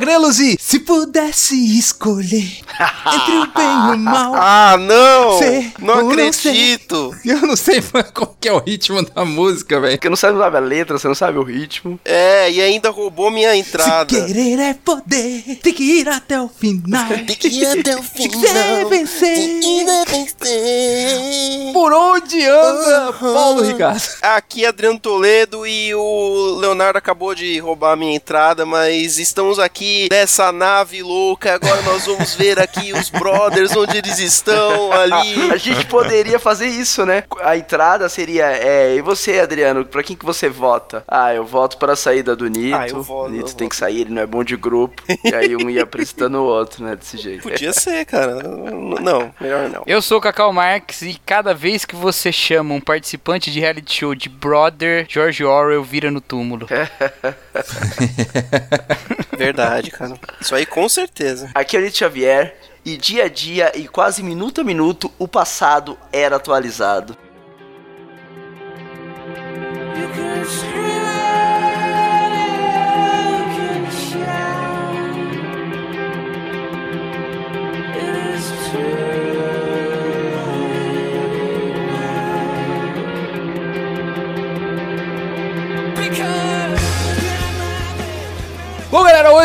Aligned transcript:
Aqui 0.00 0.08
é 0.08 0.18
o 0.18 0.22
Léo 0.22 0.30
Agrelos 0.30 0.40
e 0.40 0.56
se 0.58 0.80
pudesse 0.80 1.54
escolher 1.78 2.62
entre 2.80 3.36
o 3.38 3.46
bem 3.46 3.92
e 3.92 3.94
o 3.94 3.98
mal. 3.98 4.30
Ah, 4.42 4.76
não! 4.78 5.38
Sei, 5.38 5.72
não 5.78 5.96
ou 5.96 6.02
não 6.02 6.10
acredito! 6.10 7.14
Eu 7.24 7.38
não 7.42 7.56
sei 7.56 7.82
qual 8.14 8.34
que 8.40 8.48
é 8.48 8.52
o 8.52 8.58
ritmo 8.58 9.02
da 9.02 9.24
música, 9.24 9.78
velho. 9.80 9.94
Porque 9.96 10.08
não 10.08 10.16
sabe 10.16 10.40
a 10.42 10.60
letra, 10.60 10.98
você 10.98 11.06
não 11.08 11.14
sabe 11.14 11.38
o 11.38 11.42
ritmo. 11.42 11.98
É, 12.04 12.50
e 12.50 12.60
ainda 12.60 12.90
roubou 12.90 13.30
minha 13.30 13.52
Se 13.52 13.58
entrada. 13.58 14.06
querer 14.26 14.58
é 14.58 14.74
poder, 14.74 15.58
tem 15.62 15.72
que 15.72 15.82
ir 15.82 16.08
até 16.08 16.40
o 16.40 16.48
final. 16.48 17.06
Tem 17.08 17.36
que 17.36 17.48
ir 17.48 17.66
até 17.66 17.96
o 17.96 18.02
Se 18.02 18.10
final. 18.10 18.40
quiser 18.40 18.84
vencer, 18.86 19.36
Tem 19.60 19.60
que 19.60 20.10
vencer. 20.10 21.72
por 21.72 21.92
onde 21.92 22.42
anda 22.46 23.12
Paulo 23.12 23.62
Ricardo? 23.62 24.02
Aqui 24.22 24.64
é 24.64 24.68
Adriano 24.68 24.98
Toledo 24.98 25.66
e 25.66 25.94
o 25.94 26.56
Leonardo 26.60 26.98
acabou 26.98 27.34
de 27.34 27.58
roubar 27.58 27.92
a 27.92 27.96
minha 27.96 28.14
entrada, 28.14 28.64
mas 28.64 29.18
estamos 29.18 29.58
aqui 29.58 30.08
nessa 30.10 30.50
nave 30.52 31.02
louca. 31.02 31.54
Agora 31.54 31.82
nós 31.82 32.06
vamos 32.06 32.34
ver 32.34 32.58
aqui 32.70 32.92
os 32.92 33.10
brothers, 33.10 33.74
onde 33.76 33.98
eles 33.98 34.18
estão 34.18 34.92
ali. 34.92 35.50
A 35.52 35.56
gente 35.56 35.84
poderia 35.86 36.38
fazer 36.38 36.66
isso, 36.66 37.04
né? 37.04 37.24
A 37.40 37.56
entrada 37.56 38.08
seria, 38.08 38.46
é, 38.46 38.94
e 38.94 39.02
você, 39.02 39.40
Adriano, 39.40 39.84
pra 39.84 40.02
quem 40.02 40.16
que 40.16 40.24
você 40.24 40.48
vota? 40.48 41.02
Ah, 41.06 41.34
eu 41.34 41.44
voto 41.44 41.76
para 41.76 41.92
a 41.94 41.96
saída 41.96 42.36
do 42.36 42.48
Nito. 42.48 42.76
Ah, 42.76 42.88
eu 42.88 43.02
voto, 43.02 43.28
o 43.28 43.32
Nito 43.32 43.50
eu 43.50 43.54
tem 43.54 43.66
voto. 43.66 43.70
que 43.70 43.76
sair, 43.76 44.02
ele 44.02 44.10
não 44.10 44.22
é 44.22 44.26
bom 44.26 44.44
de 44.44 44.56
grupo. 44.56 45.02
e 45.24 45.34
aí 45.34 45.56
um 45.56 45.68
ia 45.68 45.82
apresentando 45.82 46.36
o 46.36 46.44
outro, 46.44 46.84
né? 46.84 46.94
Desse 46.96 47.18
jeito. 47.18 47.42
Podia 47.42 47.72
ser, 47.72 48.04
cara. 48.04 48.36
Não, 48.42 49.34
melhor 49.40 49.68
não. 49.68 49.82
Eu 49.86 50.00
sou 50.00 50.18
o 50.18 50.20
Cacau 50.20 50.52
Marx 50.52 51.02
e 51.02 51.18
cada 51.26 51.52
vez 51.52 51.84
que 51.84 51.96
você 51.96 52.30
chama 52.30 52.74
um 52.74 52.80
participante 52.80 53.50
de 53.50 53.58
reality 53.60 53.92
show 53.92 54.14
de 54.14 54.28
brother, 54.28 55.06
George 55.08 55.44
Orwell 55.44 55.82
vira 55.82 56.10
no 56.10 56.20
túmulo. 56.20 56.68
Verdade, 59.36 59.90
cara. 59.90 60.14
Isso 60.40 60.54
aí 60.54 60.66
com 60.66 60.88
certeza. 60.88 61.50
Aqui 61.54 61.76
é 61.76 61.80
o 61.80 61.82
Nito 61.82 61.96
Xavier. 61.96 62.59
E 62.84 62.96
dia 62.96 63.24
a 63.24 63.28
dia 63.28 63.76
e 63.76 63.86
quase 63.86 64.22
minuto 64.22 64.62
a 64.62 64.64
minuto, 64.64 65.12
o 65.18 65.28
passado 65.28 65.98
era 66.10 66.36
atualizado. 66.36 67.16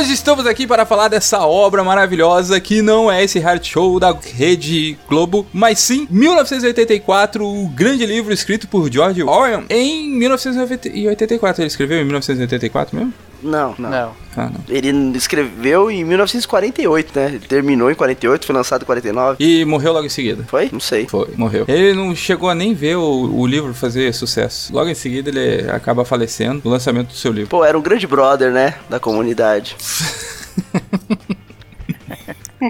Hoje 0.05 0.13
estamos 0.13 0.45
aqui 0.45 0.67
para 0.67 0.85
falar 0.85 1.07
dessa 1.07 1.47
obra 1.47 1.83
maravilhosa 1.83 2.61
que 2.61 2.79
não 2.79 3.11
é 3.11 3.23
esse 3.23 3.39
hard 3.39 3.65
show 3.65 3.99
da 3.99 4.11
Rede 4.11 4.95
Globo, 5.09 5.47
mas 5.51 5.79
sim 5.79 6.07
1984, 6.11 7.43
o 7.43 7.67
grande 7.69 8.05
livro 8.05 8.31
escrito 8.31 8.67
por 8.67 8.91
George 8.91 9.23
Orwell 9.23 9.63
em 9.67 10.07
1984. 10.11 11.63
Ele 11.63 11.67
escreveu 11.67 12.01
em 12.01 12.03
1984 12.03 12.95
mesmo? 12.95 13.13
Não, 13.45 13.75
não, 13.77 13.89
Não. 13.89 14.11
Ah, 14.35 14.49
não. 14.49 14.61
Ele 14.67 14.89
escreveu 15.15 15.89
em 15.89 16.03
1948, 16.03 17.11
né? 17.17 17.25
Ele 17.27 17.39
terminou 17.39 17.89
em 17.89 17.95
48, 17.95 18.45
foi 18.45 18.55
lançado 18.55 18.81
em 18.81 18.85
49. 18.85 19.37
E 19.39 19.63
morreu 19.63 19.93
logo 19.93 20.05
em 20.05 20.09
seguida. 20.09 20.43
Foi? 20.47 20.69
Não 20.71 20.79
sei. 20.79 21.07
Foi, 21.07 21.29
morreu. 21.37 21.65
Ele 21.67 21.93
não 21.93 22.13
chegou 22.15 22.49
a 22.49 22.55
nem 22.55 22.73
ver 22.73 22.97
o, 22.97 23.33
o 23.33 23.47
livro 23.47 23.73
fazer 23.73 24.13
sucesso. 24.13 24.73
Logo 24.73 24.89
em 24.89 24.95
seguida 24.95 25.29
ele 25.29 25.69
acaba 25.69 26.03
falecendo 26.03 26.61
no 26.65 26.71
lançamento 26.71 27.09
do 27.09 27.15
seu 27.15 27.31
livro. 27.31 27.49
Pô, 27.49 27.63
era 27.63 27.77
um 27.77 27.81
grande 27.81 28.07
brother, 28.07 28.51
né? 28.51 28.75
Da 28.89 28.99
comunidade. 28.99 29.75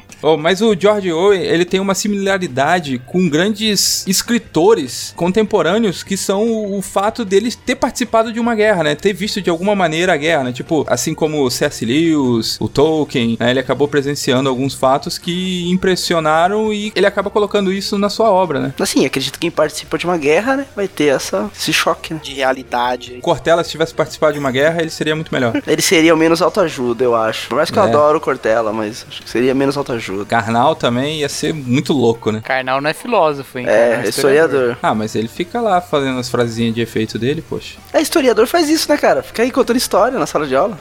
Oh, 0.21 0.37
mas 0.37 0.61
o 0.61 0.75
George 0.79 1.11
Orwell, 1.11 1.33
ele 1.39 1.65
tem 1.65 1.79
uma 1.79 1.93
similaridade 1.93 2.99
com 3.05 3.29
grandes 3.29 4.05
escritores 4.07 5.13
contemporâneos 5.15 6.01
que 6.03 6.17
são 6.17 6.43
o, 6.43 6.77
o 6.77 6.81
fato 6.81 7.23
deles 7.23 7.55
ter 7.55 7.75
participado 7.75 8.33
de 8.33 8.39
uma 8.39 8.55
guerra, 8.55 8.83
né? 8.83 8.95
Ter 8.95 9.13
visto 9.13 9.41
de 9.41 9.49
alguma 9.49 9.75
maneira 9.75 10.13
a 10.13 10.17
guerra, 10.17 10.45
né? 10.45 10.51
Tipo, 10.51 10.85
assim 10.89 11.13
como 11.13 11.43
o 11.43 11.49
C.S. 11.51 11.85
Lewis, 11.85 12.57
o 12.59 12.67
Tolkien, 12.67 13.37
né? 13.39 13.51
ele 13.51 13.59
acabou 13.59 13.87
presenciando 13.87 14.49
alguns 14.49 14.73
fatos 14.73 15.17
que 15.17 15.69
impressionaram 15.69 16.73
e 16.73 16.91
ele 16.95 17.05
acaba 17.05 17.29
colocando 17.29 17.71
isso 17.71 17.97
na 17.97 18.09
sua 18.09 18.29
obra, 18.31 18.59
né? 18.59 18.73
Assim, 18.79 19.05
acredito 19.05 19.33
que 19.33 19.39
quem 19.45 19.51
participa 19.51 19.97
de 19.97 20.05
uma 20.05 20.17
guerra, 20.17 20.57
né? 20.57 20.65
Vai 20.75 20.87
ter 20.87 21.13
essa, 21.15 21.49
esse 21.55 21.71
choque, 21.71 22.13
né? 22.13 22.19
De 22.23 22.33
realidade. 22.33 23.19
Cortella, 23.21 23.63
se 23.63 23.69
tivesse 23.71 23.93
participado 23.93 24.33
de 24.33 24.39
uma 24.39 24.51
guerra, 24.51 24.81
ele 24.81 24.89
seria 24.89 25.15
muito 25.15 25.31
melhor. 25.33 25.53
Ele 25.67 25.81
seria 25.81 26.13
o 26.13 26.17
menos 26.17 26.41
autoajuda, 26.41 27.03
eu 27.03 27.15
acho. 27.15 27.49
Por 27.49 27.55
mais 27.55 27.69
que 27.69 27.77
eu 27.77 27.83
É. 27.83 27.87
adoro 27.87 28.17
o 28.17 28.21
Cortella, 28.21 28.73
mas 28.73 29.05
acho 29.07 29.21
que 29.21 29.29
seria 29.29 29.53
menos 29.53 29.77
autoajuda. 29.77 29.84
Karnal 30.27 30.75
também 30.75 31.19
ia 31.19 31.29
ser 31.29 31.53
muito 31.53 31.93
louco, 31.93 32.31
né? 32.31 32.41
Karnal 32.43 32.81
não 32.81 32.89
é 32.89 32.93
filósofo, 32.93 33.59
hein? 33.59 33.65
Karnal 33.65 33.83
É, 34.05 34.09
historiador. 34.09 34.77
Ah, 34.81 34.93
mas 34.95 35.15
ele 35.15 35.27
fica 35.27 35.61
lá 35.61 35.79
fazendo 35.81 36.19
as 36.19 36.29
frasezinhas 36.29 36.73
de 36.75 36.81
efeito 36.81 37.17
dele, 37.19 37.41
poxa. 37.47 37.77
É, 37.93 38.01
historiador 38.01 38.47
faz 38.47 38.69
isso, 38.69 38.89
né, 38.89 38.97
cara? 38.97 39.21
Fica 39.23 39.43
aí 39.43 39.51
contando 39.51 39.77
história 39.77 40.17
na 40.19 40.25
sala 40.25 40.47
de 40.47 40.55
aula. 40.55 40.77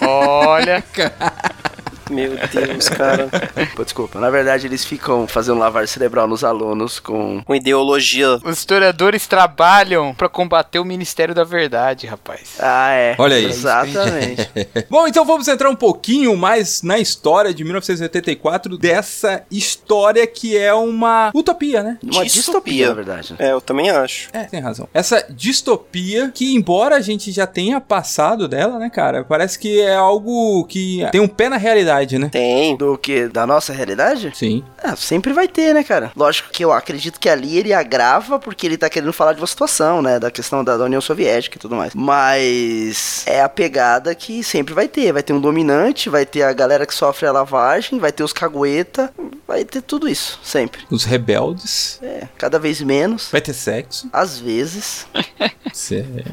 Olha, 0.00 0.82
Meu 2.12 2.32
Deus, 2.52 2.88
cara. 2.88 3.28
Pô, 3.74 3.82
desculpa. 3.84 4.20
Na 4.20 4.30
verdade, 4.30 4.66
eles 4.66 4.84
ficam 4.84 5.26
fazendo 5.26 5.58
lavar 5.58 5.86
cerebral 5.88 6.26
nos 6.28 6.44
alunos 6.44 7.00
com. 7.00 7.42
Com 7.44 7.54
ideologia. 7.54 8.38
os 8.44 8.58
historiadores 8.58 9.26
trabalham 9.26 10.14
pra 10.14 10.28
combater 10.28 10.78
o 10.78 10.84
Ministério 10.84 11.34
da 11.34 11.44
Verdade, 11.44 12.06
rapaz. 12.06 12.54
Ah, 12.60 12.90
é. 12.92 13.14
Olha 13.18 13.36
aí. 13.36 13.44
Exatamente. 13.46 14.48
Bom, 14.90 15.06
então 15.06 15.24
vamos 15.24 15.48
entrar 15.48 15.68
um 15.70 15.76
pouquinho 15.76 16.36
mais 16.36 16.82
na 16.82 16.98
história 16.98 17.52
de 17.54 17.64
1984, 17.64 18.76
dessa 18.78 19.42
história 19.50 20.26
que 20.26 20.56
é 20.56 20.72
uma 20.74 21.30
utopia, 21.34 21.82
né? 21.82 21.98
Uma 22.02 22.24
Distopia. 22.24 22.30
distopia, 22.42 22.88
na 22.88 22.94
verdade. 22.94 23.34
É, 23.38 23.52
eu 23.52 23.60
também 23.60 23.90
acho. 23.90 24.28
É, 24.32 24.44
tem 24.44 24.60
razão. 24.60 24.88
Essa 24.92 25.24
distopia 25.30 26.30
que, 26.34 26.54
embora 26.54 26.96
a 26.96 27.00
gente 27.00 27.30
já 27.32 27.46
tenha 27.46 27.80
passado 27.80 28.46
dela, 28.48 28.78
né, 28.78 28.90
cara, 28.90 29.24
parece 29.24 29.58
que 29.58 29.80
é 29.80 29.94
algo 29.94 30.64
que 30.66 31.06
tem 31.10 31.20
um 31.20 31.28
pé 31.28 31.48
na 31.48 31.56
realidade, 31.56 32.01
né? 32.18 32.28
Tem. 32.30 32.76
Do 32.76 32.96
que? 32.98 33.28
Da 33.28 33.46
nossa 33.46 33.72
realidade? 33.72 34.32
Sim. 34.34 34.64
Ah, 34.82 34.96
sempre 34.96 35.32
vai 35.32 35.48
ter, 35.48 35.74
né, 35.74 35.82
cara? 35.82 36.12
Lógico 36.16 36.50
que 36.50 36.64
eu 36.64 36.72
acredito 36.72 37.18
que 37.18 37.28
ali 37.28 37.58
ele 37.58 37.72
agrava 37.72 38.38
porque 38.38 38.66
ele 38.66 38.76
tá 38.76 38.88
querendo 38.88 39.12
falar 39.12 39.32
de 39.32 39.40
uma 39.40 39.46
situação, 39.46 40.02
né? 40.02 40.18
Da 40.18 40.30
questão 40.30 40.62
da, 40.64 40.76
da 40.76 40.84
União 40.84 41.00
Soviética 41.00 41.56
e 41.56 41.60
tudo 41.60 41.76
mais. 41.76 41.94
Mas 41.94 43.24
é 43.26 43.42
a 43.42 43.48
pegada 43.48 44.14
que 44.14 44.42
sempre 44.42 44.74
vai 44.74 44.88
ter. 44.88 45.12
Vai 45.12 45.22
ter 45.22 45.32
um 45.32 45.40
dominante, 45.40 46.08
vai 46.08 46.26
ter 46.26 46.42
a 46.42 46.52
galera 46.52 46.86
que 46.86 46.94
sofre 46.94 47.26
a 47.26 47.32
lavagem, 47.32 47.98
vai 47.98 48.12
ter 48.12 48.22
os 48.22 48.32
cagueta, 48.32 49.12
vai 49.46 49.64
ter 49.64 49.82
tudo 49.82 50.08
isso, 50.08 50.38
sempre. 50.42 50.82
Os 50.90 51.04
rebeldes. 51.04 51.98
É, 52.02 52.28
cada 52.38 52.58
vez 52.58 52.80
menos. 52.80 53.28
Vai 53.30 53.40
ter 53.40 53.52
sexo. 53.52 54.08
Às 54.12 54.38
vezes. 54.38 55.06
Sério. 55.72 56.24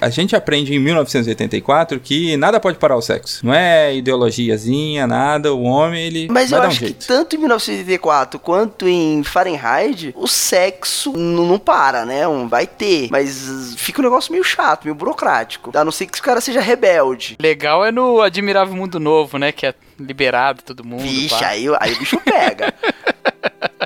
A 0.00 0.08
gente 0.10 0.34
aprende 0.34 0.74
em 0.74 0.78
1984 0.78 2.00
que 2.00 2.36
nada 2.36 2.58
pode 2.60 2.78
parar 2.78 2.96
o 2.96 3.02
sexo. 3.02 3.44
Não 3.44 3.54
é 3.54 3.94
ideologiazinha, 3.94 5.06
nada. 5.06 5.52
O 5.54 5.62
homem, 5.62 6.06
ele 6.06 6.28
Mas 6.30 6.50
vai 6.50 6.58
eu 6.58 6.62
dar 6.62 6.68
um 6.68 6.70
acho 6.70 6.80
que 6.80 6.92
tanto 6.92 7.36
em 7.36 7.38
1984 7.38 8.38
quanto 8.40 8.88
em 8.88 9.22
Fahrenheit, 9.22 10.12
o 10.16 10.26
sexo 10.26 11.12
não 11.12 11.58
para, 11.58 12.04
né? 12.04 12.26
Um, 12.26 12.48
vai 12.48 12.66
ter. 12.66 13.08
Mas 13.10 13.74
fica 13.76 14.00
um 14.00 14.04
negócio 14.04 14.32
meio 14.32 14.44
chato, 14.44 14.84
meio 14.84 14.94
burocrático. 14.94 15.70
A 15.74 15.84
não 15.84 15.92
ser 15.92 16.06
que 16.06 16.18
o 16.18 16.22
cara 16.22 16.40
seja 16.40 16.60
rebelde. 16.60 17.36
Legal 17.40 17.84
é 17.84 17.92
no 17.92 18.20
Admirável 18.20 18.74
Mundo 18.74 18.98
Novo, 18.98 19.38
né? 19.38 19.52
Que 19.52 19.66
é 19.66 19.74
liberado 19.98 20.62
todo 20.62 20.84
mundo. 20.84 21.02
Vixe, 21.02 21.28
pá. 21.28 21.48
aí, 21.48 21.66
aí 21.78 21.92
o 21.92 21.98
bicho 21.98 22.20
pega. 22.20 22.74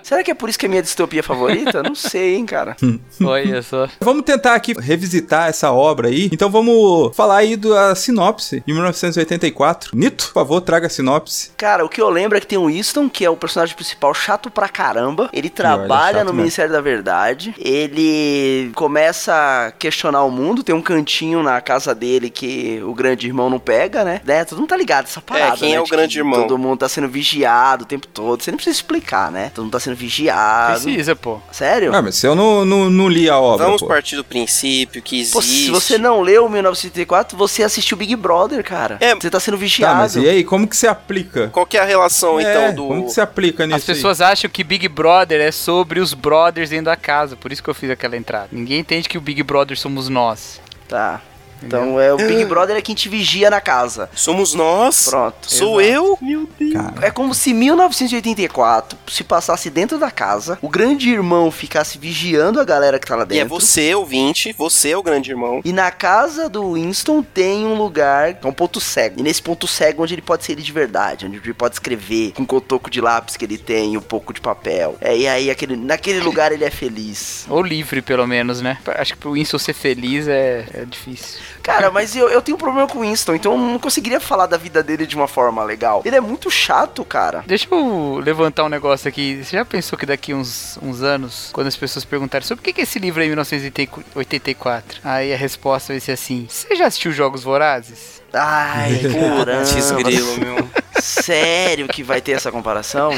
Será 0.02 0.22
que 0.22 0.30
é 0.30 0.34
por 0.34 0.48
isso 0.48 0.58
que 0.58 0.66
é 0.66 0.68
minha 0.68 0.82
distopia 0.82 1.22
favorita? 1.22 1.82
Não 1.82 1.94
sei, 1.94 2.36
hein, 2.36 2.46
cara. 2.46 2.76
Olha 3.22 3.62
só. 3.62 3.88
Vamos 4.00 4.24
tentar 4.24 4.54
aqui 4.54 4.72
revisitar 4.72 5.48
essa 5.48 5.70
obra 5.72 6.08
aí. 6.08 6.30
Então 6.32 6.50
vamos 6.50 7.14
falar 7.14 7.38
aí 7.38 7.56
da 7.56 7.94
sinopse 7.94 8.62
de 8.66 8.72
1984. 8.72 9.96
Nito, 9.96 10.28
por 10.28 10.32
favor, 10.32 10.60
traga 10.60 10.86
a 10.86 10.90
sinopse. 10.90 11.50
Cara, 11.56 11.84
o 11.84 11.88
que 11.88 12.00
eu 12.00 12.08
lembro 12.08 12.38
é 12.38 12.40
que 12.40 12.46
tem 12.46 12.58
o 12.58 12.66
Winston, 12.66 13.08
que 13.08 13.24
é 13.24 13.30
o 13.30 13.36
personagem 13.36 13.74
principal 13.74 14.14
chato 14.14 14.50
pra 14.50 14.68
caramba. 14.68 15.28
Ele 15.32 15.50
trabalha 15.50 16.18
chato 16.18 16.26
no 16.26 16.32
mesmo. 16.32 16.38
Ministério 16.38 16.72
da 16.72 16.80
Verdade. 16.80 17.54
Ele 17.58 18.70
começa 18.74 19.66
a 19.66 19.72
questionar 19.72 20.24
o 20.24 20.30
mundo. 20.30 20.62
Tem 20.62 20.74
um 20.74 20.82
cantinho 20.82 21.42
na 21.42 21.60
casa 21.60 21.94
dele 21.94 22.30
que 22.30 22.80
o 22.82 22.94
grande 22.94 23.26
irmão 23.26 23.50
não 23.50 23.58
pega, 23.58 24.04
né? 24.04 24.20
né? 24.24 24.44
Todo 24.44 24.58
mundo 24.58 24.68
tá 24.68 24.76
ligado 24.76 25.04
essa 25.04 25.20
parada. 25.20 25.56
quem 25.56 25.70
né? 25.70 25.76
é 25.76 25.80
o 25.80 25.84
De 25.84 25.90
grande 25.90 26.18
irmão? 26.18 26.42
Todo 26.42 26.58
mundo 26.58 26.78
tá 26.78 26.88
sendo 26.88 27.08
vigiado 27.08 27.84
o 27.84 27.86
tempo 27.86 28.06
todo. 28.06 28.42
Você 28.42 28.50
nem 28.50 28.56
precisa 28.56 28.76
explicar, 28.76 29.30
né? 29.30 29.47
Todo 29.54 29.64
mundo 29.64 29.72
tá 29.72 29.80
sendo 29.80 29.96
vigiado. 29.96 30.80
Precisa, 30.82 31.14
pô. 31.16 31.40
Sério? 31.52 31.94
Ah, 31.94 32.02
mas 32.02 32.22
eu 32.22 32.34
não, 32.34 32.64
não, 32.64 32.90
não 32.90 33.08
li 33.08 33.28
a 33.28 33.38
obra. 33.38 33.66
Vamos 33.66 33.80
pô. 33.82 33.86
partir 33.88 34.16
do 34.16 34.24
princípio 34.24 35.02
que 35.02 35.20
existe. 35.20 35.32
Pô, 35.34 35.42
se 35.42 35.70
você 35.70 35.98
não 35.98 36.20
leu 36.20 36.48
1984, 36.48 37.36
você 37.36 37.62
assistiu 37.62 37.96
Big 37.96 38.14
Brother, 38.16 38.62
cara. 38.64 38.96
É. 39.00 39.14
Você 39.14 39.30
tá 39.30 39.38
sendo 39.40 39.54
Tá, 39.58 39.60
vigiado. 39.60 39.96
mas 39.98 40.16
e 40.16 40.28
aí, 40.28 40.44
como 40.44 40.66
que 40.68 40.76
se 40.76 40.86
aplica? 40.86 41.48
Qual 41.48 41.66
que 41.66 41.76
é 41.76 41.80
a 41.80 41.84
relação, 41.84 42.38
É, 42.38 42.42
então, 42.42 42.74
do. 42.74 42.88
Como 42.88 43.04
que 43.06 43.12
se 43.12 43.20
aplica 43.20 43.66
nisso 43.66 43.76
As 43.78 43.84
pessoas 43.84 44.20
acham 44.20 44.48
que 44.50 44.62
Big 44.62 44.86
Brother 44.88 45.40
é 45.40 45.50
sobre 45.50 46.00
os 46.00 46.14
brothers 46.14 46.70
dentro 46.70 46.86
da 46.86 46.96
casa, 46.96 47.36
por 47.36 47.50
isso 47.52 47.62
que 47.62 47.68
eu 47.68 47.74
fiz 47.74 47.90
aquela 47.90 48.16
entrada. 48.16 48.48
Ninguém 48.52 48.78
entende 48.80 49.08
que 49.08 49.18
o 49.18 49.20
Big 49.20 49.42
Brother 49.42 49.76
somos 49.78 50.08
nós. 50.08 50.60
Tá. 50.88 51.20
Então 51.62 52.00
é 52.00 52.12
o 52.12 52.16
Big 52.16 52.44
Brother 52.44 52.76
é 52.76 52.82
quem 52.82 52.94
te 52.94 53.08
vigia 53.08 53.50
na 53.50 53.60
casa. 53.60 54.08
Somos 54.14 54.54
nós? 54.54 55.06
Pronto. 55.08 55.36
Sou 55.42 55.80
Exato. 55.80 55.94
eu? 55.96 56.18
Meu 56.20 56.48
Deus. 56.58 56.72
Cara, 56.72 57.06
É 57.06 57.10
como 57.10 57.34
se 57.34 57.52
1984 57.52 58.98
se 59.08 59.24
passasse 59.24 59.70
dentro 59.70 59.98
da 59.98 60.10
casa, 60.10 60.58
o 60.62 60.68
grande 60.68 61.10
irmão 61.10 61.50
ficasse 61.50 61.98
vigiando 61.98 62.60
a 62.60 62.64
galera 62.64 62.98
que 62.98 63.06
tá 63.06 63.16
lá 63.16 63.22
E 63.22 63.38
é 63.38 63.44
dentro. 63.44 63.48
você, 63.48 63.94
ouvinte, 63.94 64.54
você 64.56 64.90
é 64.90 64.96
o 64.96 65.02
grande 65.02 65.30
irmão. 65.30 65.60
E 65.64 65.72
na 65.72 65.90
casa 65.90 66.48
do 66.48 66.74
Winston 66.74 67.22
tem 67.22 67.64
um 67.64 67.74
lugar, 67.74 68.34
que 68.34 68.46
é 68.46 68.50
um 68.50 68.52
ponto 68.52 68.80
cego. 68.80 69.20
E 69.20 69.22
nesse 69.22 69.42
ponto 69.42 69.66
cego 69.66 70.02
onde 70.02 70.14
ele 70.14 70.22
pode 70.22 70.44
ser 70.44 70.52
ele 70.52 70.62
de 70.62 70.72
verdade, 70.72 71.26
onde 71.26 71.36
ele 71.36 71.54
pode 71.54 71.74
escrever 71.74 72.32
com 72.32 72.42
o 72.42 72.46
cotoco 72.46 72.90
de 72.90 73.00
lápis 73.00 73.36
que 73.36 73.44
ele 73.44 73.58
tem 73.58 73.94
e 73.94 73.98
um 73.98 74.02
pouco 74.02 74.32
de 74.32 74.40
papel. 74.40 74.96
É, 75.00 75.16
e 75.16 75.26
aí 75.26 75.50
aquele, 75.50 75.76
naquele 75.76 76.20
lugar 76.20 76.52
ele 76.52 76.64
é 76.64 76.70
feliz. 76.70 77.46
Ou 77.48 77.62
livre, 77.62 78.02
pelo 78.02 78.26
menos, 78.26 78.60
né? 78.60 78.78
Acho 78.86 79.14
que 79.14 79.18
pro 79.18 79.32
Winston 79.32 79.58
ser 79.58 79.72
feliz 79.74 80.28
é, 80.28 80.66
é 80.74 80.84
difícil. 80.84 81.40
Cara, 81.68 81.90
mas 81.90 82.16
eu, 82.16 82.30
eu 82.30 82.40
tenho 82.40 82.56
um 82.56 82.58
problema 82.58 82.88
com 82.88 82.98
o 82.98 83.02
Winston, 83.02 83.34
então 83.34 83.52
eu 83.52 83.58
não 83.58 83.78
conseguiria 83.78 84.18
falar 84.18 84.46
da 84.46 84.56
vida 84.56 84.82
dele 84.82 85.06
de 85.06 85.14
uma 85.14 85.28
forma 85.28 85.62
legal. 85.62 86.00
Ele 86.02 86.16
é 86.16 86.20
muito 86.20 86.50
chato, 86.50 87.04
cara. 87.04 87.44
Deixa 87.46 87.66
eu 87.70 88.18
levantar 88.24 88.64
um 88.64 88.70
negócio 88.70 89.06
aqui. 89.06 89.44
Você 89.44 89.54
já 89.56 89.64
pensou 89.66 89.98
que 89.98 90.06
daqui 90.06 90.32
uns, 90.32 90.78
uns 90.80 91.02
anos, 91.02 91.50
quando 91.52 91.66
as 91.66 91.76
pessoas 91.76 92.06
perguntarem 92.06 92.46
sobre 92.46 92.62
o 92.62 92.72
que 92.72 92.80
é 92.80 92.84
esse 92.84 92.98
livro 92.98 93.20
aí, 93.20 93.28
1984, 93.28 95.00
aí 95.04 95.32
a 95.32 95.36
resposta 95.36 95.92
vai 95.92 96.00
ser 96.00 96.12
assim: 96.12 96.46
Você 96.48 96.74
já 96.74 96.86
assistiu 96.86 97.12
Jogos 97.12 97.42
Vorazes? 97.42 98.22
Ai, 98.32 99.00
Putz, 99.02 99.12
caramba. 99.90 100.02
grilo, 100.02 100.36
meu. 100.38 100.70
Sério 101.00 101.88
que 101.88 102.02
vai 102.02 102.20
ter 102.20 102.32
essa 102.32 102.50
comparação? 102.50 103.12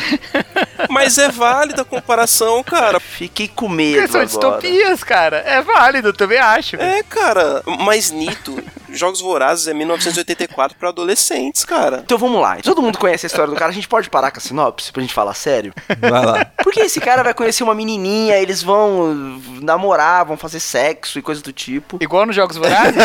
Mas 0.89 1.19
é 1.19 1.29
válida 1.29 1.83
a 1.83 1.85
comparação, 1.85 2.63
cara. 2.63 2.99
Fiquei 3.01 3.49
com 3.49 3.69
medo 3.69 3.97
são 4.11 4.21
agora. 4.21 4.27
distopias, 4.27 5.05
cara. 5.05 5.39
É 5.39 5.61
válido, 5.63 6.09
eu 6.09 6.13
também 6.13 6.39
acho. 6.39 6.77
É, 6.77 7.03
cara. 7.03 7.63
Mas 7.81 8.11
Nito, 8.11 8.63
Jogos 8.89 9.21
Vorazes 9.21 9.69
é 9.69 9.75
1984 9.75 10.77
pra 10.79 10.89
adolescentes, 10.89 11.65
cara. 11.65 12.01
Então 12.05 12.19
vamos 12.19 12.41
lá. 12.41 12.57
Todo 12.63 12.83
mundo 12.83 12.99
conhece 12.99 13.27
a 13.27 13.29
história 13.29 13.53
do 13.53 13.57
cara. 13.59 13.71
A 13.71 13.75
gente 13.75 13.89
pode 13.89 14.09
parar 14.11 14.31
com 14.31 14.39
a 14.39 14.41
sinopse 14.41 14.93
pra 14.93 15.03
gente 15.03 15.15
falar 15.15 15.35
sério? 15.35 15.73
vai 16.01 16.25
lá. 16.25 16.45
Porque 16.63 16.81
esse 16.81 17.01
cara 17.01 17.23
vai 17.23 17.35
conhecer 17.35 17.63
uma 17.63 17.75
menininha, 17.75 18.37
eles 18.37 18.63
vão 18.63 19.41
namorar, 19.61 20.25
vão 20.25 20.37
fazer 20.37 20.61
sexo 20.61 21.19
e 21.19 21.23
coisa 21.23 21.43
do 21.43 21.53
tipo. 21.53 21.99
Igual 22.01 22.27
nos 22.27 22.37
Jogos 22.37 22.57
Vorazes? 22.57 22.97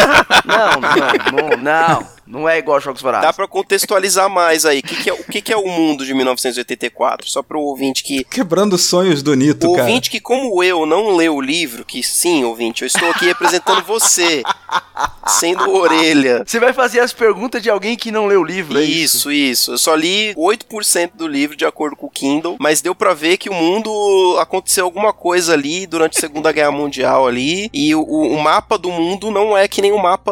Não, 0.45 0.81
não, 0.81 1.57
não, 1.57 1.57
não. 1.57 2.07
Não 2.27 2.47
é 2.49 2.57
igual 2.57 2.77
a 2.77 2.79
Jogos 2.79 3.01
Dá 3.01 3.11
Vorazes. 3.11 3.35
pra 3.35 3.47
contextualizar 3.47 4.29
mais 4.29 4.65
aí. 4.65 4.79
O 4.79 4.83
que, 4.83 4.95
que 5.03 5.09
é, 5.09 5.13
o 5.13 5.23
que, 5.23 5.41
que 5.41 5.53
é 5.53 5.57
o 5.57 5.67
mundo 5.67 6.05
de 6.05 6.13
1984? 6.13 7.29
Só 7.29 7.43
pro 7.43 7.59
ouvinte 7.61 8.03
que. 8.03 8.23
Quebrando 8.23 8.73
os 8.73 8.81
sonhos 8.83 9.21
do 9.21 9.35
Nito, 9.35 9.69
O 9.69 9.75
cara. 9.75 9.83
ouvinte 9.87 10.09
que, 10.09 10.19
como 10.19 10.63
eu, 10.63 10.85
não 10.85 11.15
leu 11.15 11.35
o 11.35 11.41
livro, 11.41 11.85
que 11.85 12.01
sim, 12.01 12.43
ouvinte, 12.43 12.81
eu 12.81 12.87
estou 12.87 13.09
aqui 13.11 13.25
representando 13.25 13.83
você, 13.83 14.41
sendo 15.27 15.69
orelha. 15.71 16.43
Você 16.45 16.59
vai 16.59 16.73
fazer 16.73 16.99
as 16.99 17.13
perguntas 17.13 17.61
de 17.61 17.69
alguém 17.69 17.95
que 17.95 18.11
não 18.11 18.25
leu 18.27 18.41
o 18.41 18.43
livro, 18.43 18.79
é 18.79 18.83
isso? 18.83 19.29
Isso, 19.29 19.31
isso. 19.31 19.71
Eu 19.73 19.77
só 19.77 19.95
li 19.95 20.33
8% 20.35 21.11
do 21.15 21.27
livro 21.27 21.55
de 21.55 21.65
acordo 21.65 21.95
com 21.95 22.07
o 22.07 22.09
Kindle, 22.09 22.55
mas 22.59 22.81
deu 22.81 22.95
pra 22.95 23.13
ver 23.13 23.37
que 23.37 23.49
o 23.49 23.53
mundo 23.53 24.37
aconteceu 24.39 24.85
alguma 24.85 25.13
coisa 25.13 25.53
ali 25.53 25.85
durante 25.85 26.17
a 26.17 26.21
Segunda 26.21 26.51
Guerra 26.51 26.71
Mundial 26.71 27.27
ali, 27.27 27.69
e 27.73 27.93
o, 27.95 28.01
o 28.01 28.41
mapa 28.41 28.77
do 28.77 28.89
mundo 28.91 29.29
não 29.31 29.55
é 29.57 29.67
que 29.67 29.81
nem 29.81 29.91
o 29.91 30.01
mapa 30.01 30.31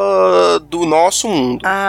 do 0.68 0.84
nosso 0.86 1.28
mundo. 1.28 1.62
Ah, 1.64 1.83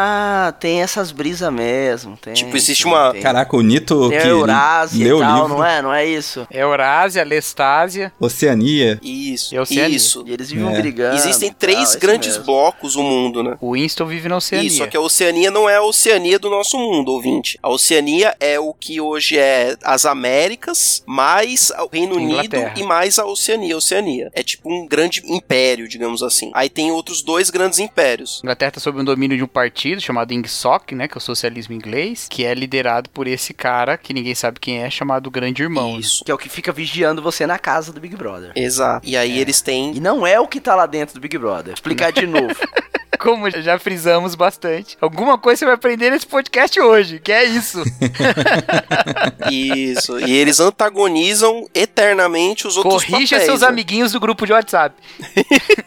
tem 0.59 0.81
essas 0.81 1.11
brisas 1.11 1.51
mesmo. 1.51 2.17
Tem, 2.17 2.33
Tipo, 2.33 2.55
existe 2.55 2.83
tem, 2.83 2.91
uma- 2.91 3.11
tem. 3.11 3.21
Caraca, 3.21 3.55
o 3.55 3.61
Nito 3.61 4.09
Tem 4.09 4.19
que 4.19 4.27
Eurásia 4.27 5.03
leu 5.05 5.17
e 5.17 5.21
o 5.21 5.23
tal, 5.23 5.33
livro, 5.41 5.49
não 5.57 5.65
é? 5.65 5.81
Não 5.81 5.93
é 5.93 6.05
isso? 6.05 6.47
Eurásia, 6.51 7.23
Lestásia. 7.23 8.11
Oceania. 8.19 8.99
Isso, 9.01 9.53
E 9.55 9.59
Oceania. 9.59 9.95
isso. 9.95 10.23
E 10.27 10.31
eles 10.33 10.49
viviam 10.49 10.69
É. 10.75 10.81
brigando. 10.81 11.15
Existem 11.15 11.49
tal, 11.49 11.59
três 11.59 11.89
isso 11.89 11.99
grandes 11.99 12.37
blocos 12.37 12.95
o 12.95 13.03
mundo, 13.03 13.41
né? 13.43 13.57
O 13.61 13.73
Winston 13.73 14.05
vive 14.05 14.27
na 14.29 14.37
Oceania. 14.37 14.67
Isso, 14.67 14.77
só 14.77 14.87
que 14.87 14.97
a 14.97 15.01
Oceania 15.01 15.49
não 15.51 15.69
é 15.69 15.75
a 15.77 15.81
Oceania 15.83 16.37
do 16.39 16.49
nosso 16.49 16.77
mundo, 16.77 17.09
ouvinte. 17.11 17.57
A 17.61 17.69
Oceania 17.69 18.35
é 18.39 18.59
o 18.59 18.73
que 18.73 18.99
hoje 18.99 19.37
é 19.37 19.75
as 19.83 20.05
Américas, 20.05 21.03
mais 21.05 21.71
o 21.79 21.89
Reino 21.91 22.15
Unido 22.15 22.55
e 22.75 22.83
mais 22.83 23.17
a 23.19 23.25
Oceania. 23.25 23.75
A 23.75 23.77
Oceania 23.77 24.29
é 24.33 24.43
tipo 24.43 24.69
um 24.71 24.87
grande 24.87 25.21
império, 25.25 25.87
digamos 25.87 26.21
assim. 26.23 26.51
Aí 26.53 26.69
tem 26.69 26.91
outros 26.91 27.21
dois 27.21 27.49
grandes 27.49 27.79
impérios. 27.79 28.39
A 28.43 28.45
Inglaterra 28.47 28.69
está 28.69 28.81
sob 28.81 28.99
o 28.99 29.03
domínio 29.03 29.37
de 29.37 29.43
um 29.43 29.47
partido 29.47 29.84
chamado 29.99 30.33
INGSOC, 30.33 30.95
né, 30.95 31.07
que 31.07 31.15
é 31.15 31.17
o 31.17 31.21
socialismo 31.21 31.73
inglês, 31.73 32.27
que 32.29 32.45
é 32.45 32.53
liderado 32.53 33.09
por 33.09 33.27
esse 33.27 33.53
cara, 33.53 33.97
que 33.97 34.13
ninguém 34.13 34.35
sabe 34.35 34.59
quem 34.59 34.83
é, 34.83 34.89
chamado 34.89 35.29
Grande 35.29 35.61
Irmão. 35.63 35.93
né? 35.93 35.99
Isso. 35.99 36.23
Que 36.23 36.31
é 36.31 36.33
o 36.33 36.37
que 36.37 36.49
fica 36.49 36.71
vigiando 36.71 37.21
você 37.21 37.45
na 37.45 37.59
casa 37.59 37.91
do 37.91 37.99
Big 37.99 38.15
Brother. 38.15 38.51
Exato. 38.55 39.07
E 39.07 39.15
aí 39.15 39.39
eles 39.39 39.61
têm. 39.61 39.95
E 39.95 39.99
não 39.99 40.25
é 40.25 40.39
o 40.39 40.47
que 40.47 40.59
tá 40.59 40.75
lá 40.75 40.85
dentro 40.85 41.15
do 41.15 41.21
Big 41.21 41.37
Brother. 41.37 41.65
Vou 41.65 41.73
explicar 41.73 42.11
de 42.11 42.25
novo. 42.25 42.55
Como 43.17 43.49
já 43.49 43.79
frisamos 43.79 44.35
bastante. 44.35 44.97
Alguma 44.99 45.37
coisa 45.37 45.59
você 45.59 45.65
vai 45.65 45.75
aprender 45.75 46.09
nesse 46.09 46.27
podcast 46.27 46.79
hoje, 46.79 47.19
que 47.19 47.31
é 47.31 47.45
isso. 47.45 47.81
Isso. 49.49 50.19
E 50.19 50.31
eles 50.31 50.59
antagonizam 50.59 51.67
eternamente 51.73 52.67
os 52.67 52.77
outros 52.77 53.03
Corrija 53.05 53.35
papéis, 53.35 53.45
seus 53.49 53.61
né? 53.61 53.67
amiguinhos 53.67 54.11
do 54.11 54.19
grupo 54.19 54.45
de 54.45 54.53
WhatsApp. 54.53 54.95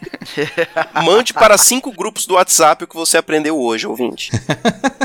Mande 1.03 1.33
para 1.33 1.57
cinco 1.57 1.91
grupos 1.91 2.25
do 2.25 2.35
WhatsApp 2.35 2.83
o 2.83 2.87
que 2.87 2.95
você 2.95 3.17
aprendeu 3.17 3.57
hoje, 3.59 3.87
ouvinte. 3.91 4.31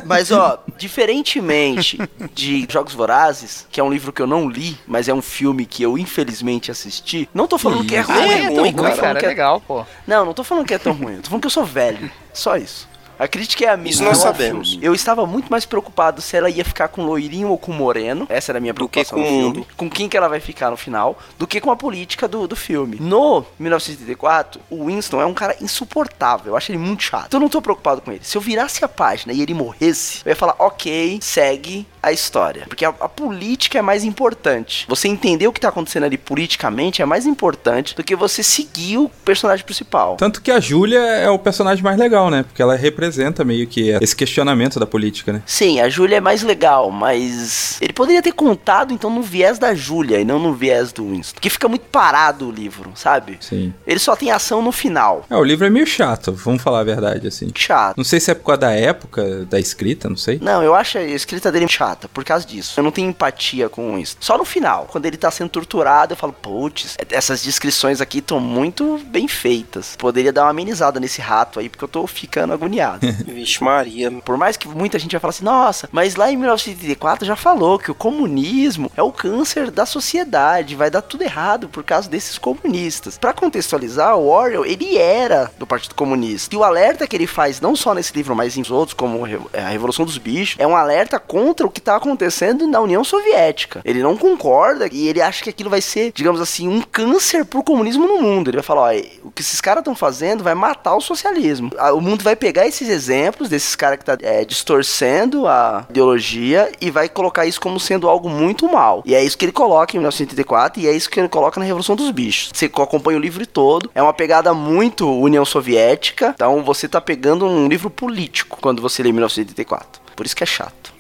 Mas, 0.05 0.31
ó, 0.31 0.63
diferentemente 0.77 1.99
de 2.35 2.67
Jogos 2.71 2.95
Vorazes, 2.95 3.67
que 3.71 3.81
é 3.81 3.85
um 3.85 3.91
livro 3.93 4.13
que 4.13 4.21
eu 4.23 4.27
não 4.27 4.49
li, 4.49 4.79
mas 4.87 5.09
é 5.09 5.15
um 5.15 5.23
filme 5.23 5.67
que 5.67 5.83
eu 5.83 5.97
infelizmente 5.99 6.71
assisti, 6.71 7.29
não 7.33 7.47
tô 7.47 7.59
falando 7.59 7.85
que 7.85 7.97
é 7.97 8.01
ruim. 8.01 8.17
É 8.17 8.43
não 8.51 8.55
tô 8.55 8.61
ruim, 8.63 8.73
cara. 8.73 8.97
cara, 8.97 9.21
é 9.21 9.25
é- 9.25 9.29
legal, 9.29 9.61
pô. 9.61 9.85
Não, 10.07 10.25
não 10.25 10.35
tô 10.35 10.45
falando 10.45 10.67
que 10.67 10.75
é 10.75 10.79
tão 10.79 10.93
ruim. 10.93 11.15
Eu 11.17 11.23
tô 11.23 11.29
falando 11.29 11.43
que 11.43 11.47
eu 11.47 11.51
sou 11.51 11.65
velho. 11.65 12.11
Só 12.33 12.57
isso. 12.57 12.89
A 13.25 13.29
crítica 13.29 13.65
é 13.65 13.69
a 13.69 13.77
minha. 13.77 13.91
Isso 13.91 14.05
nós 14.05 14.19
sabemos. 14.19 14.73
filme. 14.73 14.85
Eu 14.85 14.95
estava 14.95 15.25
muito 15.25 15.49
mais 15.51 15.65
preocupado 15.65 16.21
se 16.21 16.37
ela 16.37 16.51
ia 16.51 16.63
ficar 16.63 16.89
com 16.89 17.05
loirinho 17.05 17.49
ou 17.49 17.57
com 17.57 17.73
moreno. 17.73 18.27
Essa 18.29 18.53
era 18.53 18.59
a 18.59 18.61
minha 18.61 18.75
Do 18.75 18.87
que 18.87 19.03
preocupação 19.03 19.19
com 19.19 19.25
no 19.25 19.49
o 19.49 19.53
filme. 19.53 19.67
Com 19.79 19.89
quem 19.89 20.11
que 20.11 20.17
ela 20.17 20.29
vai 20.29 20.41
ficar 20.41 20.71
no 20.71 20.77
final, 20.77 21.19
do 21.39 21.47
que 21.47 21.59
com 21.59 21.71
a 21.71 21.77
política 21.77 22.29
do, 22.29 22.47
do 22.47 22.55
filme. 22.55 22.99
No 23.01 23.43
1984, 23.59 24.61
o 24.69 24.87
Winston 24.87 25.23
é 25.23 25.27
um 25.27 25.33
cara 25.33 25.57
insuportável. 25.63 26.53
Eu 26.53 26.57
acho 26.57 26.71
ele 26.71 26.79
muito 26.79 27.03
chato. 27.03 27.29
Então 27.29 27.39
eu 27.39 27.43
não 27.43 27.49
tô 27.49 27.63
preocupado 27.63 28.03
com 28.03 28.13
ele. 28.13 28.21
Se 28.23 28.37
eu 28.37 28.43
virasse 28.43 28.85
a 28.85 28.89
página 28.89 29.33
e 29.33 29.41
ele 29.41 29.55
morresse, 29.55 30.21
eu 30.23 30.29
ia 30.29 30.37
falar, 30.37 30.57
ok, 30.59 31.19
segue 31.23 31.87
a 32.03 32.13
história. 32.13 32.67
Porque 32.69 32.85
a, 32.85 32.91
a 32.91 33.09
política 33.09 33.79
é 33.79 33.83
mais 33.83 34.05
importante. 34.05 34.85
Você 34.87 35.09
entender 35.09 35.49
o 35.49 35.53
que 35.53 35.61
tá 35.61 35.71
acontecendo 35.71 36.05
ali 36.05 36.19
politicamente 36.19 37.01
é 37.01 37.07
mais 37.07 37.25
importante 37.25 37.97
do 37.97 38.05
que 38.05 38.15
você 38.15 38.43
seguir 38.43 38.99
o 38.99 39.09
personagem 39.25 39.65
principal. 39.65 40.17
Tanto 40.17 40.43
que 40.43 40.51
a 40.51 40.61
Júlia 40.61 41.01
é 41.01 41.31
o 41.31 41.39
personagem 41.39 41.83
mais 41.83 41.99
legal, 41.99 42.29
né? 42.31 42.43
Porque 42.43 42.61
ela 42.61 42.77
representa 42.77 43.14
meio 43.45 43.67
que 43.67 43.91
esse 44.01 44.15
questionamento 44.15 44.79
da 44.79 44.87
política, 44.87 45.33
né? 45.33 45.43
Sim, 45.47 45.81
a 45.81 45.89
Júlia 45.89 46.17
é 46.17 46.21
mais 46.21 46.43
legal, 46.43 46.91
mas 46.91 47.81
ele 47.81 47.93
poderia 47.93 48.23
ter 48.23 48.33
contado 48.33 48.93
então 48.93 49.11
no 49.11 49.23
viés 49.23 49.59
da 49.59 49.75
Júlia 49.75 50.21
e 50.21 50.25
não 50.25 50.39
no 50.39 50.55
viés 50.55 50.93
do 50.93 51.09
Winston. 51.09 51.35
Porque 51.35 51.51
fica 51.51 51.69
muito 51.69 51.87
parado 51.87 52.49
o 52.49 52.53
livro, 52.53 52.93
sabe? 52.95 53.39
Sim. 53.41 53.73
Ele 53.87 53.99
só 53.99 54.17
tem 54.17 54.31
ação 54.31 54.63
no 54.63 54.73
final. 54.73 55.25
É, 55.29 55.37
o 55.37 55.45
livro 55.45 55.67
é 55.67 55.71
meio 55.71 55.87
chato, 55.87 56.33
vamos 56.33 56.63
falar 56.63 56.81
a 56.81 56.85
verdade, 56.85 57.27
assim. 57.27 57.51
Chato. 57.55 57.97
Não 57.97 58.05
sei 58.05 58.21
se 58.21 58.31
é 58.31 58.35
por 58.35 58.45
causa 58.45 58.61
da 58.61 58.73
época 58.73 59.45
da 59.45 59.59
escrita, 59.59 60.09
não 60.09 60.17
sei. 60.17 60.39
Não, 60.41 60.63
eu 60.63 60.75
acho 60.75 60.99
a 60.99 61.03
escrita 61.03 61.51
dele 61.51 61.69
chata 61.69 62.09
por 62.09 62.25
causa 62.25 62.47
disso. 62.47 62.79
Eu 62.79 62.85
não 62.85 62.91
tenho 62.91 63.09
empatia 63.09 63.69
com 63.69 63.99
isso. 63.99 64.17
Só 64.21 64.39
no 64.39 64.45
final, 64.45 64.87
quando 64.91 65.07
ele 65.07 65.17
tá 65.17 65.31
sendo 65.31 65.51
torturado, 65.51 66.13
eu 66.13 66.17
falo, 66.17 66.33
putz, 66.33 66.97
essas 67.11 67.43
descrições 67.43 68.01
aqui 68.01 68.19
estão 68.19 68.41
muito 68.41 69.01
bem 69.07 69.29
feitas. 69.29 69.97
Poderia 69.97 70.33
dar 70.33 70.45
uma 70.45 70.51
amenizada 70.51 71.01
nesse 71.01 71.21
rato 71.21 71.61
aí, 71.61 71.69
porque 71.69 71.85
eu 71.85 71.89
tô 71.89 72.07
ficando 72.07 72.53
agoniado. 72.53 72.94
Errado. 72.95 73.07
Vixe 73.27 73.63
Maria. 73.63 74.11
Por 74.11 74.37
mais 74.37 74.57
que 74.57 74.69
muita 74.69 74.99
gente 74.99 75.13
vai 75.13 75.21
falar 75.21 75.31
assim, 75.31 75.45
nossa, 75.45 75.89
mas 75.93 76.17
lá 76.17 76.31
em 76.31 76.37
1984 76.37 77.27
já 77.27 77.37
falou 77.37 77.79
que 77.79 77.91
o 77.91 77.95
comunismo 77.95 78.91
é 78.97 79.03
o 79.03 79.13
câncer 79.13 79.71
da 79.71 79.87
sociedade, 79.87 80.75
vai 80.75 80.91
dar 80.91 81.03
tudo 81.03 81.23
errado 81.23 81.69
por 81.69 81.85
causa 81.85 82.09
desses 82.09 82.39
comunistas. 82.39 83.19
Pra 83.19 83.33
contextualizar, 83.33 84.17
o 84.17 84.29
Orwell, 84.29 84.65
ele 84.65 84.97
era 84.97 85.51
do 85.59 85.67
Partido 85.67 85.95
Comunista. 85.95 86.55
E 86.55 86.59
o 86.59 86.65
alerta 86.65 87.07
que 87.07 87.17
ele 87.17 87.27
faz, 87.27 87.61
não 87.61 87.77
só 87.77 87.95
nesse 87.95 88.15
livro, 88.15 88.35
mas 88.35 88.57
em 88.57 88.65
outros, 88.71 88.95
como 88.95 89.25
a 89.25 89.69
Revolução 89.69 90.05
dos 90.05 90.19
Bichos, 90.19 90.57
é 90.59 90.67
um 90.67 90.77
alerta 90.77 91.19
contra 91.19 91.67
o 91.67 91.71
que 91.71 91.81
tá 91.81 91.97
acontecendo 91.97 92.67
na 92.67 92.81
União 92.81 93.05
Soviética. 93.05 93.81
Ele 93.85 94.03
não 94.03 94.17
concorda 94.17 94.89
e 94.91 95.09
ele 95.09 95.21
acha 95.21 95.43
que 95.43 95.51
aquilo 95.51 95.71
vai 95.71 95.81
ser, 95.81 96.13
digamos 96.13 96.41
assim, 96.41 96.69
um 96.69 96.81
câncer 96.81 97.45
pro 97.45 97.63
comunismo 97.63 98.07
no 98.07 98.21
mundo. 98.21 98.49
Ele 98.49 98.57
vai 98.57 98.65
falar, 98.65 98.95
ó, 98.95 98.95
o 99.25 99.31
que 99.31 99.43
esses 99.43 99.61
caras 99.61 99.81
estão 99.81 99.95
fazendo 99.95 100.43
vai 100.43 100.55
matar 100.55 100.97
o 100.97 101.01
socialismo. 101.01 101.71
O 101.95 102.01
mundo 102.01 102.23
vai 102.23 102.37
pegar 102.37 102.67
esses 102.85 102.89
exemplos 102.89 103.49
desses 103.49 103.75
caras 103.75 103.99
que 103.99 104.05
tá 104.05 104.17
é, 104.21 104.45
distorcendo 104.45 105.47
a 105.47 105.87
ideologia 105.89 106.71
e 106.81 106.91
vai 106.91 107.09
colocar 107.09 107.47
isso 107.47 107.61
como 107.61 107.81
sendo 107.81 108.09
algo 108.09 108.29
muito 108.29 108.71
mal. 108.71 109.03
E 109.05 109.15
é 109.15 109.25
isso 109.25 109.37
que 109.37 109.45
ele 109.45 109.53
coloca 109.53 109.97
em 109.97 109.99
1984 109.99 110.83
e 110.83 110.87
é 110.87 110.93
isso 110.93 111.11
que 111.11 111.19
ele 111.19 111.29
coloca 111.29 111.59
na 111.59 111.67
Revolução 111.67 111.97
dos 111.97 112.11
Bichos. 112.11 112.51
Você 112.55 112.67
acompanha 112.67 113.19
o 113.19 113.21
livro 113.21 113.47
todo, 113.47 113.91
é 113.95 114.03
uma 114.03 114.13
pegada 114.13 114.53
muito 114.55 115.11
União 115.11 115.45
Soviética, 115.45 116.33
então 116.35 116.63
você 116.63 116.89
tá 116.89 117.01
pegando 117.01 117.47
um 117.47 117.69
livro 117.69 117.91
político 117.91 118.59
quando 118.61 118.81
você 118.81 119.03
lê 119.03 119.13
1984. 119.13 120.03
Por 120.15 120.27
isso 120.27 120.37
que 120.37 120.45
é 120.45 120.47
chato. 120.47 120.94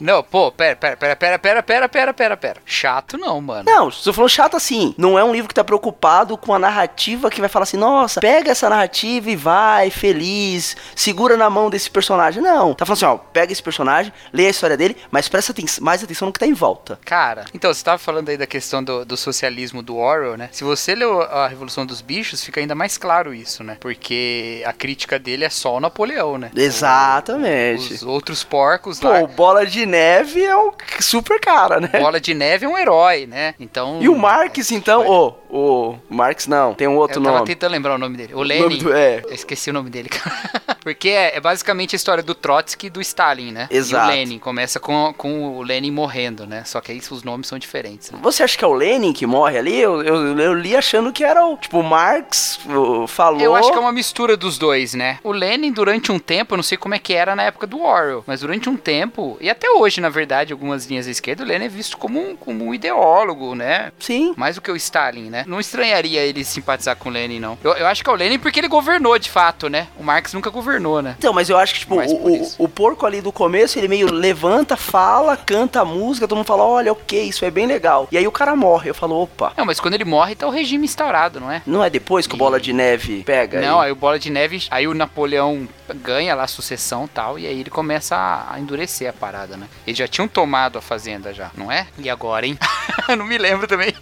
Não, 0.00 0.22
pô, 0.22 0.52
pera, 0.52 0.76
pera, 0.76 0.96
pera, 0.96 1.16
pera, 1.16 1.38
pera, 1.38 1.62
pera, 1.62 1.88
pera, 1.88 2.14
pera, 2.14 2.36
pera. 2.36 2.60
Chato 2.64 3.16
não, 3.16 3.40
mano. 3.40 3.64
Não, 3.64 3.90
você 3.90 4.12
falou 4.12 4.28
chato 4.28 4.56
assim. 4.56 4.94
Não 4.98 5.18
é 5.18 5.24
um 5.24 5.32
livro 5.32 5.48
que 5.48 5.54
tá 5.54 5.64
preocupado 5.64 6.36
com 6.36 6.52
a 6.52 6.58
narrativa 6.58 7.30
que 7.30 7.40
vai 7.40 7.48
falar 7.48 7.64
assim, 7.64 7.76
nossa, 7.76 8.20
pega 8.20 8.50
essa 8.50 8.68
narrativa 8.68 9.30
e 9.30 9.36
vai, 9.36 9.90
feliz, 9.90 10.76
segura 10.94 11.36
na 11.36 11.48
mão 11.48 11.70
desse 11.70 11.90
personagem. 11.90 12.42
Não. 12.42 12.74
Tá 12.74 12.84
falando 12.84 12.96
assim, 12.96 13.06
ó, 13.06 13.16
pega 13.16 13.52
esse 13.52 13.62
personagem, 13.62 14.12
lê 14.32 14.46
a 14.46 14.50
história 14.50 14.76
dele, 14.76 14.96
mas 15.10 15.28
presta 15.28 15.54
mais 15.80 16.02
atenção 16.02 16.26
no 16.26 16.32
que 16.32 16.40
tá 16.40 16.46
em 16.46 16.52
volta. 16.52 16.98
Cara, 17.04 17.44
então, 17.54 17.72
você 17.72 17.82
tava 17.82 17.98
falando 17.98 18.28
aí 18.28 18.36
da 18.36 18.46
questão 18.46 18.82
do, 18.82 19.04
do 19.04 19.16
socialismo 19.16 19.82
do 19.82 19.96
Orwell, 19.96 20.36
né? 20.36 20.48
Se 20.52 20.64
você 20.64 20.94
leu 20.94 21.22
a 21.22 21.48
Revolução 21.48 21.86
dos 21.86 22.00
Bichos, 22.00 22.44
fica 22.44 22.60
ainda 22.60 22.74
mais 22.74 22.98
claro 22.98 23.32
isso, 23.32 23.64
né? 23.64 23.76
Porque 23.80 24.62
a 24.66 24.72
crítica 24.72 25.18
dele 25.18 25.44
é 25.44 25.50
só 25.50 25.76
o 25.76 25.80
Napoleão, 25.80 26.36
né? 26.36 26.50
Exatamente. 26.54 27.94
Os 27.94 28.02
outros 28.02 28.44
porcos 28.44 28.98
Pô, 29.06 29.24
o 29.24 29.26
Bola 29.28 29.66
de 29.66 29.86
Neve 29.86 30.42
é 30.44 30.56
um 30.56 30.70
super 31.00 31.40
cara, 31.40 31.80
né? 31.80 31.88
Bola 31.98 32.20
de 32.20 32.34
Neve 32.34 32.64
é 32.66 32.68
um 32.68 32.76
herói, 32.78 33.26
né? 33.26 33.54
Então. 33.58 33.98
E 34.00 34.08
o 34.08 34.16
Marx, 34.16 34.70
então, 34.70 35.06
ô, 35.06 35.34
o 35.50 35.98
Marx 36.08 36.46
não, 36.46 36.74
tem 36.74 36.86
um 36.88 36.96
outro 36.96 37.20
Eu 37.20 37.24
tava 37.24 37.36
nome. 37.38 37.46
tentando 37.48 37.72
lembrar 37.72 37.94
o 37.94 37.98
nome 37.98 38.16
dele. 38.16 38.34
O 38.34 38.42
Lenin. 38.42 38.62
nome 38.62 38.76
do- 38.78 38.92
é. 38.92 39.22
Eu 39.26 39.32
esqueci 39.34 39.70
o 39.70 39.72
nome 39.72 39.90
dele, 39.90 40.08
cara. 40.10 40.76
Porque 40.82 41.08
é, 41.08 41.36
é 41.36 41.40
basicamente 41.40 41.94
a 41.94 41.96
história 41.96 42.22
do 42.22 42.34
Trotsky 42.34 42.86
e 42.86 42.90
do 42.90 43.00
Stalin, 43.00 43.50
né? 43.52 43.66
Exato. 43.70 44.10
E 44.10 44.14
o 44.14 44.16
Lenin. 44.16 44.38
Começa 44.38 44.78
com, 44.78 45.12
com 45.16 45.56
o 45.56 45.62
Lenin 45.62 45.90
morrendo, 45.90 46.46
né? 46.46 46.62
Só 46.64 46.80
que 46.80 46.92
aí 46.92 47.00
os 47.10 47.22
nomes 47.22 47.48
são 47.48 47.58
diferentes. 47.58 48.10
Né? 48.10 48.18
Você 48.22 48.42
acha 48.42 48.56
que 48.56 48.64
é 48.64 48.68
o 48.68 48.72
Lenin 48.72 49.12
que 49.12 49.26
morre 49.26 49.58
ali? 49.58 49.76
Eu, 49.80 50.02
eu, 50.02 50.38
eu 50.38 50.54
li 50.54 50.76
achando 50.76 51.12
que 51.12 51.24
era 51.24 51.44
o. 51.44 51.56
Tipo, 51.56 51.80
o 51.80 51.82
Marx 51.82 52.58
o, 52.66 53.06
falou. 53.06 53.40
Eu 53.40 53.54
acho 53.56 53.70
que 53.72 53.76
é 53.76 53.80
uma 53.80 53.92
mistura 53.92 54.36
dos 54.36 54.58
dois, 54.58 54.94
né? 54.94 55.18
O 55.24 55.32
Lenin, 55.32 55.72
durante 55.72 56.12
um 56.12 56.18
tempo, 56.18 56.54
eu 56.54 56.56
não 56.56 56.62
sei 56.62 56.78
como 56.78 56.94
é 56.94 56.98
que 56.98 57.14
era 57.14 57.34
na 57.34 57.42
época 57.44 57.66
do 57.66 57.80
Orwell, 57.82 58.22
mas 58.26 58.40
durante 58.40 58.68
um 58.68 58.76
tempo, 58.76 58.95
e 59.40 59.50
até 59.50 59.70
hoje, 59.70 60.00
na 60.00 60.08
verdade, 60.08 60.52
algumas 60.52 60.86
linhas 60.86 61.06
da 61.06 61.12
esquerda, 61.12 61.42
o 61.42 61.46
Lenin 61.46 61.66
é 61.66 61.68
visto 61.68 61.96
como 61.96 62.20
um, 62.20 62.36
como 62.36 62.64
um 62.64 62.74
ideólogo, 62.74 63.54
né? 63.54 63.92
Sim. 63.98 64.34
Mais 64.36 64.56
do 64.56 64.62
que 64.62 64.70
o 64.70 64.76
Stalin, 64.76 65.30
né? 65.30 65.44
Não 65.46 65.60
estranharia 65.60 66.20
ele 66.20 66.44
simpatizar 66.44 66.96
com 66.96 67.08
o 67.08 67.12
Lenin, 67.12 67.40
não. 67.40 67.58
Eu, 67.62 67.72
eu 67.72 67.86
acho 67.86 68.02
que 68.02 68.10
é 68.10 68.12
o 68.12 68.16
Lenin 68.16 68.38
porque 68.38 68.60
ele 68.60 68.68
governou, 68.68 69.18
de 69.18 69.30
fato, 69.30 69.68
né? 69.68 69.88
O 69.98 70.02
Marx 70.02 70.32
nunca 70.32 70.50
governou, 70.50 71.02
né? 71.02 71.16
Então, 71.18 71.32
mas 71.32 71.48
eu 71.50 71.58
acho 71.58 71.74
que, 71.74 71.80
tipo, 71.80 71.96
o, 71.96 72.28
o, 72.28 72.64
o 72.64 72.68
porco 72.68 73.06
ali 73.06 73.20
do 73.20 73.32
começo, 73.32 73.78
ele 73.78 73.88
meio 73.88 74.12
levanta, 74.12 74.76
fala, 74.76 75.36
canta 75.36 75.80
a 75.80 75.84
música, 75.84 76.28
todo 76.28 76.36
mundo 76.36 76.46
fala, 76.46 76.64
olha, 76.64 76.92
ok, 76.92 77.22
isso 77.22 77.44
é 77.44 77.50
bem 77.50 77.66
legal. 77.66 78.08
E 78.10 78.18
aí 78.18 78.26
o 78.26 78.32
cara 78.32 78.54
morre. 78.54 78.90
Eu 78.90 78.94
falo, 78.94 79.22
opa. 79.22 79.52
Não, 79.56 79.64
mas 79.64 79.80
quando 79.80 79.94
ele 79.94 80.04
morre, 80.04 80.34
tá 80.34 80.46
o 80.46 80.50
regime 80.50 80.84
instaurado, 80.84 81.40
não 81.40 81.50
é? 81.50 81.62
Não 81.66 81.82
é 81.82 81.90
depois 81.90 82.26
que 82.26 82.34
o 82.34 82.38
Bola 82.38 82.60
de 82.60 82.72
Neve 82.72 83.22
pega? 83.24 83.60
Não, 83.60 83.80
aí? 83.80 83.86
aí 83.86 83.92
o 83.92 83.96
Bola 83.96 84.18
de 84.18 84.30
Neve, 84.30 84.66
aí 84.70 84.86
o 84.86 84.94
Napoleão 84.94 85.68
ganha 85.94 86.34
lá 86.34 86.44
a 86.44 86.48
sucessão 86.48 87.04
e 87.04 87.08
tal, 87.08 87.38
e 87.38 87.46
aí 87.46 87.60
ele 87.60 87.70
começa 87.70 88.16
a, 88.16 88.54
a 88.54 88.60
endurecer 88.76 89.08
a 89.08 89.12
parada, 89.12 89.56
né? 89.56 89.66
Eles 89.86 89.98
já 89.98 90.06
tinham 90.06 90.28
tomado 90.28 90.78
a 90.78 90.82
fazenda 90.82 91.32
já, 91.32 91.50
não 91.56 91.72
é? 91.72 91.86
E 91.98 92.10
agora, 92.10 92.46
hein? 92.46 92.58
não 93.16 93.24
me 93.24 93.38
lembro 93.38 93.66
também. 93.66 93.94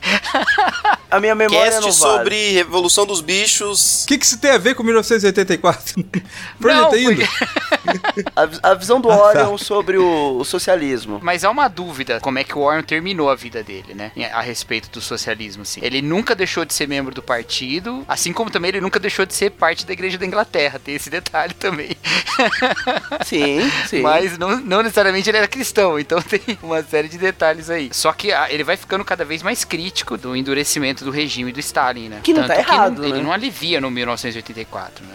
A 1.11 1.21
minha 1.21 1.35
memória 1.35 1.71
Cast 1.71 1.81
não 1.81 1.93
sobre 1.93 2.35
vale. 2.35 2.53
Revolução 2.53 3.07
dos 3.07 3.21
Bichos. 3.21 4.03
O 4.05 4.07
que, 4.09 4.19
que 4.19 4.25
isso 4.27 4.39
tem 4.39 4.51
a 4.51 4.59
ver 4.59 4.75
com 4.75 4.83
1984? 4.83 6.05
Por 6.61 6.73
Não, 6.73 6.89
onde 6.89 6.91
tá 6.91 6.99
indo? 6.99 7.27
porque- 7.27 7.74
A, 8.35 8.71
a 8.71 8.75
visão 8.75 9.01
do 9.01 9.11
Ah, 9.11 9.17
tá. 9.17 9.43
Orion 9.43 9.59
sobre 9.59 9.99
o, 9.99 10.39
o 10.39 10.45
socialismo. 10.45 11.21
Mas 11.23 11.45
há 11.45 11.51
uma 11.51 11.69
dúvida 11.69 12.21
como 12.21 12.39
é 12.39 12.45
que 12.45 12.57
o 12.57 12.65
Warren 12.65 12.83
terminou 12.83 13.31
a 13.31 13.35
vida 13.35 13.63
dele, 13.63 13.95
né? 13.95 14.13
A 14.33 14.41
respeito 14.41 14.91
do 14.91 15.01
socialismo, 15.01 15.63
assim. 15.63 15.81
Ele 15.83 16.01
nunca 16.03 16.35
deixou 16.35 16.65
de 16.65 16.75
ser 16.75 16.89
membro 16.89 17.15
do 17.15 17.23
partido, 17.23 18.05
assim 18.09 18.33
como 18.33 18.51
também 18.51 18.71
ele 18.71 18.81
nunca 18.81 18.99
deixou 18.99 19.27
de 19.27 19.35
ser 19.35 19.51
parte 19.51 19.87
da 19.87 19.93
Igreja 19.93 20.19
da 20.19 20.27
Inglaterra. 20.27 20.79
Tem 20.83 20.95
esse 20.95 21.11
detalhe 21.11 21.55
também. 21.55 21.91
Sim, 23.25 23.61
sim. 23.87 24.01
Mas 24.01 24.37
não, 24.37 24.57
não 24.61 24.83
necessariamente 24.83 25.29
ele 25.29 25.39
era 25.39 25.49
cristão, 25.49 25.99
então 25.99 26.21
tem 26.23 26.41
uma 26.63 26.83
série 26.83 27.09
de 27.09 27.19
detalhes 27.19 27.71
aí. 27.71 27.91
Só 27.93 28.13
que 28.13 28.33
ah, 28.33 28.49
ele 28.51 28.65
vai 28.65 28.77
ficando 28.77 29.05
cada 29.05 29.25
vez 29.25 29.43
mais 29.43 29.65
crítico 29.65 30.17
do 30.17 30.35
endurecimento 30.37 31.05
do 31.05 31.11
regime 31.11 31.53
do 31.53 31.61
Stalin, 31.61 32.09
né? 32.09 32.21
Que 32.23 32.33
não 32.33 32.47
tá 32.47 32.57
Tanto 32.57 32.69
errado, 32.69 33.05
ele 33.05 33.15
né? 33.15 33.23
não 33.23 33.33
alivia 33.33 33.81
no 33.81 33.91
1984, 33.91 35.05
né? 35.05 35.15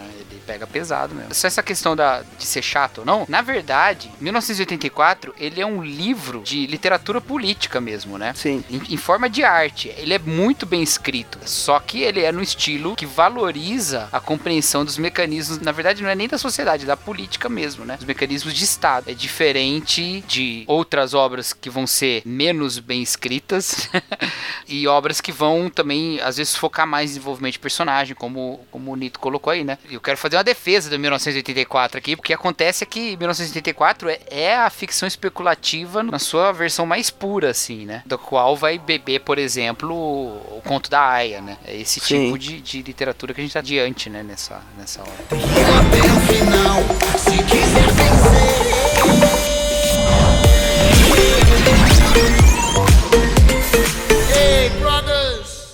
Pega 0.50 0.66
pesado 0.66 1.14
mesmo. 1.14 1.32
Só 1.32 1.46
essa 1.46 1.62
questão 1.62 1.94
da, 1.94 2.24
de 2.36 2.44
ser 2.44 2.60
chato 2.60 2.98
ou 2.98 3.04
não, 3.04 3.24
na 3.28 3.40
verdade, 3.40 4.10
1984, 4.20 5.32
ele 5.38 5.60
é 5.60 5.66
um 5.66 5.80
livro 5.80 6.42
de 6.42 6.66
literatura 6.66 7.20
política 7.20 7.80
mesmo, 7.80 8.18
né? 8.18 8.32
Sim. 8.34 8.64
Em, 8.68 8.94
em 8.94 8.96
forma 8.96 9.30
de 9.30 9.44
arte. 9.44 9.94
Ele 9.96 10.12
é 10.12 10.18
muito 10.18 10.66
bem 10.66 10.82
escrito. 10.82 11.38
Só 11.46 11.78
que 11.78 12.02
ele 12.02 12.22
é 12.22 12.32
no 12.32 12.42
estilo 12.42 12.96
que 12.96 13.06
valoriza 13.06 14.08
a 14.10 14.18
compreensão 14.18 14.84
dos 14.84 14.98
mecanismos. 14.98 15.60
Na 15.60 15.70
verdade, 15.70 16.02
não 16.02 16.10
é 16.10 16.16
nem 16.16 16.26
da 16.26 16.36
sociedade, 16.36 16.82
é 16.82 16.86
da 16.86 16.96
política 16.96 17.48
mesmo, 17.48 17.84
né? 17.84 17.96
Os 18.00 18.04
mecanismos 18.04 18.52
de 18.52 18.64
Estado. 18.64 19.08
É 19.08 19.14
diferente 19.14 20.24
de 20.26 20.64
outras 20.66 21.14
obras 21.14 21.52
que 21.52 21.70
vão 21.70 21.86
ser 21.86 22.22
menos 22.26 22.80
bem 22.80 23.02
escritas 23.02 23.88
e 24.66 24.88
obras 24.88 25.20
que 25.20 25.30
vão 25.30 25.70
também, 25.70 26.20
às 26.20 26.38
vezes, 26.38 26.56
focar 26.56 26.88
mais 26.88 27.10
em 27.10 27.14
desenvolvimento 27.14 27.52
de 27.52 27.60
personagem, 27.60 28.16
como, 28.16 28.66
como 28.68 28.90
o 28.90 28.96
Nito 28.96 29.20
colocou 29.20 29.52
aí, 29.52 29.62
né? 29.62 29.78
Eu 29.88 30.00
quero 30.00 30.18
fazer 30.18 30.39
uma 30.40 30.44
defesa 30.44 30.88
do 30.88 30.98
1984 30.98 31.98
aqui, 31.98 32.16
porque 32.16 32.32
acontece 32.32 32.82
é 32.82 32.86
que 32.86 33.16
1984 33.16 34.08
é, 34.08 34.18
é 34.30 34.56
a 34.56 34.70
ficção 34.70 35.06
especulativa 35.06 36.02
na 36.02 36.18
sua 36.18 36.50
versão 36.50 36.86
mais 36.86 37.10
pura, 37.10 37.50
assim, 37.50 37.84
né? 37.84 38.02
Do 38.06 38.18
qual 38.18 38.56
vai 38.56 38.78
beber, 38.78 39.20
por 39.20 39.38
exemplo, 39.38 39.92
o, 39.94 40.58
o 40.58 40.62
conto 40.64 40.90
da 40.90 41.02
Aya, 41.06 41.42
né? 41.42 41.58
É 41.64 41.76
esse 41.76 42.00
Sim. 42.00 42.24
tipo 42.24 42.38
de, 42.38 42.60
de 42.60 42.82
literatura 42.82 43.34
que 43.34 43.40
a 43.40 43.44
gente 43.44 43.52
tá 43.52 43.60
diante, 43.60 44.08
né? 44.08 44.22
Nessa, 44.22 44.62
nessa 44.78 45.02
hora. 45.02 45.10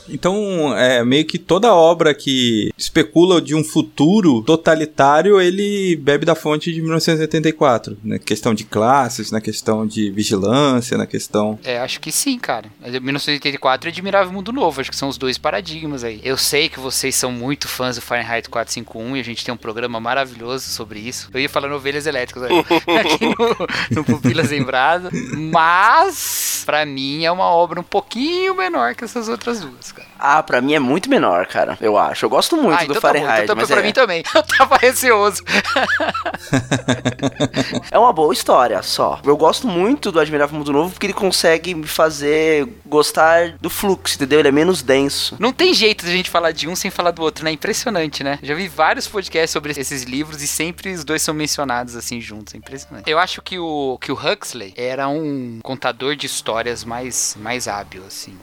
Então, 0.08 0.76
é 0.76 1.04
meio 1.04 1.24
que 1.24 1.38
toda 1.38 1.74
obra 1.74 2.14
que 2.14 2.72
especula 2.76 3.40
de 3.40 3.54
um 3.54 3.64
futuro 3.64 4.42
totalitário, 4.42 5.40
ele 5.40 5.96
bebe 5.96 6.24
da 6.24 6.34
fonte 6.34 6.72
de 6.72 6.80
1984, 6.80 7.96
na 8.02 8.18
questão 8.18 8.54
de 8.54 8.64
classes, 8.64 9.30
na 9.30 9.40
questão 9.40 9.86
de 9.86 10.10
vigilância, 10.10 10.96
na 10.96 11.06
questão 11.06 11.58
É, 11.64 11.78
acho 11.78 12.00
que 12.00 12.12
sim, 12.12 12.38
cara. 12.38 12.70
Mas 12.80 12.92
1984 12.92 13.88
e 13.88 13.90
Admirável 13.90 14.32
Mundo 14.32 14.52
Novo, 14.52 14.80
acho 14.80 14.90
que 14.90 14.96
são 14.96 15.08
os 15.08 15.18
dois 15.18 15.38
paradigmas 15.38 16.04
aí. 16.04 16.20
Eu 16.22 16.36
sei 16.36 16.68
que 16.68 16.80
vocês 16.80 17.14
são 17.14 17.30
muito 17.32 17.68
fãs 17.68 17.96
do 17.96 18.02
Fahrenheit 18.02 18.48
451 18.48 19.16
e 19.16 19.20
a 19.20 19.24
gente 19.24 19.44
tem 19.44 19.52
um 19.52 19.56
programa 19.56 20.00
maravilhoso 20.00 20.68
sobre 20.70 21.00
isso. 21.00 21.28
Eu 21.32 21.40
ia 21.40 21.48
falando 21.48 21.74
ovelhas 21.74 22.06
elétricas 22.06 22.44
aí, 22.44 22.52
aqui 22.98 23.26
no, 23.26 23.96
no 23.96 24.04
Pupilas 24.04 24.52
em 24.52 24.62
Brasa. 24.62 25.10
Mas, 25.36 26.62
pra 26.64 26.84
mim, 26.86 27.24
é 27.24 27.30
uma 27.30 27.50
obra 27.50 27.80
um 27.80 27.84
pouquinho 27.84 28.54
menor 28.54 28.94
que 28.94 29.04
essas 29.04 29.28
outras 29.28 29.60
duas, 29.60 29.92
cara. 29.92 30.05
Ah, 30.18 30.42
pra 30.42 30.60
mim 30.60 30.74
é 30.74 30.78
muito 30.78 31.10
menor, 31.10 31.46
cara. 31.46 31.76
Eu 31.80 31.96
acho. 31.96 32.24
Eu 32.24 32.30
gosto 32.30 32.56
muito 32.56 32.80
ah, 32.80 32.84
do 32.84 32.92
então 32.92 33.00
tá 33.00 33.12
bom. 33.12 33.18
Fahrenheit, 33.18 33.44
Então, 33.44 33.56
mas 33.56 33.68
pra 33.68 33.80
é, 33.80 33.82
mim 33.82 33.92
também. 33.92 34.22
Eu 34.34 34.42
tava 34.42 34.76
receoso. 34.76 35.42
é 37.90 37.98
uma 37.98 38.12
boa 38.12 38.32
história 38.32 38.82
só. 38.82 39.20
Eu 39.24 39.36
gosto 39.36 39.68
muito 39.68 40.10
do 40.10 40.18
Admirável 40.18 40.58
Mundo 40.58 40.72
Novo 40.72 40.92
porque 40.92 41.06
ele 41.06 41.12
consegue 41.12 41.74
me 41.74 41.86
fazer 41.86 42.66
gostar 42.84 43.56
do 43.60 43.68
fluxo, 43.68 44.16
entendeu? 44.16 44.40
Ele 44.40 44.48
é 44.48 44.52
menos 44.52 44.82
denso. 44.82 45.36
Não 45.38 45.52
tem 45.52 45.74
jeito 45.74 46.04
de 46.04 46.10
a 46.10 46.14
gente 46.14 46.30
falar 46.30 46.52
de 46.52 46.68
um 46.68 46.74
sem 46.74 46.90
falar 46.90 47.10
do 47.10 47.22
outro, 47.22 47.44
né? 47.44 47.50
Impressionante, 47.50 48.24
né? 48.24 48.38
Já 48.42 48.54
vi 48.54 48.68
vários 48.68 49.06
podcasts 49.06 49.50
sobre 49.50 49.72
esses 49.72 50.02
livros 50.02 50.42
e 50.42 50.46
sempre 50.46 50.92
os 50.92 51.04
dois 51.04 51.22
são 51.22 51.34
mencionados 51.34 51.96
assim 51.96 52.20
juntos. 52.20 52.54
É 52.54 52.56
impressionante. 52.56 53.10
Eu 53.10 53.18
acho 53.18 53.42
que 53.42 53.58
o, 53.58 53.98
que 54.00 54.10
o 54.10 54.14
Huxley 54.14 54.72
era 54.76 55.08
um 55.08 55.60
contador 55.62 56.16
de 56.16 56.26
histórias 56.26 56.84
mais, 56.84 57.36
mais 57.38 57.68
hábil, 57.68 58.02
assim. 58.06 58.36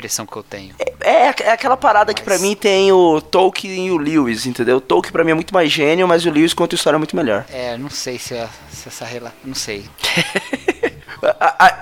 Impressão 0.00 0.24
que 0.26 0.34
eu 0.36 0.42
tenho. 0.42 0.74
É, 1.00 1.26
é 1.42 1.50
aquela 1.52 1.76
parada 1.76 2.14
que 2.14 2.22
pra 2.22 2.38
mim 2.38 2.56
tem 2.56 2.90
o 2.90 3.20
Tolkien 3.20 3.88
e 3.88 3.90
o 3.90 3.98
Lewis, 3.98 4.46
entendeu? 4.46 4.78
O 4.78 4.80
Tolkien 4.80 5.12
pra 5.12 5.22
mim 5.22 5.32
é 5.32 5.34
muito 5.34 5.52
mais 5.52 5.70
gênio, 5.70 6.08
mas 6.08 6.24
o 6.24 6.30
Lewis 6.30 6.54
conta 6.54 6.74
a 6.74 6.76
história 6.76 6.98
muito 6.98 7.14
melhor. 7.14 7.44
É, 7.50 7.76
não 7.76 7.90
sei 7.90 8.18
se, 8.18 8.34
a- 8.34 8.48
se 8.72 8.88
essa 8.88 9.04
relação. 9.04 9.36
Não 9.44 9.54
sei. 9.54 9.84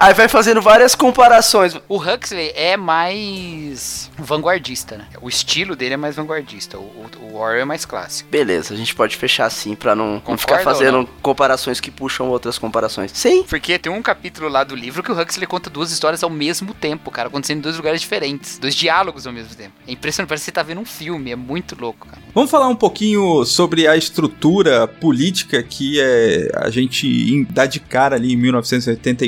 Aí 0.01 0.15
vai 0.15 0.29
fazendo 0.29 0.61
várias 0.61 0.95
comparações. 0.95 1.77
O 1.89 1.97
Huxley 1.97 2.53
é 2.55 2.77
mais 2.77 4.11
vanguardista, 4.19 4.97
né? 4.97 5.07
O 5.21 5.29
estilo 5.29 5.77
dele 5.77 5.95
é 5.95 5.97
mais 5.97 6.17
vanguardista. 6.17 6.79
O, 6.79 6.83
o, 6.83 7.11
o 7.33 7.37
Orwell 7.37 7.63
é 7.63 7.65
mais 7.65 7.85
clássico. 7.85 8.29
Beleza, 8.31 8.75
a 8.75 8.77
gente 8.77 8.95
pode 8.95 9.17
fechar 9.17 9.47
assim 9.47 9.75
pra 9.75 9.95
não, 9.95 10.23
não 10.27 10.39
ficar 10.39 10.61
fazendo 10.61 10.99
não? 10.99 11.09
comparações 11.23 11.81
que 11.81 11.91
puxam 11.91 12.29
outras 12.29 12.59
comparações. 12.59 13.11
Sim. 13.15 13.45
Porque 13.45 13.79
tem 13.79 13.93
um 13.93 14.03
capítulo 14.03 14.49
lá 14.49 14.65
do 14.65 14.75
livro 14.75 15.03
que 15.03 15.13
o 15.13 15.21
Huxley 15.21 15.47
conta 15.47 15.71
duas 15.71 15.91
histórias 15.91 16.23
ao 16.23 16.31
mesmo 16.31 16.75
tempo, 16.75 17.11
cara, 17.11 17.29
acontecendo 17.29 17.59
em 17.59 17.63
dois 17.63 17.77
lugares 17.77 18.01
diferentes, 18.01 18.59
dois 18.59 18.75
diálogos 18.75 19.27
ao 19.27 19.33
mesmo 19.33 19.55
tempo. 19.55 19.73
É 19.87 19.93
impressionante, 19.93 20.29
parece 20.29 20.45
que 20.45 20.51
você 20.51 20.53
tá 20.53 20.63
vendo 20.63 20.81
um 20.81 20.85
filme, 20.85 21.31
é 21.31 21.37
muito 21.37 21.77
louco, 21.79 22.07
cara. 22.07 22.23
Vamos 22.35 22.51
falar 22.51 22.69
um 22.69 22.77
pouquinho 22.77 23.45
sobre 23.45 23.87
a 23.87 23.97
estrutura 23.97 24.87
política 24.87 25.63
que 25.63 26.01
é, 26.01 26.51
a 26.55 26.71
gente 26.71 27.45
dá 27.51 27.67
de 27.67 27.81
cara 27.81 28.17
ali 28.17 28.33
em 28.33 28.37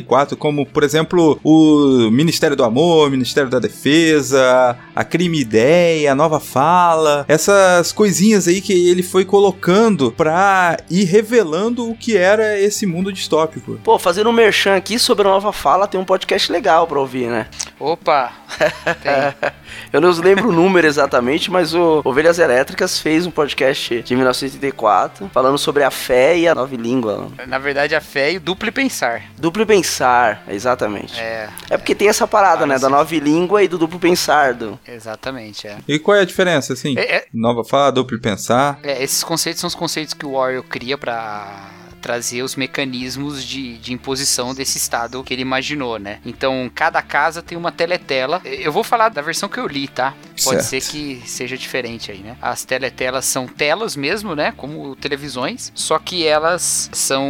1984, 0.00 0.36
como, 0.36 0.66
por 0.66 0.82
exemplo, 0.82 1.38
o 1.44 2.10
Ministério 2.10 2.56
do 2.56 2.64
Amor, 2.64 3.08
o 3.08 3.10
Ministério 3.10 3.50
da 3.50 3.58
Defesa, 3.58 4.76
a 4.94 5.04
Crime 5.04 5.40
Ideia, 5.40 6.12
a 6.12 6.14
Nova 6.14 6.40
Fala, 6.40 7.24
essas 7.28 7.92
coisinhas 7.92 8.48
aí 8.48 8.60
que 8.60 8.72
ele 8.88 9.02
foi 9.02 9.24
colocando 9.24 10.12
pra 10.12 10.78
ir 10.90 11.04
revelando 11.04 11.88
o 11.88 11.96
que 11.96 12.16
era 12.16 12.58
esse 12.58 12.86
mundo 12.86 13.12
distópico. 13.12 13.78
Pô, 13.84 13.98
fazendo 13.98 14.30
um 14.30 14.32
merchan 14.32 14.74
aqui 14.76 14.98
sobre 14.98 15.26
a 15.26 15.30
nova 15.30 15.52
fala, 15.52 15.86
tem 15.86 16.00
um 16.00 16.04
podcast 16.04 16.50
legal 16.50 16.86
pra 16.86 16.98
ouvir, 16.98 17.28
né? 17.28 17.46
Opa! 17.78 18.32
Tem. 19.02 19.50
Eu 19.92 20.00
não 20.00 20.10
lembro 20.10 20.48
o 20.48 20.52
número 20.52 20.86
exatamente, 20.86 21.50
mas 21.50 21.74
o 21.74 22.00
Ovelhas 22.04 22.38
Elétricas 22.38 22.98
fez 22.98 23.26
um 23.26 23.30
podcast 23.30 24.02
de 24.02 24.14
1984 24.14 25.30
falando 25.32 25.58
sobre 25.58 25.82
a 25.82 25.90
fé 25.90 26.36
e 26.36 26.46
a 26.46 26.54
nova 26.54 26.74
língua. 26.76 27.28
Na 27.46 27.58
verdade, 27.58 27.94
a 27.94 28.00
fé 28.00 28.32
e 28.32 28.36
o 28.36 28.40
duplo 28.40 28.70
pensar. 28.72 29.22
Duplo 29.38 29.66
pensar, 29.66 29.89
exatamente. 30.48 31.18
É, 31.20 31.48
É 31.70 31.76
porque 31.76 31.94
tem 31.94 32.08
essa 32.08 32.26
parada, 32.26 32.66
né? 32.66 32.78
Da 32.78 32.88
nova 32.88 33.14
língua 33.14 33.62
e 33.62 33.68
do 33.68 33.76
duplo 33.78 33.98
pensar. 33.98 34.54
Do... 34.54 34.78
exatamente, 34.86 35.66
é. 35.66 35.78
E 35.88 35.98
qual 35.98 36.16
é 36.16 36.20
a 36.20 36.24
diferença, 36.24 36.72
assim? 36.72 36.96
É, 36.98 37.16
é- 37.16 37.26
Nova 37.32 37.64
Fala, 37.64 37.90
duplo 37.92 38.20
pensar. 38.20 38.78
é, 38.82 39.02
esses 39.02 39.22
conceitos 39.24 39.60
são 39.60 39.68
os 39.68 39.74
conceitos 39.74 40.14
que 40.14 40.24
o 40.26 40.34
Orwell 40.34 40.62
cria 40.62 40.96
pra 40.98 41.68
trazer 42.00 42.42
os 42.42 42.56
mecanismos 42.56 43.44
de, 43.44 43.78
de 43.78 43.92
imposição 43.92 44.54
desse 44.54 44.78
estado 44.78 45.22
que 45.22 45.34
ele 45.34 45.42
imaginou, 45.42 45.98
né? 45.98 46.20
Então, 46.24 46.70
cada 46.74 47.02
casa 47.02 47.42
tem 47.42 47.56
uma 47.56 47.70
teletela. 47.70 48.40
Eu 48.44 48.72
vou 48.72 48.82
falar 48.82 49.08
da 49.10 49.22
versão 49.22 49.48
que 49.48 49.58
eu 49.58 49.66
li, 49.66 49.86
tá? 49.88 50.14
Pode 50.42 50.64
Certo. 50.64 50.84
ser 50.84 50.90
que 50.90 51.22
seja 51.26 51.56
diferente 51.56 52.10
aí, 52.10 52.18
né? 52.18 52.36
As 52.40 52.64
teletelas 52.64 53.24
são 53.26 53.46
telas 53.46 53.94
mesmo, 53.94 54.34
né? 54.34 54.52
Como 54.56 54.96
televisões, 54.96 55.70
só 55.74 55.98
que 55.98 56.26
elas 56.26 56.88
são 56.92 57.28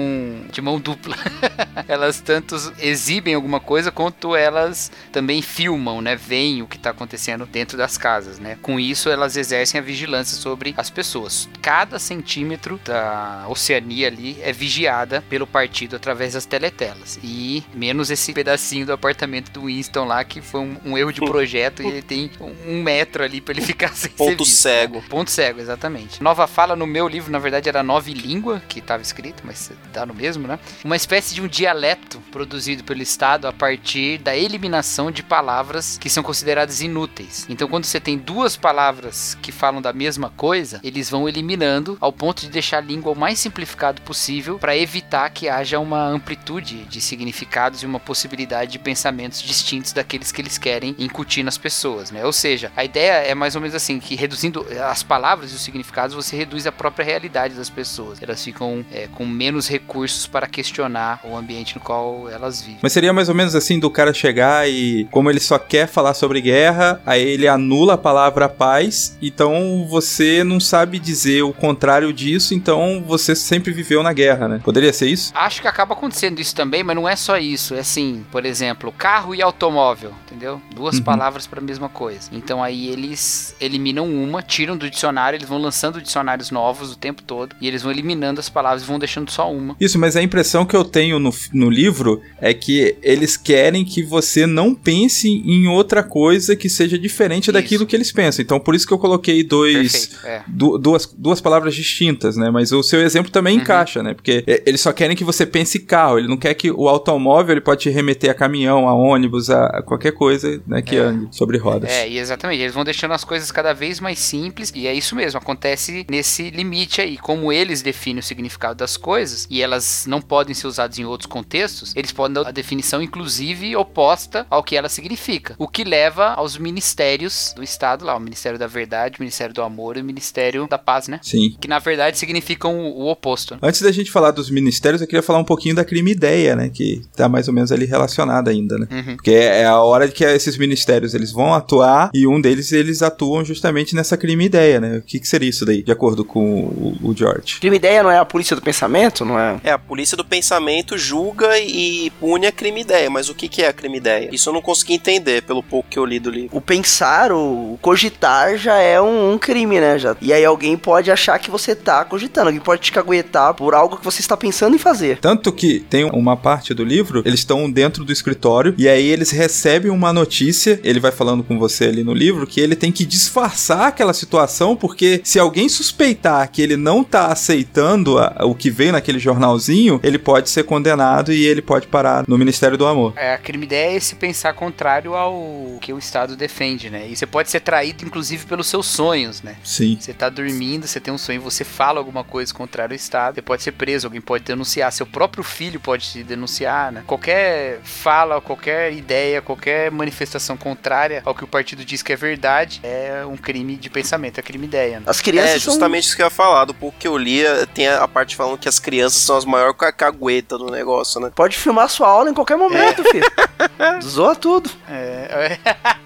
de 0.51 0.61
mão 0.61 0.79
dupla. 0.79 1.17
elas 1.89 2.21
tanto 2.21 2.57
exibem 2.79 3.35
alguma 3.35 3.59
coisa 3.59 3.91
quanto 3.91 4.37
elas 4.37 4.93
também 5.11 5.43
filmam, 5.43 6.01
né? 6.01 6.15
Veem 6.15 6.63
o 6.63 6.67
que 6.67 6.77
está 6.77 6.91
acontecendo 6.91 7.47
dentro 7.47 7.77
das 7.77 7.99
casas, 7.99 8.39
né? 8.39 8.57
Com 8.63 8.79
isso, 8.79 9.09
elas 9.09 9.37
exercem 9.37 9.81
a 9.81 9.83
vigilância 9.83 10.37
sobre 10.37 10.75
as 10.77 10.89
pessoas. 10.89 11.49
Cada 11.61 11.99
centímetro 11.99 12.81
da 12.85 13.47
Oceania 13.49 14.07
ali 14.07 14.39
é 14.41 14.53
vigiada 14.61 15.25
pelo 15.27 15.47
partido 15.47 15.97
através 15.97 16.35
das 16.35 16.45
teletelas. 16.45 17.19
E 17.25 17.65
menos 17.73 18.11
esse 18.11 18.35
pedacinho 18.35 18.85
do 18.85 18.93
apartamento 18.93 19.51
do 19.51 19.63
Winston 19.63 20.05
lá, 20.05 20.23
que 20.23 20.43
foi 20.43 20.61
um, 20.61 20.77
um 20.85 20.99
erro 20.99 21.11
de 21.11 21.21
projeto 21.21 21.83
e 21.83 21.87
ele 21.87 22.03
tem 22.03 22.31
um, 22.39 22.83
metro 22.83 23.25
ali 23.25 23.41
para 23.41 23.55
ele 23.55 23.63
ficar 23.65 23.89
sem 23.89 24.11
ser 24.11 24.17
Ponto 24.17 24.45
visto, 24.45 24.61
cego. 24.61 24.97
né? 24.97 25.05
Ponto 25.09 25.31
cego, 25.31 25.61
exatamente. 25.61 26.23
Nova 26.23 26.47
fala 26.47 26.77
no 26.77 26.87
meu 26.87 27.09
livro, 27.09 27.33
na 27.33 27.39
verdade, 27.39 27.71
era 27.71 27.83
nova 27.83 28.11
língua 28.11 28.61
que 28.69 28.81
estava 28.81 29.03
escrito, 29.03 29.43
mas 29.47 29.73
dá 29.93 30.05
no 30.05 30.13
mesmo, 30.13 30.47
né? 30.47 30.59
Uma 30.85 30.97
espécie 30.97 31.35
de 31.35 31.41
um 31.41 31.49
dialeto 31.49 32.21
produzido 32.31 32.85
pelo 32.85 33.01
Estado 33.01 33.47
a 33.47 33.53
partir 33.53 34.19
da 34.19 34.37
eliminação 34.37 35.11
de 35.11 35.23
palavras 35.23 35.97
que 35.97 36.11
são 36.11 36.23
consideradas 36.23 36.83
inúteis. 36.83 37.47
Então, 37.49 37.67
quando 37.67 37.85
você 37.85 38.01
tem 38.01 38.19
duas 38.19 38.57
palavras 38.57 39.39
que 39.41 39.53
falam 39.53 39.81
da 39.81 39.93
mesma 39.93 40.29
coisa, 40.31 40.81
eles 40.83 41.09
vão 41.09 41.29
eliminando 41.29 41.97
ao 42.01 42.13
ponto 42.13 42.43
de 42.43 42.51
deixar 42.51 42.79
a 42.79 42.81
língua 42.81 43.13
o 43.13 43.19
mais 43.19 43.39
simplificado 43.39 44.03
possível 44.03 44.50
para 44.59 44.77
evitar 44.77 45.31
que 45.31 45.49
haja 45.49 45.79
uma 45.79 46.07
amplitude 46.07 46.85
de 46.85 47.01
significados 47.01 47.83
e 47.83 47.87
uma 47.87 48.01
possibilidade 48.01 48.73
de 48.73 48.79
pensamentos 48.79 49.43
distintos 49.43 49.93
daqueles 49.93 50.33
que 50.33 50.41
eles 50.41 50.59
querem 50.59 50.95
incutir 50.99 51.43
nas 51.43 51.59
pessoas, 51.59 52.11
né? 52.11 52.25
Ou 52.25 52.33
seja, 52.33 52.73
a 52.77 52.85
ideia 52.85 53.13
é 53.27 53.35
mais 53.35 53.55
ou 53.55 53.61
menos 53.61 53.75
assim 53.75 53.99
que 53.99 54.15
reduzindo 54.15 54.67
as 54.89 55.03
palavras 55.03 55.53
e 55.53 55.55
os 55.55 55.61
significados, 55.63 56.15
você 56.15 56.37
reduz 56.37 56.67
a 56.67 56.73
própria 56.73 57.05
realidade 57.05 57.55
das 57.55 57.71
pessoas. 57.71 58.23
Elas 58.23 58.43
ficam 58.43 58.85
é, 58.93 59.09
com 59.09 59.27
menos 59.27 59.69
recursos 59.69 60.27
para 60.27 60.47
questionar 60.47 61.21
o 61.25 61.37
ambiente 61.37 61.75
no 61.77 61.81
qual 61.81 62.29
elas 62.29 62.61
vivem. 62.61 62.81
Mas 62.83 62.93
seria 62.93 63.13
mais 63.13 63.29
ou 63.29 63.35
menos 63.35 63.55
assim 63.55 63.79
do 63.79 63.91
cara 63.91 64.13
chegar 64.13 64.69
e, 64.69 65.07
como 65.11 65.31
ele 65.31 65.41
só 65.41 65.59
quer 65.59 65.87
falar 65.87 66.15
sobre 66.15 66.41
guerra, 66.41 67.01
aí 67.05 67.23
ele 67.23 67.49
anula 67.49 67.95
a 67.95 67.99
palavra 67.99 68.49
paz, 68.49 69.17
então 69.21 69.87
você 69.89 70.45
não 70.45 70.61
sabe 70.61 70.99
dizer 70.99 71.43
o 71.43 71.53
contrário 71.53 72.13
disso, 72.13 72.55
então 72.55 73.03
você 73.07 73.35
sempre 73.35 73.73
viveu 73.73 74.03
na 74.03 74.13
guerra, 74.13 74.40
né? 74.49 74.61
Poderia 74.65 74.93
ser 74.93 75.09
isso? 75.09 75.33
Acho 75.35 75.61
que 75.63 75.69
acaba 75.69 75.95
acontecendo 75.95 76.41
isso 76.41 76.55
também, 76.55 76.83
mas 76.83 76.97
não 76.97 77.09
é 77.09 77.17
só 77.17 77.37
isso. 77.39 77.75
É 77.75 77.81
assim, 77.81 78.25
por 78.31 78.45
exemplo, 78.45 78.93
carro 78.97 79.35
e 79.35 79.43
automóvel, 79.43 80.13
entendeu? 80.27 80.61
Duas 80.75 80.97
Uhum. 80.99 81.03
palavras 81.05 81.47
para 81.47 81.61
a 81.61 81.63
mesma 81.63 81.89
coisa. 81.89 82.29
Então 82.33 82.63
aí 82.63 82.89
eles 82.89 83.55
eliminam 83.61 84.07
uma, 84.09 84.43
tiram 84.43 84.77
do 84.77 84.89
dicionário, 84.91 85.37
eles 85.37 85.49
vão 85.49 85.59
lançando 85.59 86.01
dicionários 86.01 86.51
novos 86.51 86.93
o 86.93 86.97
tempo 86.97 87.23
todo 87.23 87.55
e 87.61 87.67
eles 87.69 87.83
vão 87.83 87.91
eliminando 87.93 88.41
as 88.41 88.49
palavras 88.49 88.83
e 88.83 88.87
vão 88.87 88.99
deixando 88.99 89.31
só 89.31 89.53
uma. 89.53 89.77
Isso, 89.81 89.99
mas 89.99 90.17
a 90.17 90.23
impressão 90.23 90.65
que 90.65 90.75
eu 90.77 90.85
tenho 90.85 91.19
no, 91.19 91.31
no 91.53 91.71
livro 91.71 92.21
é 92.41 92.53
que 92.55 92.97
eles 93.03 93.37
querem 93.37 93.85
que 93.85 94.03
você 94.03 94.47
não 94.47 94.75
pense 94.75 95.29
em 95.29 95.69
outra 95.69 96.03
coisa 96.03 96.55
que 96.57 96.69
seja 96.69 96.99
diferente 96.99 97.45
Isso. 97.45 97.53
daquilo 97.53 97.87
que 97.87 97.95
eles 97.97 98.13
pensam. 98.13 98.43
Então, 98.43 98.59
por 98.61 98.75
isso 98.75 98.87
que 98.87 98.93
eu 98.93 98.99
coloquei 98.99 99.43
dois. 99.45 100.07
Perfeito. 100.07 100.27
É. 100.27 100.43
du- 100.47 100.79
duas, 100.79 101.07
duas 101.17 101.41
palavras 101.41 101.75
distintas, 101.75 102.37
né? 102.37 102.51
Mas 102.51 102.73
o 102.73 102.83
seu 102.83 103.01
exemplo 103.03 103.31
também 103.31 103.57
Uhum. 103.57 103.63
encaixa, 103.63 104.03
né? 104.03 104.15
Porque 104.15 104.30
é, 104.47 104.63
eles 104.67 104.81
só 104.81 104.93
querem 104.93 105.17
que 105.17 105.25
você 105.25 105.45
pense 105.47 105.79
carro, 105.81 106.19
ele 106.19 106.29
não 106.29 106.37
quer 106.37 106.55
que 106.55 106.71
o 106.71 106.89
automóvel 106.89 107.53
ele 107.55 107.61
pode 107.61 107.83
te 107.83 107.91
remeter 107.91 108.31
a 108.31 108.35
caminhão, 108.35 108.89
a 108.89 108.95
ônibus, 108.95 109.51
a, 109.51 109.83
qualquer 109.83 110.13
coisa 110.13 110.61
né, 110.67 110.83
que 110.83 110.97
É. 110.97 111.01
ande 111.01 111.35
sobre 111.37 111.59
rodas. 111.59 111.91
É, 111.91 112.09
exatamente. 112.09 112.61
Eles 112.63 112.75
vão 112.75 112.85
deixando 112.85 113.13
as 113.13 113.25
coisas 113.25 113.51
cada 113.51 113.73
vez 113.73 114.01
mais 114.01 114.19
simples. 114.19 114.73
E 114.75 114.87
é 114.87 114.95
isso 114.95 115.15
mesmo. 115.17 115.39
Acontece 115.39 116.07
nesse 116.11 116.51
limite 116.51 117.01
aí. 117.01 117.17
Como 117.19 117.53
eles 117.53 117.83
definem 117.83 118.21
o 118.21 118.23
significado 118.23 118.75
das 118.77 118.97
coisas 118.97 119.47
e 119.51 119.63
elas 119.63 120.05
não 120.07 120.21
podem 120.21 120.55
ser 120.55 120.67
usadas 120.67 120.99
em 120.99 121.05
outros 121.05 121.27
contextos, 121.31 121.93
eles 121.97 122.13
podem 122.13 122.35
dar 122.35 122.49
a 122.49 122.53
definição, 122.53 123.01
inclusive, 123.03 123.75
oposta 123.77 124.47
ao 124.51 124.63
que 124.63 124.77
ela 124.77 124.89
significa. 124.89 125.55
O 125.59 125.67
que 125.69 125.85
leva 125.85 126.29
aos 126.35 126.57
ministérios 126.59 127.53
do 127.55 127.63
Estado 127.63 128.05
lá: 128.05 128.17
o 128.17 128.21
Ministério 128.21 128.59
da 128.59 128.67
Verdade, 128.67 129.17
o 129.19 129.23
Ministério 129.23 129.55
do 129.55 129.63
Amor 129.63 129.97
e 129.97 130.01
o 130.01 130.05
Ministério 130.05 130.67
da 130.69 130.79
Paz, 130.79 131.09
né? 131.09 131.21
Sim. 131.23 131.57
Que 131.61 131.69
na 131.69 131.79
verdade 131.79 132.19
significam 132.19 132.79
o, 132.79 133.03
o 133.03 133.11
oposto. 133.11 133.55
né? 133.55 133.61
Antes 133.63 133.81
da 133.83 133.93
gente 133.93 134.11
falar 134.11 134.20
dos 134.31 134.51
ministérios, 134.51 135.01
eu 135.01 135.07
queria 135.07 135.23
falar 135.23 135.39
um 135.39 135.45
pouquinho 135.45 135.75
da 135.75 135.85
crime 135.85 136.11
ideia, 136.11 136.55
né? 136.55 136.69
Que 136.69 137.01
tá 137.17 137.29
mais 137.29 137.49
ou 137.49 137.55
menos 137.55 137.73
ali 137.73 137.87
relacionada 137.87 138.51
ainda, 138.51 138.77
né? 138.77 138.87
Uhum. 138.91 139.17
Porque 139.17 139.31
é 139.31 139.65
a 139.65 139.81
hora 139.81 140.07
de 140.07 140.13
que 140.13 140.25
esses 140.25 140.59
ministérios 140.59 141.15
eles 141.15 141.33
vão 141.33 141.55
atuar 141.55 142.11
e 142.13 142.27
um 142.27 142.39
deles 142.41 142.73
eles 142.73 143.01
atuam 143.01 143.43
justamente 143.43 143.95
nessa 143.95 144.17
crime 144.17 144.45
ideia, 144.45 144.81
né? 144.81 144.99
O 144.99 145.03
que, 145.03 145.19
que 145.19 145.27
seria 145.27 145.49
isso 145.49 145.65
daí, 145.65 145.83
de 145.83 145.93
acordo 145.93 146.25
com 146.25 146.65
o, 146.65 146.97
o 147.03 147.17
George? 147.17 147.61
Crime 147.61 147.77
ideia 147.77 148.03
não 148.03 148.11
é 148.11 148.19
a 148.19 148.25
polícia 148.25 148.55
do 148.55 148.61
pensamento, 148.61 149.25
não 149.25 149.39
é? 149.39 149.61
É, 149.65 149.73
a 149.73 149.79
polícia 149.79 150.17
do 150.17 150.25
pensamento 150.25 150.99
julga 150.99 151.59
e 151.59 152.11
pune 152.19 152.47
a 152.47 152.53
crime 152.53 152.81
ideia, 152.81 153.09
mas 153.09 153.29
o 153.29 153.35
que, 153.35 153.49
que 153.49 153.63
é 153.63 153.69
a 153.69 153.73
crime 153.73 153.97
ideia? 153.97 154.29
Isso 154.33 154.49
eu 154.49 154.53
não 154.53 154.61
consegui 154.61 154.95
entender 154.95 155.43
pelo 155.43 155.63
pouco 155.63 155.89
que 155.89 155.99
eu 155.99 156.05
li 156.05 156.19
do 156.19 156.31
livro. 156.31 156.57
O 156.57 156.61
pensar, 156.61 157.33
o 157.33 157.79
cogitar 157.81 158.57
já 158.57 158.77
é 158.79 159.01
um, 159.01 159.33
um 159.33 159.39
crime, 159.39 159.81
né? 159.81 159.99
Já. 159.99 160.17
E 160.21 160.33
aí 160.33 160.45
alguém 160.45 160.77
pode 160.77 161.11
achar 161.11 161.39
que 161.39 161.51
você 161.51 161.75
tá 161.75 162.05
cogitando, 162.05 162.49
alguém 162.49 162.61
pode 162.61 162.83
te 162.83 162.93
caguetar 162.93 163.55
por 163.55 163.75
algo 163.75 163.97
que 163.97 164.05
você 164.05 164.10
está 164.19 164.37
pensando 164.37 164.75
em 164.75 164.79
fazer. 164.79 165.19
Tanto 165.19 165.53
que 165.53 165.79
tem 165.79 166.05
uma 166.05 166.37
parte 166.37 166.75
do 166.75 166.83
livro, 166.85 167.23
eles 167.25 167.41
estão 167.41 167.71
dentro 167.71 168.05
do 168.05 168.13
escritório 168.13 168.75
e 168.77 168.89
aí 168.89 169.07
eles 169.07 169.31
recebem 169.31 169.91
uma 169.93 170.13
notícia, 170.13 170.81
ele 170.83 170.99
vai 170.99 171.13
falando 171.13 171.45
com 171.45 171.59
você 171.59 171.85
ali 171.85 172.03
no 172.03 172.13
livro, 172.13 172.47
que 172.47 172.61
ele 172.61 172.75
tem 172.75 172.91
que 172.91 173.05
disfarçar 173.05 173.87
aquela 173.89 174.13
situação, 174.13 174.75
porque 174.75 175.21
se 175.23 175.39
alguém 175.39 175.69
suspeitar 175.69 176.51
que 176.51 176.61
ele 176.63 176.77
não 176.77 177.05
tá 177.05 177.27
aceitando 177.27 178.19
a- 178.19 178.37
o 178.45 178.55
que 178.55 178.71
veio 178.71 178.93
naquele 178.93 179.19
jornalzinho, 179.19 180.01
ele 180.03 180.19
pode 180.19 180.49
ser 180.51 180.65
condenado 180.65 181.33
e 181.33 181.45
ele 181.47 181.63
pode 181.63 181.87
parar 181.87 182.25
no 182.27 182.39
Ministério 182.39 182.77
do 182.79 182.87
Amor. 182.87 183.13
É, 183.17 183.35
a 183.35 183.39
crime 183.39 183.67
ideia 183.67 183.93
é 183.93 183.97
esse 183.97 184.15
pensar 184.15 184.55
contrário 184.55 185.15
ao 185.15 185.79
que 185.81 185.93
o 185.93 185.99
Estado 185.99 186.37
defende, 186.37 186.89
né? 186.91 187.07
E 187.09 187.17
você 187.17 187.27
pode 187.27 187.51
ser 187.51 187.61
traído, 187.61 188.05
inclusive, 188.05 188.47
pelos 188.47 188.67
seus 188.67 188.87
sonhos, 188.87 189.43
né? 189.43 189.57
Sim. 189.63 189.97
Você 190.01 190.13
tá 190.13 190.29
dormindo, 190.29 190.87
você 190.87 191.01
tem 191.01 191.13
um 191.13 191.19
sonho, 191.19 191.41
você 191.41 191.65
fala 191.65 191.99
alguma 191.99 192.25
coisa 192.25 192.53
contrária 192.55 192.93
ao 192.93 192.97
Estado, 192.97 193.35
você 193.37 193.43
pode 193.43 193.63
ser 193.63 193.73
preso, 193.73 194.00
alguém 194.05 194.21
pode 194.21 194.45
denunciar, 194.45 194.93
seu 194.93 195.07
próprio 195.07 195.43
filho 195.43 195.81
pode 195.81 196.11
te 196.11 196.23
denunciar, 196.23 196.93
né? 196.93 197.03
Qualquer 197.07 197.81
fala, 197.83 198.41
qualquer 198.41 198.93
ideia, 198.93 199.43
qualquer 199.43 199.91
manifestação 199.91 200.57
contrária 200.57 201.23
ao 201.25 201.35
que 201.35 201.45
o 201.45 201.47
partido 201.47 201.85
diz 201.85 202.03
que 202.03 202.13
é 202.13 202.17
verdade 202.17 202.81
é 202.83 203.25
um 203.27 203.37
crime 203.37 203.77
de 203.77 203.91
pensamento, 203.91 204.39
é 204.39 204.43
crime 204.43 204.67
ideia. 204.67 205.01
Né? 205.01 205.07
As 205.07 205.21
crianças 205.21 205.57
É, 205.57 205.59
justamente 205.59 206.05
isso 206.05 206.17
que 206.17 206.23
eu 206.23 206.27
ia 206.27 206.31
falar. 206.31 206.65
Do 206.65 206.75
pouco 206.75 206.97
que 206.99 207.09
eu 207.09 207.17
li, 207.17 207.43
tem 207.75 207.89
a 207.89 208.07
parte 208.07 208.37
falando 208.37 208.59
que 208.59 208.69
as 208.69 208.79
crianças 208.79 209.23
são 209.23 209.37
as 209.37 209.45
maiores 209.45 209.77
cacaguetas 209.77 210.59
do 210.59 210.71
negócio, 210.71 211.21
né? 211.21 211.31
Pode 211.35 211.57
filmar 211.57 211.89
sua 211.89 212.09
aula 212.09 212.31
em 212.31 212.35
qualquer 212.35 212.57
momento, 212.57 213.03
filho. 213.05 213.31
Zoa 214.03 214.35
tudo. 214.35 214.71
É, 214.89 215.59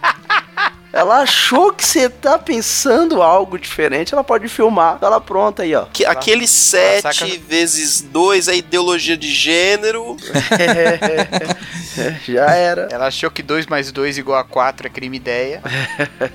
Ela 0.94 1.22
achou 1.22 1.72
que 1.72 1.84
você 1.84 2.08
tá 2.08 2.38
pensando 2.38 3.20
algo 3.20 3.58
diferente, 3.58 4.14
ela 4.14 4.22
pode 4.22 4.46
filmar. 4.46 4.96
Tá 5.00 5.08
lá 5.08 5.20
pronta 5.20 5.64
aí, 5.64 5.74
ó. 5.74 5.86
Que, 5.92 6.04
aquele 6.04 6.46
7 6.46 7.02
saca- 7.02 7.26
vezes 7.48 8.00
2 8.00 8.46
é 8.46 8.56
ideologia 8.56 9.16
de 9.16 9.28
gênero. 9.28 10.16
Já 12.26 12.50
era. 12.54 12.88
ela 12.92 13.08
achou 13.08 13.28
que 13.28 13.42
2 13.42 13.66
mais 13.66 13.90
2 13.90 14.18
igual 14.18 14.38
a 14.38 14.44
4 14.44 14.86
é 14.86 14.90
crime 14.90 15.16
ideia. 15.16 15.60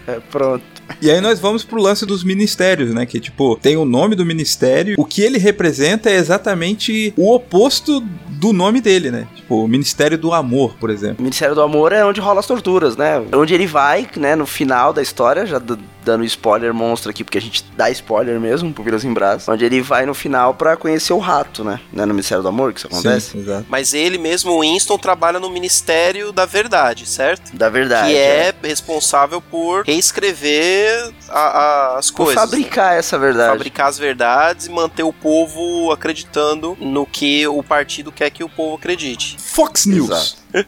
É, 0.05 0.19
pronto. 0.29 0.63
E 1.01 1.09
aí 1.09 1.21
nós 1.21 1.39
vamos 1.39 1.63
pro 1.63 1.81
lance 1.81 2.05
dos 2.05 2.23
ministérios, 2.23 2.93
né? 2.93 3.05
Que, 3.05 3.19
tipo, 3.19 3.57
tem 3.61 3.77
o 3.77 3.85
nome 3.85 4.15
do 4.15 4.25
ministério, 4.25 4.95
o 4.97 5.05
que 5.05 5.21
ele 5.21 5.37
representa 5.37 6.09
é 6.09 6.15
exatamente 6.15 7.13
o 7.15 7.33
oposto 7.33 8.01
do 8.29 8.51
nome 8.53 8.81
dele, 8.81 9.11
né? 9.11 9.27
Tipo, 9.35 9.63
o 9.65 9.67
Ministério 9.67 10.17
do 10.17 10.33
Amor, 10.33 10.75
por 10.79 10.89
exemplo. 10.89 11.17
O 11.19 11.23
Ministério 11.23 11.53
do 11.53 11.61
Amor 11.61 11.91
é 11.91 12.03
onde 12.03 12.19
rola 12.19 12.39
as 12.39 12.47
torturas, 12.47 12.95
né? 12.97 13.21
Onde 13.33 13.53
ele 13.53 13.67
vai, 13.67 14.07
né, 14.15 14.35
no 14.35 14.45
final 14.49 14.91
da 14.91 15.01
história, 15.01 15.45
já 15.45 15.59
d- 15.59 15.77
dando 16.03 16.23
spoiler 16.23 16.73
monstro 16.73 17.09
aqui, 17.11 17.23
porque 17.23 17.37
a 17.37 17.41
gente 17.41 17.63
dá 17.75 17.89
spoiler 17.89 18.39
mesmo 18.39 18.73
pro 18.73 18.83
Vilas 18.83 19.03
em 19.03 19.13
Brás. 19.13 19.47
Onde 19.47 19.65
ele 19.65 19.81
vai 19.81 20.05
no 20.05 20.13
final 20.13 20.53
pra 20.53 20.75
conhecer 20.77 21.13
o 21.13 21.17
rato, 21.19 21.63
né? 21.63 21.79
Não 21.93 22.03
é 22.03 22.05
no 22.05 22.13
Ministério 22.13 22.41
do 22.41 22.49
Amor 22.49 22.73
que 22.73 22.79
isso 22.79 22.87
acontece? 22.87 23.31
Sim, 23.31 23.39
exato. 23.41 23.65
Mas 23.69 23.93
ele 23.93 24.17
mesmo, 24.17 24.51
o 24.53 24.61
Winston, 24.61 24.97
trabalha 24.97 25.39
no 25.39 25.49
Ministério 25.49 26.31
da 26.31 26.45
Verdade, 26.45 27.05
certo? 27.05 27.55
Da 27.55 27.69
verdade. 27.69 28.11
que 28.11 28.17
é, 28.17 28.53
responsável 28.63 29.41
por 29.41 29.83
reescrever 29.85 31.11
a- 31.29 31.39
a- 31.39 31.97
as 31.99 32.09
Por 32.11 32.25
coisas. 32.25 32.35
fabricar 32.41 32.97
essa 32.97 33.17
verdade. 33.17 33.51
Fabricar 33.51 33.87
as 33.87 33.97
verdades 33.97 34.65
e 34.67 34.69
manter 34.71 35.03
o 35.03 35.13
povo 35.13 35.91
acreditando 35.91 36.77
no 36.79 37.05
que 37.05 37.47
o 37.47 37.61
partido 37.63 38.11
quer 38.11 38.29
que 38.29 38.43
o 38.43 38.49
povo 38.49 38.75
acredite. 38.75 39.37
Fox 39.39 39.85
News. 39.85 40.09
Exato. 40.09 40.39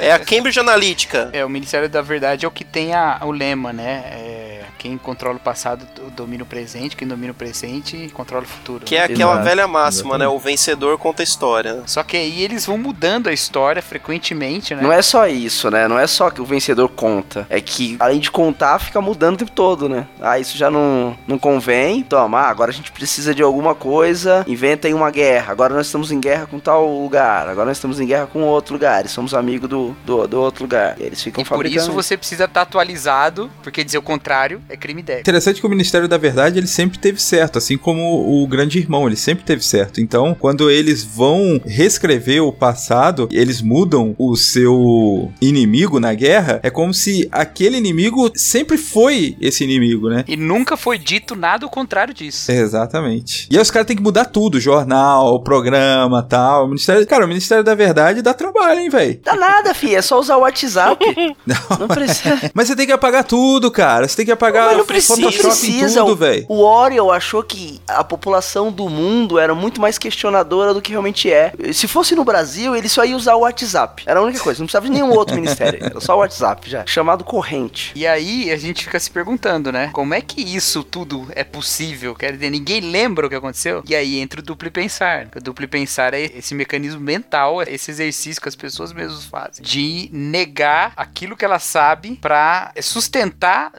É 0.00 0.12
a 0.12 0.18
Cambridge 0.18 0.58
Analytica. 0.58 1.30
É, 1.32 1.44
o 1.44 1.48
Ministério 1.48 1.88
da 1.88 2.02
Verdade 2.02 2.44
é 2.44 2.48
o 2.48 2.50
que 2.50 2.64
tem 2.64 2.94
a- 2.94 3.18
o 3.22 3.30
lema, 3.34 3.72
né? 3.72 4.04
É, 4.06 4.60
quem 4.78 4.98
controla 4.98 5.36
o 5.36 5.40
passado 5.40 5.86
domina 6.14 6.42
o 6.42 6.46
presente, 6.46 6.96
quem 6.96 7.08
domina 7.08 7.32
o 7.32 7.34
presente 7.34 8.10
controla 8.12 8.44
o 8.44 8.46
futuro. 8.46 8.84
Que 8.84 8.96
é 8.96 9.08
né? 9.08 9.14
aquela 9.14 9.32
Exato, 9.32 9.44
velha 9.48 9.66
máxima, 9.66 10.18
né? 10.18 10.28
O 10.28 10.38
vencedor 10.38 10.98
conta 10.98 11.22
a 11.22 11.24
história. 11.24 11.82
Só 11.86 12.02
que 12.02 12.16
aí 12.16 12.42
eles 12.42 12.66
vão 12.66 12.76
mudando 12.76 13.28
a 13.28 13.32
história 13.32 13.80
frequentemente, 13.82 14.74
né? 14.74 14.82
Não 14.82 14.92
é 14.92 15.02
só 15.02 15.26
isso, 15.26 15.70
né? 15.70 15.88
Não 15.88 15.98
é 15.98 16.06
só 16.06 16.30
que 16.30 16.40
o 16.40 16.44
vencedor 16.44 16.88
conta. 16.90 17.46
É 17.48 17.60
que, 17.60 17.96
além 17.98 18.20
de 18.20 18.30
contar, 18.30 18.78
fica 18.78 19.00
mudando 19.00 19.34
o 19.34 19.38
tempo 19.38 19.52
todo, 19.52 19.88
né? 19.88 20.06
Ah, 20.20 20.38
isso 20.38 20.56
já 20.56 20.70
não, 20.70 21.16
não 21.26 21.38
convém. 21.38 22.02
Toma, 22.02 22.40
ah, 22.40 22.50
agora 22.50 22.70
a 22.70 22.74
gente 22.74 22.92
precisa 22.92 23.34
de 23.34 23.42
alguma 23.42 23.74
coisa. 23.74 24.44
Inventa 24.46 24.86
aí 24.86 24.94
uma 24.94 25.10
guerra. 25.10 25.52
Agora 25.52 25.74
nós 25.74 25.86
estamos 25.86 26.12
em 26.12 26.20
guerra 26.20 26.46
com 26.46 26.58
tal 26.58 26.86
lugar. 26.86 27.48
Agora 27.48 27.66
nós 27.66 27.78
estamos 27.78 28.00
em 28.00 28.06
guerra 28.06 28.26
com 28.26 28.42
outro 28.42 28.74
lugar. 28.74 29.04
E 29.06 29.08
somos 29.08 29.34
amigos 29.34 29.68
do, 29.68 29.96
do, 30.04 30.28
do 30.28 30.40
outro 30.40 30.64
lugar. 30.64 30.96
E 30.98 31.04
eles 31.04 31.22
ficam 31.22 31.40
E 31.40 31.44
por 31.44 31.54
fabricando. 31.54 31.80
isso 31.80 31.92
você 31.92 32.16
precisa 32.16 32.44
estar 32.44 32.62
atualizado, 32.62 33.23
porque 33.62 33.84
dizer 33.84 33.98
o 33.98 34.02
contrário 34.02 34.60
é 34.68 34.76
crime 34.76 35.00
ideia. 35.00 35.20
Interessante 35.20 35.60
que 35.60 35.66
o 35.66 35.70
Ministério 35.70 36.08
da 36.08 36.18
Verdade 36.18 36.58
ele 36.58 36.66
sempre 36.66 36.98
teve 36.98 37.20
certo, 37.20 37.58
assim 37.58 37.76
como 37.76 38.42
o 38.42 38.46
Grande 38.46 38.78
Irmão, 38.78 39.06
ele 39.06 39.16
sempre 39.16 39.44
teve 39.44 39.64
certo. 39.64 40.00
Então, 40.00 40.36
quando 40.38 40.70
eles 40.70 41.04
vão 41.04 41.60
reescrever 41.64 42.42
o 42.42 42.52
passado, 42.52 43.28
eles 43.30 43.60
mudam 43.60 44.14
o 44.18 44.36
seu 44.36 45.32
inimigo 45.40 46.00
na 46.00 46.14
guerra, 46.14 46.60
é 46.62 46.70
como 46.70 46.92
se 46.92 47.28
aquele 47.30 47.76
inimigo 47.76 48.30
sempre 48.34 48.76
foi 48.76 49.36
esse 49.40 49.64
inimigo, 49.64 50.08
né? 50.08 50.24
E 50.26 50.36
nunca 50.36 50.76
foi 50.76 50.98
dito 50.98 51.36
nada 51.36 51.66
o 51.66 51.70
contrário 51.70 52.14
disso. 52.14 52.50
Exatamente. 52.50 53.48
E 53.50 53.56
aí 53.56 53.62
os 53.62 53.70
caras 53.70 53.86
têm 53.86 53.96
que 53.96 54.02
mudar 54.02 54.26
tudo, 54.26 54.60
jornal, 54.60 55.42
programa, 55.42 56.22
tal. 56.22 56.64
O 56.64 56.68
Ministério, 56.68 57.06
cara, 57.06 57.24
o 57.24 57.28
Ministério 57.28 57.62
da 57.62 57.74
Verdade 57.74 58.22
dá 58.22 58.34
trabalho, 58.34 58.80
hein, 58.80 58.88
velho. 58.88 59.20
Dá 59.22 59.36
nada, 59.36 59.74
fi. 59.74 59.94
É 59.94 60.02
só 60.02 60.18
usar 60.18 60.36
o 60.36 60.40
WhatsApp. 60.40 61.04
não 61.78 61.88
precisa. 61.88 62.50
Mas 62.54 62.68
você 62.68 62.76
tem 62.76 62.86
que 62.86 62.92
apagar 62.92 63.13
tudo, 63.22 63.70
cara. 63.70 64.08
Você 64.08 64.16
tem 64.16 64.26
que 64.26 64.32
apagar 64.32 64.66
Mas 64.68 64.76
não 64.78 64.84
Photoshop 64.84 65.20
precisa, 65.22 65.28
em 65.36 65.40
precisa. 65.50 66.00
tudo, 66.00 66.12
O- 66.12 66.16
velho. 66.16 66.46
O 66.48 66.60
Orwell 66.62 67.10
achou 67.12 67.42
que 67.42 67.80
a 67.86 68.02
população 68.02 68.72
do 68.72 68.88
mundo 68.88 69.38
era 69.38 69.54
muito 69.54 69.80
mais 69.80 69.98
questionadora 69.98 70.72
do 70.74 70.80
que 70.82 70.90
realmente 70.90 71.30
é. 71.30 71.52
Se 71.72 71.86
fosse 71.86 72.14
no 72.14 72.24
Brasil, 72.24 72.74
ele 72.74 72.88
só 72.88 73.04
ia 73.04 73.16
usar 73.16 73.34
o 73.34 73.40
WhatsApp. 73.40 74.02
Era 74.06 74.20
a 74.20 74.22
única 74.22 74.40
coisa. 74.40 74.58
Não 74.60 74.66
precisava 74.66 74.86
de 74.86 74.92
nenhum 74.92 75.10
outro 75.10 75.34
ministério. 75.34 75.84
Era 75.84 76.00
só 76.00 76.14
o 76.16 76.18
WhatsApp 76.18 76.68
já. 76.68 76.84
Chamado 76.86 77.22
corrente. 77.24 77.92
E 77.94 78.06
aí 78.06 78.50
a 78.50 78.56
gente 78.56 78.84
fica 78.84 78.98
se 78.98 79.10
perguntando, 79.10 79.70
né? 79.70 79.90
Como 79.92 80.14
é 80.14 80.20
que 80.20 80.40
isso 80.40 80.82
tudo 80.82 81.26
é 81.34 81.44
possível? 81.44 82.14
Quer 82.14 82.32
dizer, 82.32 82.50
ninguém 82.50 82.80
lembra 82.80 83.26
o 83.26 83.30
que 83.30 83.36
aconteceu? 83.36 83.82
E 83.86 83.94
aí 83.94 84.18
entra 84.18 84.40
o 84.40 84.42
duplo 84.42 84.70
pensar. 84.70 85.28
O 85.36 85.40
duplo 85.40 85.66
pensar 85.68 86.14
é 86.14 86.22
esse 86.22 86.54
mecanismo 86.54 87.00
mental, 87.00 87.60
é 87.62 87.66
esse 87.68 87.90
exercício 87.90 88.40
que 88.40 88.48
as 88.48 88.56
pessoas 88.56 88.92
mesmas 88.92 89.24
fazem. 89.24 89.64
De 89.64 90.08
negar 90.12 90.92
aquilo 90.96 91.36
que 91.36 91.44
ela 91.44 91.58
sabe 91.58 92.18
pra 92.20 92.72
sustentar 92.80 93.03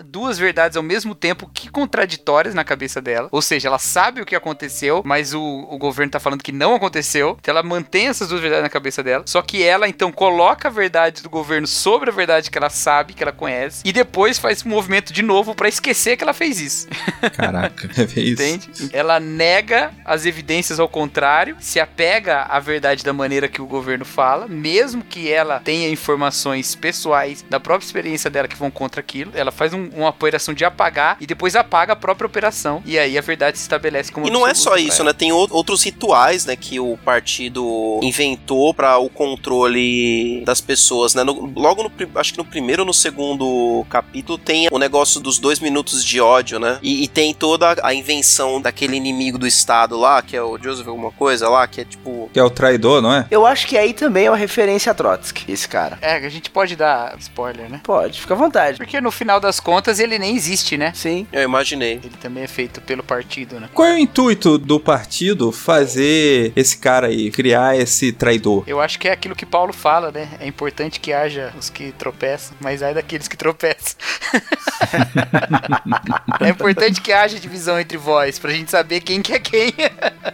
duas 0.06 0.38
verdades 0.38 0.78
ao 0.78 0.84
mesmo 0.84 1.16
tempo 1.16 1.50
que 1.54 1.70
contraditórias 1.70 2.54
na 2.54 2.64
cabeça 2.64 3.02
dela. 3.02 3.30
Ou 3.32 3.42
seja, 3.42 3.68
ela 3.68 3.80
sabe 3.80 4.22
o 4.22 4.26
que 4.26 4.36
aconteceu, 4.36 5.02
mas 5.06 5.34
o, 5.34 5.42
o 5.42 5.78
governo 5.78 6.12
tá 6.12 6.20
falando 6.20 6.44
que 6.44 6.52
não 6.52 6.76
aconteceu. 6.76 7.38
Então 7.40 7.52
ela 7.52 7.64
mantém 7.64 8.08
essas 8.08 8.30
duas 8.30 8.42
verdades 8.42 8.64
na 8.64 8.70
cabeça 8.70 9.04
dela. 9.04 9.24
Só 9.28 9.42
que 9.42 9.64
ela 9.64 9.88
então 9.88 10.12
coloca 10.12 10.68
a 10.68 10.72
verdade 10.72 11.22
do 11.22 11.30
governo 11.30 11.68
sobre 11.68 12.10
a 12.10 12.14
verdade 12.14 12.50
que 12.50 12.58
ela 12.58 12.70
sabe, 12.70 13.14
que 13.14 13.24
ela 13.24 13.32
conhece, 13.32 13.82
e 13.86 13.92
depois 13.92 14.38
faz 14.38 14.66
um 14.66 14.70
movimento 14.70 15.14
de 15.14 15.22
novo 15.22 15.56
pra 15.56 15.68
esquecer 15.68 16.18
que 16.18 16.24
ela 16.24 16.34
fez 16.34 16.60
isso. 16.60 16.88
Caraca, 17.36 17.90
é 17.98 18.20
isso. 18.20 18.42
Entende? 18.42 18.90
Ela 18.92 19.20
nega 19.20 19.92
as 20.04 20.26
evidências 20.26 20.80
ao 20.80 20.88
contrário, 20.88 21.58
se 21.60 21.80
apega 21.80 22.44
à 22.44 22.60
verdade 22.60 23.04
da 23.04 23.14
maneira 23.14 23.48
que 23.48 23.62
o 23.62 23.66
governo 23.66 24.06
fala, 24.06 24.48
mesmo 24.48 25.04
que 25.04 25.32
ela 25.32 25.60
tenha 25.60 25.90
informações 25.90 26.76
pessoais 26.76 27.44
da 27.50 27.60
própria 27.60 27.86
experiência 27.86 28.30
dela 28.30 28.48
que 28.48 28.56
vão 28.56 28.72
contra 28.72 29.02
aquilo. 29.02 29.15
Ela 29.34 29.52
faz 29.52 29.74
um- 29.74 29.90
uma 29.96 30.10
operação 30.10 30.54
de 30.54 30.66
apagar 30.66 31.18
e 31.20 31.26
depois 31.26 31.56
apaga 31.56 31.94
a 31.94 31.96
própria 31.96 32.26
operação. 32.28 32.82
E 32.86 32.98
aí 33.00 33.18
a 33.18 33.22
verdade 33.22 33.58
se 33.58 33.64
estabelece 33.64 34.12
como 34.12 34.28
E 34.28 34.30
não 34.32 34.48
é 34.48 34.54
só 34.54 34.76
isso, 34.78 35.04
né? 35.04 35.14
Tem 35.14 35.32
ou- 35.32 35.48
outros 35.52 35.84
rituais, 35.84 36.46
né, 36.46 36.56
que 36.56 36.80
o 36.80 36.98
partido 37.04 38.00
inventou 38.04 38.74
para 38.74 38.98
o 38.98 39.10
controle 39.10 40.44
das 40.46 40.62
pessoas, 40.62 41.14
né? 41.16 41.24
No- 41.24 41.52
logo 41.56 41.84
no, 41.84 41.92
acho 42.20 42.34
que 42.34 42.38
no 42.38 42.46
primeiro 42.46 42.82
ou 42.82 42.86
no 42.86 42.94
segundo 42.94 43.86
capítulo 43.90 44.38
tem 44.38 44.68
o 44.72 44.78
negócio 44.78 45.20
dos 45.20 45.40
dois 45.40 45.60
minutos 45.60 46.04
de 46.04 46.20
ódio, 46.20 46.60
né? 46.60 46.80
E, 46.82 47.04
e 47.04 47.08
tem 47.08 47.34
toda 47.34 47.76
a 47.84 47.94
invenção 47.94 48.60
daquele 48.62 48.96
inimigo 48.96 49.38
do 49.38 49.48
Estado 49.48 49.98
lá, 49.98 50.22
que 50.22 50.36
é 50.36 50.42
o 50.42 50.58
Joseph 50.62 50.88
alguma 50.88 51.12
coisa 51.12 51.50
lá, 51.50 51.68
que 51.68 51.82
é 51.82 51.86
tipo... 51.86 52.30
Que 52.34 52.40
é 52.40 52.44
o 52.44 52.50
traidor, 52.50 53.02
não 53.02 53.14
é? 53.14 53.26
Eu 53.32 53.46
acho 53.46 53.68
que 53.68 53.78
aí 53.78 53.94
também 53.94 54.26
é 54.26 54.32
uma 54.32 54.38
referência 54.38 54.92
a 54.92 54.96
Trotsky, 54.96 55.52
esse 55.52 55.68
cara. 55.68 55.98
É, 56.02 56.16
a 56.18 56.30
gente 56.30 56.50
pode 56.50 56.76
dar 56.76 57.16
spoiler, 57.20 57.70
né? 57.70 57.80
Pode, 57.84 58.20
fica 58.22 58.34
à 58.34 58.38
vontade. 58.38 58.78
Porque 58.78 59.00
no 59.06 59.12
final 59.12 59.40
das 59.40 59.60
contas 59.60 60.00
ele 60.00 60.20
nem 60.20 60.36
existe, 60.36 60.78
né? 60.78 60.92
Sim. 60.94 61.26
Eu 61.32 61.44
imaginei. 61.44 61.94
Ele 62.04 62.18
também 62.20 62.44
é 62.44 62.48
feito 62.48 62.82
pelo 62.82 63.04
partido, 63.04 63.60
né? 63.60 63.70
Qual 63.74 63.88
é 63.88 63.94
o 63.94 63.98
intuito 63.98 64.58
do 64.58 64.80
partido 64.80 65.52
fazer 65.52 66.52
esse 66.56 66.78
cara 66.78 67.08
aí, 67.08 67.32
criar 67.32 67.78
esse 67.78 68.12
traidor? 68.12 68.64
Eu 68.68 68.82
acho 68.82 69.00
que 69.00 69.08
é 69.08 69.12
aquilo 69.12 69.36
que 69.36 69.46
Paulo 69.46 69.72
fala, 69.72 70.12
né? 70.12 70.28
É 70.40 70.48
importante 70.48 71.00
que 71.00 71.14
haja 71.14 71.54
os 71.58 71.70
que 71.70 71.92
tropeçam, 71.94 72.58
mas 72.60 72.82
ai 72.84 72.94
daqueles 72.94 73.28
que 73.28 73.38
tropeçam. 73.38 73.96
é 76.40 76.50
importante 76.50 77.02
que 77.02 77.12
haja 77.14 77.40
divisão 77.40 77.80
entre 77.80 77.98
vós, 77.98 78.40
pra 78.40 78.52
gente 78.52 78.72
saber 78.72 79.02
quem 79.02 79.22
que 79.22 79.34
é 79.34 79.40
quem. 79.40 79.74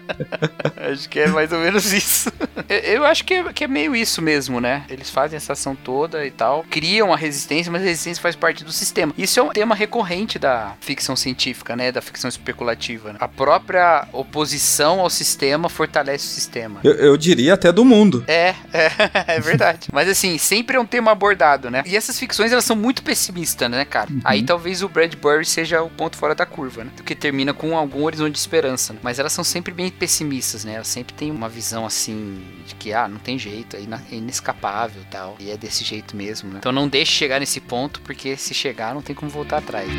acho 0.92 1.10
que 1.10 1.20
é 1.20 1.28
mais 1.28 1.52
ou 1.52 1.60
menos 1.60 1.92
isso. 1.94 2.32
Eu- 2.70 3.02
Eu 3.02 3.06
acho 3.06 3.24
que 3.26 3.34
é, 3.34 3.54
que 3.54 3.64
é 3.64 3.68
meio 3.68 3.96
isso 3.96 4.22
mesmo, 4.22 4.60
né? 4.62 4.84
Eles 4.90 5.10
fazem 5.10 5.38
essa 5.38 5.54
ação 5.54 5.76
toda 5.76 6.26
e 6.26 6.32
tal, 6.32 6.64
criam 6.70 7.12
a 7.14 7.18
resistência, 7.18 7.72
mas 7.72 7.82
a 7.82 7.86
resistência 7.86 8.22
faz 8.22 8.36
parte 8.36 8.61
do 8.64 8.72
sistema. 8.72 9.14
Isso 9.18 9.40
é 9.40 9.44
um 9.44 9.50
tema 9.50 9.76
recorrente 9.76 10.02
corrente 10.12 10.40
da 10.40 10.74
ficção 10.82 11.16
científica, 11.16 11.76
né? 11.76 11.92
Da 11.92 12.02
ficção 12.02 12.28
especulativa. 12.28 13.14
Né? 13.14 13.18
A 13.20 13.28
própria 13.28 14.08
oposição 14.12 15.00
ao 15.00 15.10
sistema 15.10 15.70
fortalece 15.70 16.26
o 16.26 16.30
sistema. 16.30 16.80
Eu, 16.84 16.94
eu 16.94 17.18
diria 17.18 17.54
até 17.54 17.72
do 17.72 17.86
mundo. 17.86 18.24
É, 18.28 18.56
é, 18.74 18.92
é 19.36 19.40
verdade. 19.40 19.88
Mas 19.92 20.10
assim, 20.10 20.38
sempre 20.38 20.76
é 20.76 20.80
um 20.80 20.86
tema 20.86 21.12
abordado, 21.12 21.70
né? 21.70 21.84
E 21.86 21.96
essas 21.96 22.20
ficções, 22.20 22.52
elas 22.52 22.66
são 22.66 22.76
muito 22.76 23.04
pessimistas, 23.04 23.70
né, 23.70 23.86
cara? 23.86 24.12
Uhum. 24.12 24.22
Aí 24.24 24.44
talvez 24.44 24.82
o 24.82 24.90
Bradbury 24.90 25.46
seja 25.46 25.82
o 25.82 25.90
ponto 25.90 26.18
fora 26.18 26.36
da 26.36 26.46
curva, 26.46 26.84
né? 26.84 26.92
Que 27.06 27.16
termina 27.16 27.54
com 27.54 27.78
algum 27.78 28.04
horizonte 28.04 28.34
de 28.34 28.40
esperança. 28.40 28.94
Né? 28.94 29.00
Mas 29.02 29.20
elas 29.20 29.34
são 29.34 29.44
sempre 29.44 29.74
bem 29.74 29.90
pessimistas, 29.90 30.66
né? 30.66 30.76
Elas 30.76 30.88
sempre 30.88 31.14
têm 31.14 31.32
uma 31.32 31.48
visão 31.48 31.86
assim 31.86 32.42
de 32.68 32.76
que, 32.76 32.94
ah, 32.94 33.08
não 33.08 33.18
tem 33.18 33.38
jeito, 33.38 33.76
é 33.76 34.16
inescapável 34.16 35.02
tal. 35.10 35.36
E 35.40 35.52
é 35.52 35.58
desse 35.58 35.84
jeito 35.84 36.16
mesmo, 36.16 36.50
né? 36.50 36.58
Então 36.60 36.72
não 36.72 36.88
deixe 36.88 37.12
chegar 37.12 37.40
nesse 37.40 37.60
ponto, 37.60 38.02
porque 38.02 38.36
se 38.36 38.51
chegar, 38.54 38.94
não 38.94 39.02
tem 39.02 39.16
como 39.16 39.32
voltar 39.32 39.58
atrás. 39.58 39.90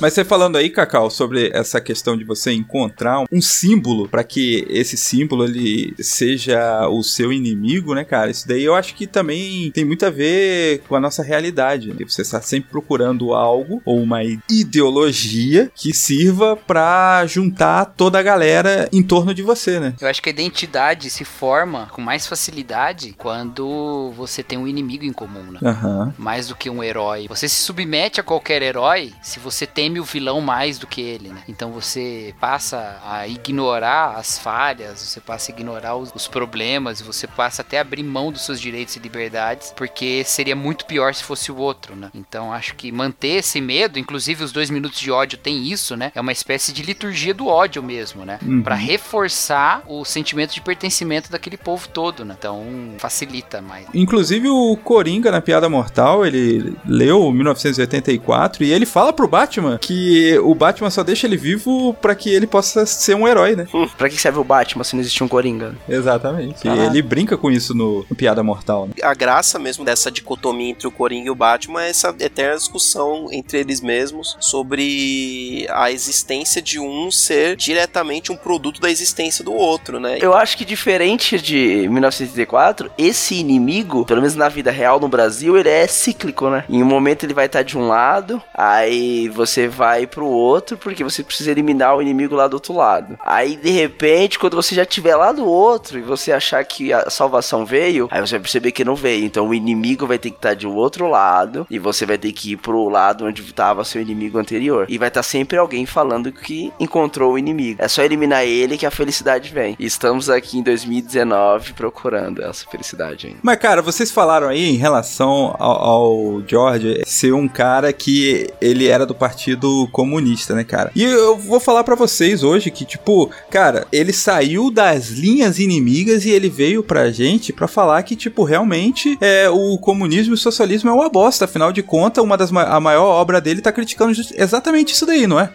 Mas 0.00 0.12
você 0.12 0.24
falando 0.24 0.56
aí, 0.56 0.68
Cacau, 0.68 1.10
sobre 1.10 1.50
essa 1.54 1.80
questão 1.80 2.16
de 2.16 2.24
você 2.24 2.52
encontrar 2.52 3.24
um 3.32 3.40
símbolo 3.40 4.08
para 4.08 4.22
que 4.22 4.66
esse 4.68 4.96
símbolo 4.96 5.44
ele 5.44 5.94
seja 5.98 6.86
o 6.88 7.02
seu 7.02 7.32
inimigo, 7.32 7.94
né, 7.94 8.04
cara? 8.04 8.30
Isso 8.30 8.46
daí 8.46 8.62
eu 8.62 8.74
acho 8.74 8.94
que 8.94 9.06
também 9.06 9.70
tem 9.70 9.84
muito 9.84 10.04
a 10.04 10.10
ver 10.10 10.82
com 10.86 10.96
a 10.96 11.00
nossa 11.00 11.22
realidade. 11.22 11.88
Né? 11.88 12.04
Você 12.06 12.22
está 12.22 12.42
sempre 12.42 12.70
procurando 12.70 13.32
algo 13.32 13.80
ou 13.84 13.98
uma 13.98 14.22
ideologia 14.50 15.70
que 15.74 15.94
sirva 15.94 16.56
para 16.56 17.24
juntar 17.26 17.86
toda 17.86 18.18
a 18.18 18.22
galera 18.22 18.88
em 18.92 19.02
torno 19.02 19.32
de 19.32 19.42
você, 19.42 19.80
né? 19.80 19.94
Eu 19.98 20.08
acho 20.08 20.22
que 20.22 20.28
a 20.28 20.32
identidade 20.32 21.08
se 21.08 21.24
forma 21.24 21.88
com 21.90 22.02
mais 22.02 22.26
facilidade 22.26 23.14
quando 23.16 24.12
você 24.14 24.42
tem 24.42 24.58
um 24.58 24.68
inimigo 24.68 25.04
em 25.04 25.12
comum, 25.12 25.52
né? 25.52 25.60
Uhum. 25.62 26.12
Mais 26.18 26.48
do 26.48 26.54
que 26.54 26.68
um 26.68 26.84
herói. 26.84 27.26
Você 27.28 27.48
se 27.48 27.56
submete 27.56 28.20
a 28.20 28.22
qualquer 28.22 28.60
herói 28.60 29.12
se 29.22 29.38
você 29.38 29.66
tem 29.66 29.85
teme 29.86 30.00
o 30.00 30.04
vilão 30.04 30.40
mais 30.40 30.78
do 30.78 30.86
que 30.86 31.00
ele, 31.00 31.28
né? 31.28 31.42
Então 31.48 31.70
você 31.70 32.34
passa 32.40 33.00
a 33.06 33.28
ignorar 33.28 34.16
as 34.16 34.36
falhas, 34.36 34.98
você 34.98 35.20
passa 35.20 35.52
a 35.52 35.54
ignorar 35.54 35.94
os, 35.94 36.12
os 36.12 36.26
problemas, 36.26 37.00
você 37.00 37.26
passa 37.28 37.62
até 37.62 37.78
a 37.78 37.82
abrir 37.82 38.02
mão 38.02 38.32
dos 38.32 38.44
seus 38.44 38.60
direitos 38.60 38.96
e 38.96 38.98
liberdades, 38.98 39.72
porque 39.76 40.24
seria 40.24 40.56
muito 40.56 40.86
pior 40.86 41.14
se 41.14 41.22
fosse 41.22 41.52
o 41.52 41.56
outro, 41.56 41.94
né? 41.94 42.10
Então 42.12 42.52
acho 42.52 42.74
que 42.74 42.90
manter 42.90 43.38
esse 43.38 43.60
medo, 43.60 43.96
inclusive 43.96 44.42
os 44.42 44.50
dois 44.50 44.70
minutos 44.70 44.98
de 44.98 45.10
ódio 45.10 45.38
tem 45.38 45.64
isso, 45.64 45.96
né? 45.96 46.10
É 46.16 46.20
uma 46.20 46.32
espécie 46.32 46.72
de 46.72 46.82
liturgia 46.82 47.32
do 47.32 47.46
ódio 47.46 47.80
mesmo, 47.80 48.24
né? 48.24 48.40
Uhum. 48.42 48.62
Para 48.62 48.74
reforçar 48.74 49.84
o 49.86 50.04
sentimento 50.04 50.52
de 50.52 50.60
pertencimento 50.60 51.30
daquele 51.30 51.56
povo 51.56 51.88
todo, 51.88 52.24
né? 52.24 52.34
Então 52.36 52.66
facilita 52.98 53.62
mais. 53.62 53.86
Inclusive 53.94 54.48
o 54.48 54.76
Coringa 54.82 55.30
na 55.30 55.40
Piada 55.40 55.68
Mortal, 55.68 56.26
ele 56.26 56.74
leu 56.84 57.30
1984 57.30 58.64
e 58.64 58.72
ele 58.72 58.84
fala 58.84 59.12
pro 59.12 59.28
Batman 59.28 59.75
que 59.80 60.38
o 60.38 60.54
Batman 60.54 60.90
só 60.90 61.02
deixa 61.02 61.26
ele 61.26 61.36
vivo 61.36 61.94
para 61.94 62.14
que 62.14 62.30
ele 62.30 62.46
possa 62.46 62.86
ser 62.86 63.14
um 63.14 63.26
herói, 63.26 63.56
né? 63.56 63.66
Hum, 63.72 63.88
pra 63.96 64.08
que 64.08 64.16
serve 64.16 64.38
o 64.38 64.44
Batman 64.44 64.84
se 64.84 64.94
não 64.94 65.00
existe 65.00 65.22
um 65.22 65.28
Coringa? 65.28 65.74
Exatamente. 65.88 66.66
E 66.66 66.70
ele 66.70 67.02
brinca 67.02 67.36
com 67.36 67.50
isso 67.50 67.74
no, 67.74 68.06
no 68.08 68.16
Piada 68.16 68.42
Mortal. 68.42 68.86
Né? 68.86 68.94
A 69.02 69.14
graça 69.14 69.58
mesmo 69.58 69.84
dessa 69.84 70.10
dicotomia 70.10 70.70
entre 70.70 70.86
o 70.86 70.90
Coringa 70.90 71.28
e 71.28 71.30
o 71.30 71.34
Batman 71.34 71.82
é 71.82 71.90
essa 71.90 72.14
eterna 72.20 72.56
discussão 72.56 73.28
entre 73.32 73.58
eles 73.58 73.80
mesmos 73.80 74.36
sobre 74.40 75.66
a 75.70 75.90
existência 75.90 76.60
de 76.60 76.78
um 76.78 77.10
ser 77.10 77.56
diretamente 77.56 78.32
um 78.32 78.36
produto 78.36 78.80
da 78.80 78.90
existência 78.90 79.44
do 79.44 79.52
outro, 79.52 79.98
né? 80.00 80.18
Eu 80.20 80.34
acho 80.34 80.56
que 80.56 80.64
diferente 80.64 81.40
de 81.40 81.88
1984, 81.88 82.90
esse 82.98 83.34
inimigo, 83.34 84.04
pelo 84.04 84.20
menos 84.20 84.34
na 84.34 84.48
vida 84.48 84.70
real 84.70 85.00
no 85.00 85.08
Brasil, 85.08 85.56
ele 85.56 85.68
é 85.68 85.86
cíclico, 85.86 86.48
né? 86.50 86.64
Em 86.68 86.82
um 86.82 86.86
momento 86.86 87.24
ele 87.24 87.34
vai 87.34 87.46
estar 87.46 87.62
de 87.62 87.76
um 87.76 87.88
lado, 87.88 88.42
aí 88.54 89.28
você 89.28 89.65
vai 89.68 90.06
pro 90.06 90.26
outro 90.26 90.76
porque 90.76 91.04
você 91.04 91.22
precisa 91.22 91.50
eliminar 91.50 91.96
o 91.96 92.02
inimigo 92.02 92.34
lá 92.34 92.48
do 92.48 92.54
outro 92.54 92.74
lado. 92.74 93.18
Aí 93.24 93.56
de 93.56 93.70
repente, 93.70 94.38
quando 94.38 94.56
você 94.56 94.74
já 94.74 94.82
estiver 94.82 95.16
lá 95.16 95.32
do 95.32 95.46
outro 95.46 95.98
e 95.98 96.02
você 96.02 96.32
achar 96.32 96.64
que 96.64 96.92
a 96.92 97.10
salvação 97.10 97.64
veio, 97.64 98.08
aí 98.10 98.20
você 98.20 98.32
vai 98.32 98.40
perceber 98.40 98.72
que 98.72 98.84
não 98.84 98.94
veio. 98.94 99.24
Então 99.24 99.48
o 99.48 99.54
inimigo 99.54 100.06
vai 100.06 100.18
ter 100.18 100.30
que 100.30 100.36
estar 100.36 100.50
tá 100.50 100.54
de 100.54 100.66
outro 100.66 101.08
lado 101.08 101.66
e 101.70 101.78
você 101.78 102.04
vai 102.06 102.18
ter 102.18 102.32
que 102.32 102.52
ir 102.52 102.56
pro 102.56 102.88
lado 102.88 103.24
onde 103.24 103.42
estava 103.42 103.84
seu 103.84 104.00
inimigo 104.00 104.38
anterior. 104.38 104.86
E 104.88 104.98
vai 104.98 105.08
estar 105.08 105.20
tá 105.20 105.24
sempre 105.24 105.58
alguém 105.58 105.86
falando 105.86 106.32
que 106.32 106.72
encontrou 106.78 107.32
o 107.32 107.38
inimigo. 107.38 107.82
É 107.82 107.88
só 107.88 108.02
eliminar 108.02 108.44
ele 108.44 108.76
que 108.76 108.86
a 108.86 108.90
felicidade 108.90 109.52
vem. 109.52 109.76
E 109.78 109.86
estamos 109.86 110.28
aqui 110.28 110.58
em 110.58 110.62
2019 110.62 111.72
procurando 111.72 112.42
essa 112.42 112.66
felicidade 112.68 113.28
ainda. 113.28 113.38
Mas 113.42 113.58
cara, 113.58 113.82
vocês 113.82 114.10
falaram 114.10 114.48
aí 114.48 114.68
em 114.68 114.76
relação 114.76 115.54
ao, 115.58 115.84
ao 115.84 116.42
George 116.46 117.02
ser 117.04 117.32
um 117.32 117.48
cara 117.48 117.92
que 117.92 118.48
ele 118.60 118.88
era 118.88 119.06
do 119.06 119.14
partido 119.14 119.55
Partido 119.56 119.88
Comunista, 119.90 120.54
né, 120.54 120.64
cara? 120.64 120.90
E 120.94 121.02
eu 121.02 121.36
vou 121.36 121.58
falar 121.58 121.82
para 121.82 121.94
vocês 121.94 122.42
hoje 122.42 122.70
que, 122.70 122.84
tipo, 122.84 123.30
cara, 123.50 123.86
ele 123.90 124.12
saiu 124.12 124.70
das 124.70 125.08
linhas 125.08 125.58
inimigas 125.58 126.24
e 126.24 126.30
ele 126.30 126.48
veio 126.48 126.82
pra 126.82 127.10
gente 127.10 127.52
pra 127.52 127.66
falar 127.66 128.02
que, 128.02 128.14
tipo, 128.14 128.44
realmente 128.44 129.16
é, 129.20 129.48
o 129.48 129.78
comunismo 129.78 130.34
e 130.34 130.36
o 130.36 130.38
socialismo 130.38 130.90
é 130.90 130.92
uma 130.92 131.08
bosta. 131.08 131.46
Afinal 131.46 131.72
de 131.72 131.82
contas, 131.82 132.22
uma 132.22 132.36
das 132.36 132.52
a 132.52 132.80
maior 132.80 133.06
obra 133.06 133.40
dele 133.40 133.60
tá 133.60 133.72
criticando 133.72 134.12
exatamente 134.34 134.92
isso 134.92 135.06
daí, 135.06 135.26
não 135.26 135.40
é? 135.40 135.50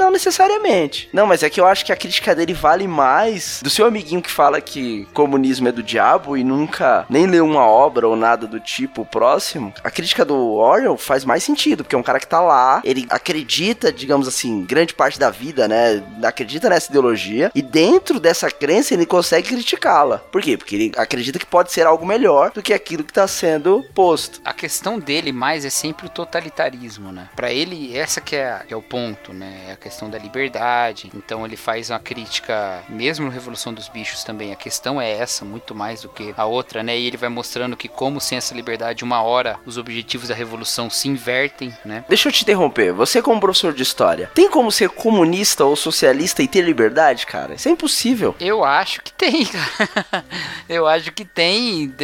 Não 0.00 0.10
necessariamente. 0.10 1.10
Não, 1.12 1.26
mas 1.26 1.42
é 1.42 1.50
que 1.50 1.60
eu 1.60 1.66
acho 1.66 1.84
que 1.84 1.92
a 1.92 1.96
crítica 1.96 2.34
dele 2.34 2.54
vale 2.54 2.88
mais 2.88 3.60
do 3.62 3.68
seu 3.68 3.84
amiguinho 3.84 4.22
que 4.22 4.30
fala 4.30 4.58
que 4.58 5.06
comunismo 5.12 5.68
é 5.68 5.72
do 5.72 5.82
diabo 5.82 6.38
e 6.38 6.42
nunca 6.42 7.04
nem 7.10 7.26
leu 7.26 7.44
uma 7.44 7.66
obra 7.66 8.08
ou 8.08 8.16
nada 8.16 8.46
do 8.46 8.58
tipo 8.58 9.04
próximo. 9.04 9.74
A 9.84 9.90
crítica 9.90 10.24
do 10.24 10.54
Orwell 10.54 10.96
faz 10.96 11.22
mais 11.22 11.44
sentido, 11.44 11.84
porque 11.84 11.94
é 11.94 11.98
um 11.98 12.02
cara 12.02 12.18
que 12.18 12.26
tá 12.26 12.40
lá, 12.40 12.80
ele 12.82 13.06
acredita, 13.10 13.92
digamos 13.92 14.26
assim, 14.26 14.64
grande 14.64 14.94
parte 14.94 15.18
da 15.18 15.28
vida, 15.28 15.68
né? 15.68 16.02
Acredita 16.22 16.70
nessa 16.70 16.90
ideologia 16.90 17.52
e 17.54 17.60
dentro 17.60 18.18
dessa 18.18 18.50
crença 18.50 18.94
ele 18.94 19.04
consegue 19.04 19.48
criticá-la. 19.48 20.16
Por 20.32 20.40
quê? 20.40 20.56
Porque 20.56 20.76
ele 20.76 20.92
acredita 20.96 21.38
que 21.38 21.44
pode 21.44 21.72
ser 21.72 21.86
algo 21.86 22.06
melhor 22.06 22.52
do 22.52 22.62
que 22.62 22.72
aquilo 22.72 23.04
que 23.04 23.12
tá 23.12 23.28
sendo 23.28 23.84
posto. 23.94 24.40
A 24.46 24.54
questão 24.54 24.98
dele 24.98 25.30
mais 25.30 25.66
é 25.66 25.70
sempre 25.70 26.06
o 26.06 26.08
totalitarismo, 26.08 27.12
né? 27.12 27.28
Para 27.36 27.52
ele, 27.52 27.94
essa 27.94 28.18
que 28.22 28.34
é, 28.34 28.62
que 28.66 28.72
é 28.72 28.76
o 28.76 28.80
ponto, 28.80 29.34
né? 29.34 29.66
É 29.68 29.72
a 29.72 29.76
questão 29.76 29.89
da 30.08 30.18
liberdade. 30.18 31.10
Então 31.14 31.44
ele 31.44 31.56
faz 31.56 31.90
uma 31.90 31.98
crítica, 31.98 32.82
mesmo 32.88 33.26
no 33.26 33.30
Revolução 33.30 33.72
dos 33.72 33.88
Bichos 33.88 34.22
também, 34.22 34.52
a 34.52 34.56
questão 34.56 35.00
é 35.00 35.10
essa, 35.10 35.44
muito 35.44 35.74
mais 35.74 36.02
do 36.02 36.08
que 36.08 36.34
a 36.36 36.44
outra, 36.44 36.82
né? 36.82 36.98
E 36.98 37.06
ele 37.06 37.16
vai 37.16 37.28
mostrando 37.28 37.76
que 37.76 37.88
como 37.88 38.20
sem 38.20 38.38
essa 38.38 38.54
liberdade, 38.54 39.04
uma 39.04 39.22
hora 39.22 39.58
os 39.66 39.76
objetivos 39.76 40.28
da 40.28 40.34
revolução 40.34 40.88
se 40.90 41.08
invertem, 41.08 41.74
né? 41.84 42.04
Deixa 42.08 42.28
eu 42.28 42.32
te 42.32 42.42
interromper. 42.42 42.92
Você 42.92 43.20
como 43.22 43.40
professor 43.40 43.72
de 43.72 43.82
história, 43.82 44.30
tem 44.34 44.50
como 44.50 44.70
ser 44.70 44.88
comunista 44.90 45.64
ou 45.64 45.76
socialista 45.76 46.42
e 46.42 46.48
ter 46.48 46.62
liberdade, 46.62 47.26
cara? 47.26 47.54
Isso 47.54 47.68
é 47.68 47.72
impossível. 47.72 48.34
Eu 48.40 48.64
acho 48.64 49.02
que 49.02 49.12
tem, 49.12 49.44
cara. 49.46 50.24
eu 50.68 50.86
acho 50.86 51.12
que 51.12 51.24
tem, 51.24 51.94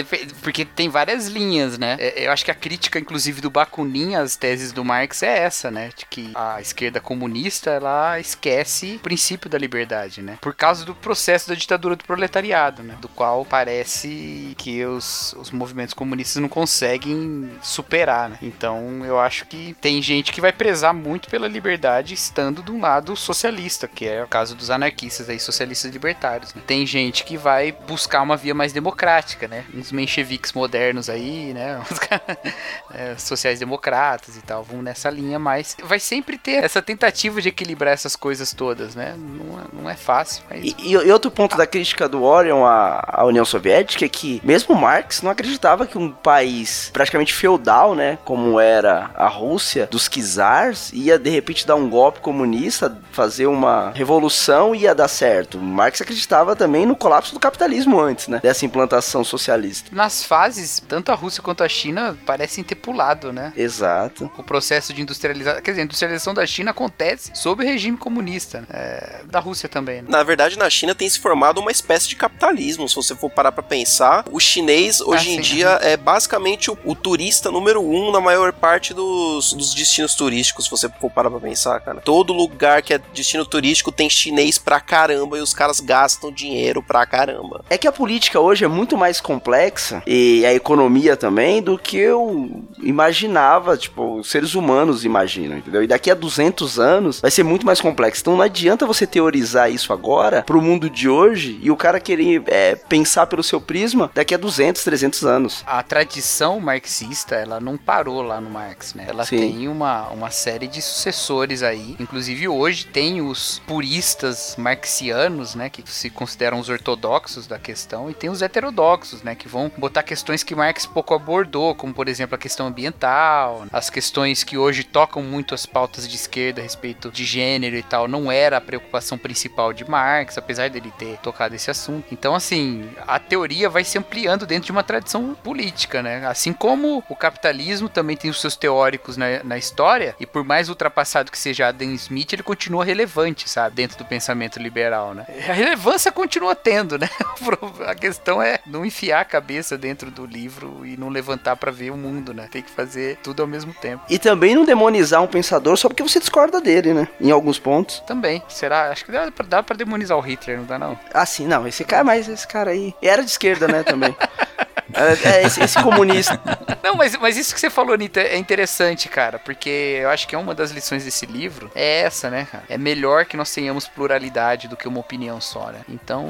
porque 0.42 0.64
tem 0.64 0.88
várias 0.88 1.27
linhas, 1.27 1.79
né? 1.79 1.96
É, 1.99 2.27
eu 2.27 2.33
acho 2.33 2.44
que 2.44 2.51
a 2.51 2.55
crítica, 2.55 2.99
inclusive, 2.99 3.40
do 3.40 3.51
Bakunin 3.51 4.14
às 4.14 4.37
teses 4.37 4.72
do 4.72 4.85
Marx 4.85 5.22
é 5.22 5.38
essa, 5.38 5.70
né? 5.70 5.90
De 5.96 6.07
que 6.07 6.31
a 6.35 6.61
esquerda 6.61 7.01
comunista 7.01 7.65
ela 7.70 8.18
esquece 8.20 8.96
o 8.96 9.00
princípio 9.00 9.50
da 9.50 9.59
liberdade, 9.59 10.22
né? 10.22 10.38
Por 10.40 10.55
causa 10.55 10.85
do 10.85 10.94
processo 10.94 11.48
da 11.48 11.55
ditadura 11.55 11.96
do 11.96 12.05
proletariado, 12.05 12.83
né? 12.83 12.96
Do 13.00 13.09
qual 13.09 13.44
parece 13.44 14.55
que 14.59 14.85
os, 14.85 15.35
os 15.38 15.50
movimentos 15.50 15.94
comunistas 15.94 16.40
não 16.40 16.48
conseguem 16.48 17.50
superar, 17.62 18.31
né? 18.31 18.38
Então 18.42 19.05
eu 19.05 19.18
acho 19.18 19.46
que 19.46 19.74
tem 19.81 20.00
gente 20.02 20.33
que 20.33 20.40
vai 20.40 20.52
prezar 20.52 20.94
muito 20.94 21.29
pela 21.29 21.48
liberdade 21.48 22.14
estando 22.14 22.62
um 22.72 22.81
lado 22.81 23.16
socialista, 23.16 23.88
que 23.88 24.07
é 24.07 24.22
o 24.22 24.29
caso 24.29 24.55
dos 24.55 24.70
anarquistas 24.70 25.29
aí, 25.29 25.38
socialistas 25.38 25.90
libertários. 25.90 26.55
Né? 26.55 26.62
Tem 26.66 26.87
gente 26.87 27.24
que 27.24 27.37
vai 27.37 27.72
buscar 27.72 28.22
uma 28.22 28.37
via 28.37 28.55
mais 28.55 28.72
democrática, 28.72 29.48
né? 29.48 29.64
Uns 29.74 29.92
mencheviques 29.92 30.52
modernos 30.52 31.09
aí, 31.09 31.52
né? 31.55 31.81
Os 31.90 32.94
é, 32.94 33.16
sociais 33.16 33.59
democratas 33.59 34.37
e 34.37 34.42
tal, 34.42 34.62
vão 34.62 34.83
nessa 34.83 35.11
linha, 35.11 35.38
mas 35.38 35.76
vai 35.83 35.98
sempre 35.98 36.38
ter 36.38 36.64
essa 36.64 36.83
tentativa 36.83 37.40
de 37.40 37.50
equilibrar 37.56 37.94
essas 37.94 38.14
coisas 38.14 38.52
todas, 38.52 38.94
né? 38.94 39.14
Não, 39.16 39.58
é- 39.58 39.64
não 39.82 39.90
é 39.90 39.94
fácil. 39.96 40.42
Mas... 40.50 40.62
E, 40.62 40.76
e- 40.92 41.10
outro 41.10 41.30
ponto 41.30 41.56
da 41.56 41.66
crítica 41.66 42.06
do 42.08 42.22
Orion 42.22 42.64
à, 42.64 43.02
à 43.06 43.24
União 43.24 43.44
Soviética 43.44 44.04
é 44.04 44.08
que 44.08 44.40
mesmo 44.44 44.74
Marx 44.74 45.22
não 45.22 45.30
acreditava 45.30 45.86
que 45.86 45.96
um 45.96 46.10
país 46.10 46.90
praticamente 46.92 47.32
feudal, 47.32 47.94
né, 47.94 48.18
como 48.24 48.60
era 48.60 49.10
a 49.14 49.26
Rússia, 49.28 49.88
dos 49.90 50.08
czars, 50.08 50.92
ia 50.92 51.18
de 51.18 51.30
repente 51.30 51.66
dar 51.66 51.76
um 51.76 51.88
golpe 51.88 52.20
comunista, 52.20 52.96
fazer 53.10 53.46
uma 53.46 53.90
revolução 53.92 54.74
e 54.74 54.80
ia 54.80 54.94
dar 54.94 55.08
certo. 55.08 55.58
Marx 55.58 56.00
acreditava 56.00 56.54
também 56.54 56.84
no 56.84 56.94
colapso 56.94 57.32
do 57.32 57.40
capitalismo 57.40 57.98
antes, 57.98 58.28
né, 58.28 58.40
dessa 58.42 58.66
implantação 58.66 59.24
socialista. 59.24 59.88
Nas 59.92 60.22
fases, 60.22 60.82
tanto 60.86 61.10
a 61.10 61.14
Rússia 61.14 61.42
quanto 61.42 61.64
a 61.64 61.68
China 61.68 62.16
parecem 62.26 62.62
ter 62.62 62.74
pulado, 62.74 63.32
né? 63.32 63.52
Exato. 63.56 64.30
O 64.36 64.42
processo 64.42 64.92
de 64.92 65.00
industrialização. 65.00 65.62
Quer 65.62 65.70
dizer, 65.70 65.80
a 65.80 65.84
industrialização 65.84 66.34
da 66.34 66.46
China 66.46 66.70
acontece 66.72 67.30
sob 67.46 67.62
o 67.62 67.66
regime 67.66 67.96
comunista. 67.96 68.62
né? 68.62 68.66
É, 68.70 69.20
da 69.30 69.38
Rússia 69.38 69.68
também, 69.68 70.02
né? 70.02 70.09
Na 70.09 70.24
verdade, 70.24 70.59
na 70.59 70.68
China 70.68 70.96
tem 70.96 71.09
se 71.09 71.20
formado 71.20 71.61
uma 71.61 71.70
espécie 71.70 72.09
de 72.09 72.16
capitalismo. 72.16 72.88
Se 72.88 72.96
você 72.96 73.14
for 73.14 73.30
parar 73.30 73.52
pra 73.52 73.62
pensar, 73.62 74.24
o 74.32 74.40
chinês 74.40 75.00
hoje 75.00 75.30
em 75.30 75.37
sim. 75.37 75.40
dia 75.42 75.78
é 75.80 75.96
basicamente 75.96 76.72
o, 76.72 76.78
o 76.85 76.96
turista 76.96 77.48
número 77.48 77.80
um 77.80 78.11
na 78.11 78.20
maior 78.20 78.52
parte 78.52 78.92
dos, 78.92 79.52
dos 79.52 79.74
destinos 79.74 80.16
turísticos. 80.16 80.64
Se 80.64 80.70
você 80.72 80.88
for 81.00 81.09
parar 81.09 81.30
pra 81.30 81.38
pensar, 81.38 81.78
cara. 81.78 82.00
Todo 82.00 82.32
lugar 82.32 82.82
que 82.82 82.92
é 82.92 82.98
destino 83.14 83.46
turístico 83.46 83.92
tem 83.92 84.11
chinês 84.11 84.59
pra 84.59 84.80
caramba 84.80 85.38
e 85.38 85.40
os 85.40 85.54
caras 85.54 85.78
gastam 85.78 86.32
dinheiro 86.32 86.82
pra 86.82 87.06
caramba. 87.06 87.64
É 87.70 87.78
que 87.78 87.87
a 87.87 87.92
política 87.92 88.40
hoje 88.40 88.64
é 88.64 88.68
muito 88.68 88.96
mais 88.98 89.20
complexa 89.20 90.02
e 90.04 90.44
a 90.44 90.52
economia 90.52 91.16
também 91.16 91.62
do 91.62 91.78
que 91.78 91.96
eu 91.96 92.64
imaginava, 92.82 93.76
tipo, 93.76 94.16
os 94.18 94.28
seres 94.28 94.56
humanos 94.56 95.04
imaginam, 95.04 95.59
entendeu? 95.59 95.85
E 95.85 95.87
daqui 95.87 96.11
a 96.11 96.14
200 96.14 96.80
anos 96.80 97.20
vai 97.20 97.30
ser 97.37 97.42
muito 97.42 97.66
mais 97.66 97.81
complexo. 97.81 98.22
Então 98.22 98.37
não 98.37 98.42
adianta 98.42 98.87
você 98.87 99.07
teorizar 99.07 99.70
isso 99.70 99.92
agora 99.92 100.42
pro 100.42 100.62
mundo 100.62 100.88
de 100.88 101.09
hoje 101.09 101.59
e 101.62 101.70
o 101.70 101.77
cara 101.77 102.01
querer 102.01 102.42
é, 102.46 102.75
pensar 102.75 103.27
pelo 103.27 103.42
seu 103.42 103.61
prisma 103.61 104.11
daqui 104.14 104.35
a 104.35 104.38
200, 104.38 104.83
300 104.83 105.25
anos. 105.25 105.62
A 105.66 105.83
tradição 105.83 106.59
marxista, 106.59 107.35
ela 107.35 107.61
não 107.61 107.77
parou 107.77 108.22
lá 108.22 108.40
no 108.40 108.49
Marx, 108.49 108.94
né? 108.94 109.05
Ela 109.09 109.27
Sim. 109.27 109.37
tem 109.37 109.68
uma, 109.68 110.09
uma 110.09 110.31
série 110.31 110.66
de 110.66 110.81
sucessores 110.81 111.62
aí. 111.62 111.94
Inclusive 112.01 112.49
hoje 112.49 112.87
tem 112.87 113.20
os 113.20 113.61
puristas 113.66 114.55
marxianos, 114.57 115.55
né? 115.55 115.68
Que 115.68 115.83
se 115.87 116.09
consideram 116.09 116.59
os 116.59 116.70
ortodoxos 116.70 117.46
da 117.46 117.59
questão. 117.59 118.11
E 118.11 118.14
tem 118.14 118.31
os 118.31 118.40
heterodoxos, 118.40 119.22
né? 119.22 119.35
Que 119.35 119.46
vão 119.46 119.70
botar 119.77 120.03
questões 120.03 120.42
que 120.42 120.55
Marx 120.55 120.87
pouco 120.87 121.12
abordou, 121.12 121.75
como 121.75 121.92
por 121.92 122.09
exemplo 122.09 122.35
a 122.35 122.38
questão 122.38 122.66
ambiental, 122.66 123.66
as 123.70 123.90
questões 123.90 124.42
que 124.42 124.57
hoje 124.57 124.85
tocam 124.85 125.22
muito 125.22 125.55
as 125.55 125.66
pautas 125.66 126.09
de 126.09 126.16
esquerda 126.16 126.62
a 126.62 126.64
respeito 126.64 127.11
de 127.11 127.25
gênero 127.26 127.76
e 127.76 127.82
tal. 127.82 128.08
Não 128.08 128.30
era 128.30 128.56
a 128.56 128.60
preocupação 128.60 129.18
principal 129.18 129.72
de 129.72 129.88
Marx, 129.88 130.38
apesar 130.38 130.70
dele 130.70 130.92
ter 130.98 131.18
tocado 131.18 131.54
esse 131.54 131.70
assunto. 131.70 132.06
Então, 132.12 132.34
assim, 132.34 132.88
a 133.06 133.18
teoria 133.18 133.68
vai 133.68 133.84
se 133.84 133.98
ampliando 133.98 134.46
dentro 134.46 134.66
de 134.66 134.72
uma 134.72 134.82
tradição 134.82 135.34
política, 135.42 136.02
né? 136.02 136.26
Assim 136.26 136.52
como 136.52 137.02
o 137.08 137.16
capitalismo 137.16 137.88
também 137.88 138.16
tem 138.16 138.30
os 138.30 138.40
seus 138.40 138.56
teóricos 138.56 139.16
na, 139.16 139.42
na 139.42 139.58
história, 139.58 140.14
e 140.20 140.26
por 140.26 140.44
mais 140.44 140.68
ultrapassado 140.68 141.30
que 141.30 141.38
seja 141.38 141.68
Adam 141.68 141.92
Smith, 141.92 142.32
ele 142.32 142.42
continua 142.42 142.84
relevante, 142.84 143.48
sabe? 143.48 143.76
Dentro 143.76 143.98
do 143.98 144.04
pensamento 144.04 144.58
liberal, 144.58 145.14
né? 145.14 145.26
A 145.48 145.52
relevância 145.52 146.12
continua 146.12 146.54
tendo, 146.54 146.98
né? 146.98 147.08
A 147.86 147.94
questão 147.94 148.40
é 148.40 148.58
não 148.66 148.84
enfiar 148.84 149.20
a 149.20 149.24
cabeça 149.24 149.76
dentro 149.76 150.10
do 150.10 150.26
livro 150.26 150.84
e 150.84 150.96
não 150.96 151.08
levantar 151.08 151.56
pra 151.56 151.70
ver 151.70 151.90
o 151.90 151.96
mundo, 151.96 152.32
né? 152.32 152.48
Tem 152.50 152.62
que 152.62 152.70
fazer 152.70 153.18
tudo 153.22 153.42
ao 153.42 153.48
mesmo 153.48 153.72
tempo. 153.74 154.04
E 154.08 154.18
também 154.18 154.54
não 154.54 154.64
demonizar 154.64 155.22
um 155.22 155.26
pensador 155.26 155.76
só 155.76 155.88
porque 155.88 156.02
você 156.02 156.18
discorda 156.18 156.60
dele, 156.60 156.92
né? 156.92 157.08
Em 157.20 157.31
alguns 157.31 157.59
pontos. 157.59 158.00
Também. 158.07 158.42
Será? 158.48 158.90
Acho 158.90 159.05
que 159.05 159.12
dá 159.12 159.31
pra, 159.31 159.46
dá 159.46 159.62
pra 159.62 159.76
demonizar 159.76 160.16
o 160.16 160.20
Hitler, 160.20 160.59
não 160.59 160.64
dá 160.64 160.79
não? 160.79 160.98
Ah, 161.12 161.26
sim, 161.26 161.46
não, 161.46 161.66
esse 161.66 161.85
cara, 161.85 162.05
mas 162.05 162.29
esse 162.29 162.46
cara 162.46 162.70
aí. 162.70 162.94
Era 163.02 163.22
de 163.22 163.31
esquerda, 163.31 163.66
né, 163.66 163.83
também. 163.83 164.14
É, 164.92 165.28
é, 165.28 165.46
esse, 165.46 165.62
esse 165.62 165.82
comunista. 165.82 166.40
Não, 166.82 166.94
mas, 166.94 167.16
mas 167.16 167.36
isso 167.36 167.54
que 167.54 167.60
você 167.60 167.68
falou, 167.70 167.94
Anitta, 167.94 168.20
é 168.20 168.36
interessante, 168.36 169.08
cara, 169.08 169.38
porque 169.38 169.98
eu 170.00 170.10
acho 170.10 170.28
que 170.28 170.34
é 170.34 170.38
uma 170.38 170.54
das 170.54 170.70
lições 170.70 171.04
desse 171.04 171.26
livro 171.26 171.70
é 171.74 172.02
essa, 172.02 172.30
né, 172.30 172.46
cara? 172.50 172.64
É 172.68 172.78
melhor 172.78 173.24
que 173.24 173.36
nós 173.36 173.52
tenhamos 173.52 173.88
pluralidade 173.88 174.68
do 174.68 174.76
que 174.76 174.86
uma 174.86 175.00
opinião 175.00 175.40
só, 175.40 175.70
né? 175.70 175.80
Então, 175.88 176.26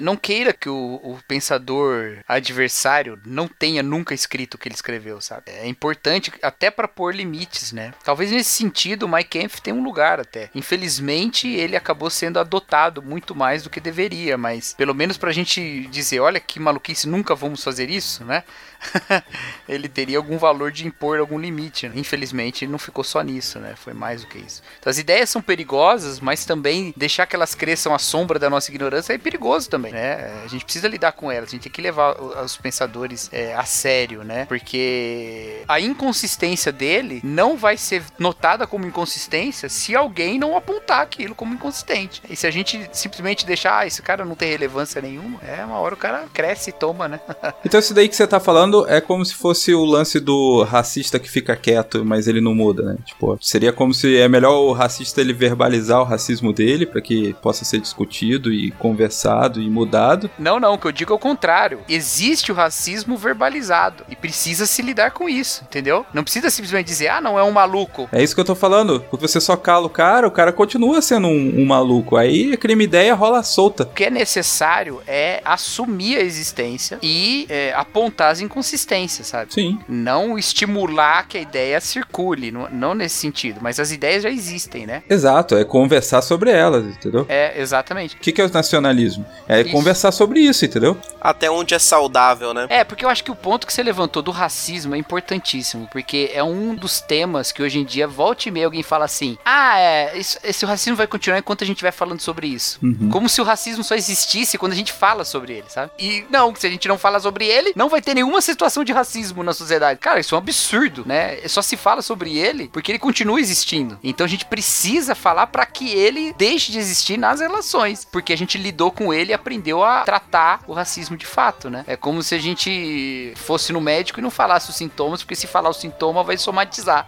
não 0.00 0.16
queira 0.16 0.52
que 0.52 0.68
o, 0.68 1.00
o 1.02 1.18
pensador 1.26 2.18
adversário 2.26 3.20
não 3.26 3.46
tenha 3.46 3.82
nunca 3.82 4.14
escrito 4.14 4.54
o 4.54 4.58
que 4.58 4.68
ele 4.68 4.74
escreveu, 4.74 5.20
sabe? 5.20 5.42
É 5.46 5.66
importante 5.66 6.32
até 6.42 6.70
pra 6.70 6.88
pôr 6.88 7.14
limites, 7.14 7.72
né? 7.72 7.92
Talvez 8.04 8.30
nesse 8.30 8.50
sentido 8.50 9.04
o 9.04 9.08
Mike 9.08 9.28
Kempf 9.28 9.60
tem 9.60 9.74
um 9.74 9.82
lugar 9.82 10.20
até. 10.20 10.50
Infelizmente, 10.54 11.48
ele 11.48 11.76
acabou 11.76 12.10
sendo 12.10 12.38
adotado 12.38 13.02
muito 13.02 13.34
mais 13.34 13.62
do 13.62 13.70
que 13.70 13.80
deveria, 13.80 14.38
mas 14.38 14.74
pelo 14.74 14.94
menos 14.94 15.16
pra 15.16 15.32
gente 15.32 15.86
dizer, 15.88 16.20
olha 16.20 16.40
que 16.40 16.58
maluquice, 16.58 17.08
nunca 17.08 17.34
vamos 17.34 17.62
fazer 17.62 17.87
isso, 17.88 18.24
né? 18.24 18.44
ele 19.68 19.88
teria 19.88 20.18
algum 20.18 20.38
valor 20.38 20.70
de 20.70 20.86
impor 20.86 21.18
algum 21.18 21.38
limite. 21.38 21.88
né? 21.88 21.94
Infelizmente, 21.96 22.66
não 22.66 22.78
ficou 22.78 23.04
só 23.04 23.20
nisso, 23.22 23.58
né? 23.58 23.74
Foi 23.76 23.92
mais 23.92 24.22
do 24.22 24.28
que 24.28 24.38
isso. 24.38 24.62
Então, 24.78 24.90
as 24.90 24.98
ideias 24.98 25.30
são 25.30 25.42
perigosas, 25.42 26.20
mas 26.20 26.44
também 26.44 26.92
deixar 26.96 27.26
que 27.26 27.36
elas 27.36 27.54
cresçam 27.54 27.94
à 27.94 27.98
sombra 27.98 28.38
da 28.38 28.48
nossa 28.48 28.70
ignorância 28.70 29.12
é 29.12 29.18
perigoso 29.18 29.68
também, 29.68 29.92
né? 29.92 30.42
A 30.44 30.48
gente 30.48 30.64
precisa 30.64 30.88
lidar 30.88 31.12
com 31.12 31.30
elas, 31.30 31.48
a 31.48 31.52
gente 31.52 31.62
tem 31.62 31.72
que 31.72 31.82
levar 31.82 32.20
os 32.20 32.56
pensadores 32.56 33.28
é, 33.32 33.54
a 33.54 33.64
sério, 33.64 34.22
né? 34.24 34.44
Porque 34.46 35.62
a 35.66 35.80
inconsistência 35.80 36.72
dele 36.72 37.20
não 37.24 37.56
vai 37.56 37.76
ser 37.76 38.02
notada 38.18 38.66
como 38.66 38.86
inconsistência 38.86 39.68
se 39.68 39.94
alguém 39.94 40.38
não 40.38 40.56
apontar 40.56 41.00
aquilo 41.00 41.34
como 41.34 41.54
inconsistente. 41.54 42.22
E 42.28 42.36
se 42.36 42.46
a 42.46 42.50
gente 42.50 42.88
simplesmente 42.92 43.46
deixar, 43.46 43.78
ah, 43.78 43.86
esse 43.86 44.02
cara 44.02 44.24
não 44.24 44.34
tem 44.34 44.50
relevância 44.50 45.00
nenhuma, 45.00 45.40
é 45.42 45.64
uma 45.64 45.78
hora 45.78 45.94
o 45.94 45.98
cara 45.98 46.26
cresce 46.32 46.70
e 46.70 46.72
toma, 46.72 47.08
né? 47.08 47.20
Então 47.64 47.80
isso 47.80 47.92
daí 47.92 48.08
que 48.08 48.16
você 48.16 48.26
tá 48.26 48.40
falando 48.40 48.67
é 48.88 49.00
como 49.00 49.24
se 49.24 49.34
fosse 49.34 49.74
o 49.74 49.84
lance 49.84 50.20
do 50.20 50.62
racista 50.62 51.18
que 51.18 51.30
fica 51.30 51.56
quieto, 51.56 52.04
mas 52.04 52.26
ele 52.26 52.40
não 52.40 52.54
muda, 52.54 52.82
né? 52.82 52.96
Tipo, 53.04 53.38
seria 53.40 53.72
como 53.72 53.92
se 53.94 54.16
é 54.16 54.28
melhor 54.28 54.58
o 54.60 54.72
racista 54.72 55.20
ele 55.20 55.32
verbalizar 55.32 56.00
o 56.00 56.04
racismo 56.04 56.52
dele 56.52 56.86
pra 56.86 57.00
que 57.00 57.34
possa 57.34 57.64
ser 57.64 57.80
discutido 57.80 58.52
e 58.52 58.70
conversado 58.72 59.60
e 59.60 59.68
mudado. 59.68 60.30
Não, 60.38 60.60
não, 60.60 60.74
o 60.74 60.78
que 60.78 60.86
eu 60.86 60.92
digo 60.92 61.12
é 61.12 61.16
o 61.16 61.18
contrário. 61.18 61.80
Existe 61.88 62.52
o 62.52 62.54
racismo 62.54 63.16
verbalizado 63.16 64.04
e 64.08 64.16
precisa 64.16 64.66
se 64.66 64.82
lidar 64.82 65.10
com 65.12 65.28
isso, 65.28 65.64
entendeu? 65.64 66.04
Não 66.12 66.22
precisa 66.22 66.50
simplesmente 66.50 66.86
dizer, 66.86 67.08
ah, 67.08 67.20
não, 67.20 67.38
é 67.38 67.42
um 67.42 67.50
maluco. 67.50 68.08
É 68.12 68.22
isso 68.22 68.34
que 68.34 68.40
eu 68.40 68.44
tô 68.44 68.54
falando. 68.54 69.00
Porque 69.10 69.26
você 69.26 69.40
só 69.40 69.56
cala 69.56 69.86
o 69.86 69.90
cara, 69.90 70.26
o 70.26 70.30
cara 70.30 70.52
continua 70.52 71.00
sendo 71.00 71.28
um, 71.28 71.60
um 71.60 71.66
maluco. 71.66 72.16
Aí 72.16 72.52
a 72.52 72.56
crime 72.56 72.84
ideia 72.84 73.14
rola 73.14 73.42
solta. 73.42 73.84
O 73.84 73.86
que 73.86 74.04
é 74.04 74.10
necessário 74.10 75.00
é 75.06 75.40
assumir 75.44 76.16
a 76.16 76.20
existência 76.20 76.98
e 77.02 77.46
é, 77.48 77.72
apontar 77.74 78.32
as 78.32 78.40
inconsistências, 78.58 79.26
sabe? 79.28 79.52
Sim. 79.54 79.78
Não 79.88 80.36
estimular 80.38 81.26
que 81.28 81.38
a 81.38 81.40
ideia 81.40 81.80
circule, 81.80 82.50
não, 82.50 82.68
não 82.70 82.94
nesse 82.94 83.16
sentido, 83.16 83.60
mas 83.62 83.78
as 83.78 83.92
ideias 83.92 84.22
já 84.24 84.30
existem, 84.30 84.86
né? 84.86 85.02
Exato, 85.08 85.54
é 85.54 85.64
conversar 85.64 86.22
sobre 86.22 86.50
elas, 86.50 86.84
entendeu? 86.84 87.24
É, 87.28 87.60
exatamente. 87.60 88.16
O 88.16 88.18
que, 88.18 88.32
que 88.32 88.40
é 88.40 88.44
o 88.44 88.50
nacionalismo? 88.52 89.24
É 89.48 89.60
Isso. 89.60 89.70
conversar 89.70 90.10
sobre 90.12 90.40
isso, 90.40 90.64
entendeu? 90.64 90.96
Até 91.20 91.50
onde 91.50 91.74
é 91.74 91.78
saudável, 91.78 92.52
né? 92.52 92.66
É, 92.68 92.82
porque 92.84 93.04
eu 93.04 93.08
acho 93.08 93.22
que 93.22 93.30
o 93.30 93.36
ponto 93.36 93.66
que 93.66 93.72
você 93.72 93.82
levantou 93.82 94.22
do 94.22 94.30
racismo 94.30 94.94
é 94.94 94.98
importantíssimo, 94.98 95.88
porque 95.92 96.30
é 96.32 96.42
um 96.42 96.74
dos 96.74 97.00
temas 97.00 97.52
que 97.52 97.62
hoje 97.62 97.78
em 97.78 97.84
dia, 97.84 98.06
volta 98.06 98.48
e 98.48 98.52
meia, 98.52 98.66
alguém 98.66 98.82
fala 98.82 99.04
assim: 99.04 99.38
ah, 99.44 99.78
é, 99.78 100.18
isso- 100.18 100.38
esse 100.42 100.64
racismo 100.66 100.96
vai 100.96 101.06
continuar 101.06 101.38
enquanto 101.38 101.62
a 101.62 101.66
gente 101.66 101.82
vai 101.82 101.92
falando 101.92 102.20
sobre 102.20 102.46
isso. 102.48 102.78
Uhum. 102.82 103.08
Como 103.10 103.28
se 103.28 103.40
o 103.40 103.44
racismo 103.44 103.84
só 103.84 103.94
existisse 103.94 104.58
quando 104.58 104.72
a 104.72 104.76
gente 104.76 104.92
fala 104.92 105.24
sobre 105.24 105.54
ele, 105.54 105.66
sabe? 105.68 105.90
E 105.98 106.24
não, 106.30 106.54
se 106.54 106.66
a 106.66 106.70
gente 106.70 106.88
não 106.88 106.98
fala 106.98 107.20
sobre 107.20 107.46
ele, 107.46 107.72
não 107.76 107.88
vai 107.88 108.00
ter 108.02 108.14
nenhuma 108.14 108.40
situação 108.52 108.84
de 108.84 108.92
racismo 108.92 109.42
na 109.42 109.52
sociedade. 109.52 110.00
Cara, 110.00 110.20
isso 110.20 110.34
é 110.34 110.38
um 110.38 110.40
absurdo, 110.40 111.04
né? 111.06 111.38
Só 111.48 111.62
se 111.62 111.76
fala 111.76 112.02
sobre 112.02 112.38
ele 112.38 112.68
porque 112.72 112.92
ele 112.92 112.98
continua 112.98 113.40
existindo. 113.40 113.98
Então 114.02 114.24
a 114.24 114.28
gente 114.28 114.44
precisa 114.44 115.14
falar 115.14 115.46
pra 115.48 115.66
que 115.66 115.90
ele 115.90 116.34
deixe 116.36 116.72
de 116.72 116.78
existir 116.78 117.18
nas 117.18 117.40
relações, 117.40 118.04
porque 118.04 118.32
a 118.32 118.36
gente 118.36 118.58
lidou 118.58 118.90
com 118.90 119.12
ele 119.12 119.30
e 119.30 119.34
aprendeu 119.34 119.82
a 119.84 120.02
tratar 120.02 120.62
o 120.66 120.72
racismo 120.72 121.16
de 121.16 121.26
fato, 121.26 121.70
né? 121.70 121.84
É 121.86 121.96
como 121.96 122.22
se 122.22 122.34
a 122.34 122.38
gente 122.38 123.32
fosse 123.36 123.72
no 123.72 123.80
médico 123.80 124.20
e 124.20 124.22
não 124.22 124.30
falasse 124.30 124.70
os 124.70 124.76
sintomas, 124.76 125.22
porque 125.22 125.36
se 125.36 125.46
falar 125.46 125.70
o 125.70 125.74
sintoma 125.74 126.22
vai 126.22 126.36
somatizar. 126.36 127.06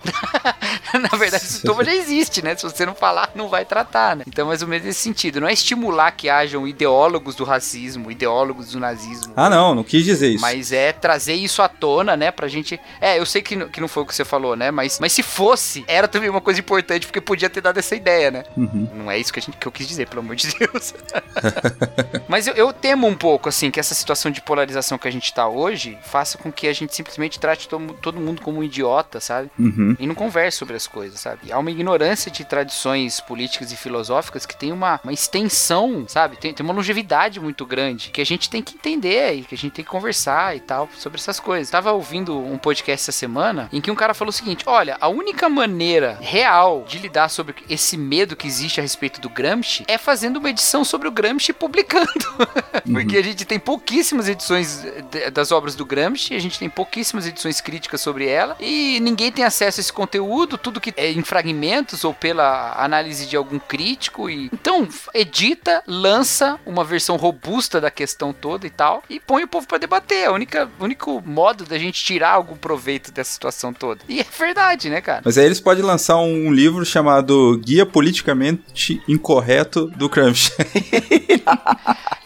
Na 0.94 1.16
verdade, 1.16 1.44
o 1.44 1.48
sintoma 1.48 1.84
já 1.84 1.94
existe, 1.94 2.42
né? 2.42 2.56
Se 2.56 2.62
você 2.62 2.84
não 2.84 2.94
falar, 2.94 3.30
não 3.34 3.48
vai 3.48 3.64
tratar, 3.64 4.16
né? 4.16 4.24
Então, 4.26 4.46
mais 4.46 4.62
ou 4.62 4.68
menos 4.68 4.86
nesse 4.86 5.00
sentido. 5.00 5.40
Não 5.40 5.48
é 5.48 5.52
estimular 5.52 6.12
que 6.12 6.28
hajam 6.28 6.66
ideólogos 6.66 7.34
do 7.34 7.44
racismo, 7.44 8.10
ideólogos 8.10 8.72
do 8.72 8.80
nazismo. 8.80 9.32
Ah, 9.36 9.48
não, 9.48 9.74
não 9.74 9.84
quis 9.84 10.04
dizer 10.04 10.28
isso. 10.28 10.40
Mas 10.40 10.72
é 10.72 10.92
trazer 10.92 11.29
isso 11.34 11.62
à 11.62 11.68
tona, 11.68 12.16
né? 12.16 12.30
Pra 12.30 12.48
gente. 12.48 12.80
É, 13.00 13.18
eu 13.18 13.26
sei 13.26 13.42
que, 13.42 13.56
não- 13.56 13.68
que 13.68 13.80
não 13.80 13.88
foi 13.88 14.02
o 14.02 14.06
que 14.06 14.14
você 14.14 14.24
falou, 14.24 14.56
né? 14.56 14.70
Mas, 14.70 14.98
mas 15.00 15.12
se 15.12 15.22
fosse, 15.22 15.84
era 15.86 16.06
também 16.08 16.28
uma 16.30 16.40
coisa 16.40 16.60
importante, 16.60 17.06
porque 17.06 17.20
podia 17.20 17.48
ter 17.50 17.60
dado 17.60 17.78
essa 17.78 17.94
ideia, 17.94 18.30
né? 18.30 18.44
Não 18.56 19.10
é 19.10 19.18
isso 19.18 19.32
que, 19.32 19.38
a 19.38 19.42
gente, 19.42 19.56
que 19.56 19.66
eu 19.66 19.72
quis 19.72 19.86
dizer, 19.88 20.08
pelo 20.08 20.20
amor 20.20 20.36
de 20.36 20.54
Deus. 20.56 20.94
Mas 22.28 22.46
eu, 22.46 22.54
eu 22.54 22.72
temo 22.72 23.06
um 23.06 23.14
pouco, 23.14 23.48
assim, 23.48 23.70
que 23.70 23.80
essa 23.80 23.94
situação 23.94 24.30
de 24.30 24.40
polarização 24.40 24.98
que 24.98 25.08
a 25.08 25.10
gente 25.10 25.32
tá 25.32 25.48
hoje 25.48 25.98
faça 26.02 26.38
com 26.38 26.50
que 26.52 26.66
a 26.68 26.72
gente 26.72 26.94
simplesmente 26.94 27.38
trate 27.38 27.68
todo, 27.68 27.92
todo 27.94 28.20
mundo 28.20 28.40
como 28.42 28.60
um 28.60 28.62
idiota, 28.64 29.20
sabe? 29.20 29.50
Uhum. 29.58 29.96
E 29.98 30.06
não 30.06 30.14
converse 30.14 30.58
sobre 30.58 30.76
as 30.76 30.86
coisas, 30.86 31.20
sabe? 31.20 31.50
Há 31.52 31.58
uma 31.58 31.70
ignorância 31.70 32.30
de 32.30 32.44
tradições 32.44 33.20
políticas 33.20 33.72
e 33.72 33.76
filosóficas 33.76 34.46
que 34.46 34.56
tem 34.56 34.72
uma, 34.72 35.00
uma 35.02 35.12
extensão, 35.12 36.04
sabe? 36.08 36.36
Tem, 36.36 36.52
tem 36.54 36.64
uma 36.64 36.74
longevidade 36.74 37.40
muito 37.40 37.66
grande 37.66 38.10
que 38.10 38.20
a 38.20 38.26
gente 38.26 38.48
tem 38.48 38.62
que 38.62 38.74
entender 38.74 39.34
e 39.34 39.42
que 39.42 39.54
a 39.54 39.58
gente 39.58 39.72
tem 39.72 39.84
que 39.84 39.90
conversar 39.90 40.56
e 40.56 40.60
tal 40.60 40.88
sobre 40.96 41.19
essas 41.20 41.40
coisas. 41.40 41.70
Tava 41.70 41.92
ouvindo 41.92 42.38
um 42.38 42.58
podcast 42.58 43.02
essa 43.04 43.12
semana 43.12 43.68
em 43.72 43.80
que 43.80 43.90
um 43.90 43.94
cara 43.94 44.14
falou 44.14 44.30
o 44.30 44.32
seguinte: 44.32 44.64
olha, 44.66 44.96
a 45.00 45.08
única 45.08 45.48
maneira 45.48 46.18
real 46.20 46.84
de 46.86 46.98
lidar 46.98 47.28
sobre 47.28 47.54
esse 47.68 47.96
medo 47.96 48.36
que 48.36 48.46
existe 48.46 48.80
a 48.80 48.82
respeito 48.82 49.20
do 49.20 49.28
Gramsci 49.28 49.84
é 49.86 49.98
fazendo 49.98 50.38
uma 50.38 50.50
edição 50.50 50.84
sobre 50.84 51.08
o 51.08 51.10
Gramsci 51.10 51.50
e 51.50 51.54
publicando. 51.54 52.06
Porque 52.90 53.16
a 53.16 53.22
gente 53.22 53.44
tem 53.44 53.58
pouquíssimas 53.58 54.28
edições 54.28 54.84
das 55.32 55.52
obras 55.52 55.74
do 55.74 55.84
Gramsci, 55.84 56.34
a 56.34 56.38
gente 56.38 56.58
tem 56.58 56.68
pouquíssimas 56.68 57.26
edições 57.26 57.60
críticas 57.60 58.00
sobre 58.00 58.26
ela, 58.26 58.56
e 58.60 58.98
ninguém 59.00 59.30
tem 59.30 59.44
acesso 59.44 59.80
a 59.80 59.82
esse 59.82 59.92
conteúdo, 59.92 60.56
tudo 60.58 60.80
que 60.80 60.92
é 60.96 61.10
em 61.10 61.22
fragmentos 61.22 62.04
ou 62.04 62.14
pela 62.14 62.72
análise 62.82 63.26
de 63.26 63.36
algum 63.36 63.58
crítico. 63.58 64.28
E... 64.30 64.46
Então, 64.52 64.88
edita, 65.14 65.82
lança 65.86 66.58
uma 66.66 66.84
versão 66.84 67.16
robusta 67.16 67.80
da 67.80 67.90
questão 67.90 68.32
toda 68.32 68.66
e 68.66 68.70
tal, 68.70 69.02
e 69.08 69.20
põe 69.20 69.44
o 69.44 69.48
povo 69.48 69.66
pra 69.66 69.78
debater. 69.78 70.24
É 70.24 70.30
o 70.30 70.34
única- 70.34 70.70
o 70.78 70.84
único 71.10 71.28
modo 71.28 71.64
da 71.64 71.78
gente 71.78 72.02
tirar 72.02 72.30
algum 72.30 72.56
proveito 72.56 73.10
dessa 73.10 73.30
situação 73.30 73.72
toda. 73.72 74.00
E 74.08 74.20
é 74.20 74.26
verdade, 74.38 74.88
né, 74.88 75.00
cara? 75.00 75.22
Mas 75.24 75.36
aí 75.36 75.44
eles 75.44 75.60
podem 75.60 75.82
lançar 75.82 76.16
um 76.16 76.52
livro 76.52 76.84
chamado 76.84 77.58
Guia 77.64 77.84
Politicamente 77.84 79.02
Incorreto 79.08 79.86
do 79.86 80.08
Gramsci. 80.08 80.52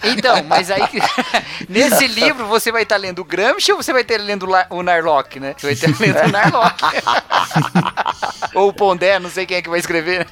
Então, 0.05 0.43
mas 0.45 0.70
aí 0.70 0.82
nesse 1.68 2.07
livro 2.07 2.47
você 2.47 2.70
vai 2.70 2.82
estar 2.82 2.97
lendo 2.97 3.20
o 3.20 3.24
Gramsci 3.24 3.72
ou 3.72 3.82
você 3.82 3.93
vai 3.93 4.03
estar 4.03 4.20
lendo 4.20 4.47
o 4.70 4.82
Narlock, 4.82 5.41
né? 5.41 5.55
Você 5.57 5.66
vai 5.66 5.74
estar 5.74 5.91
lendo 5.99 6.28
o 6.28 6.32
Narlock. 6.32 6.85
ou 8.55 8.68
o 8.68 8.72
Pondé, 8.72 9.18
não 9.18 9.30
sei 9.30 9.47
quem 9.47 9.57
é 9.57 9.62
que 9.62 9.70
vai 9.70 9.78
escrever. 9.78 10.26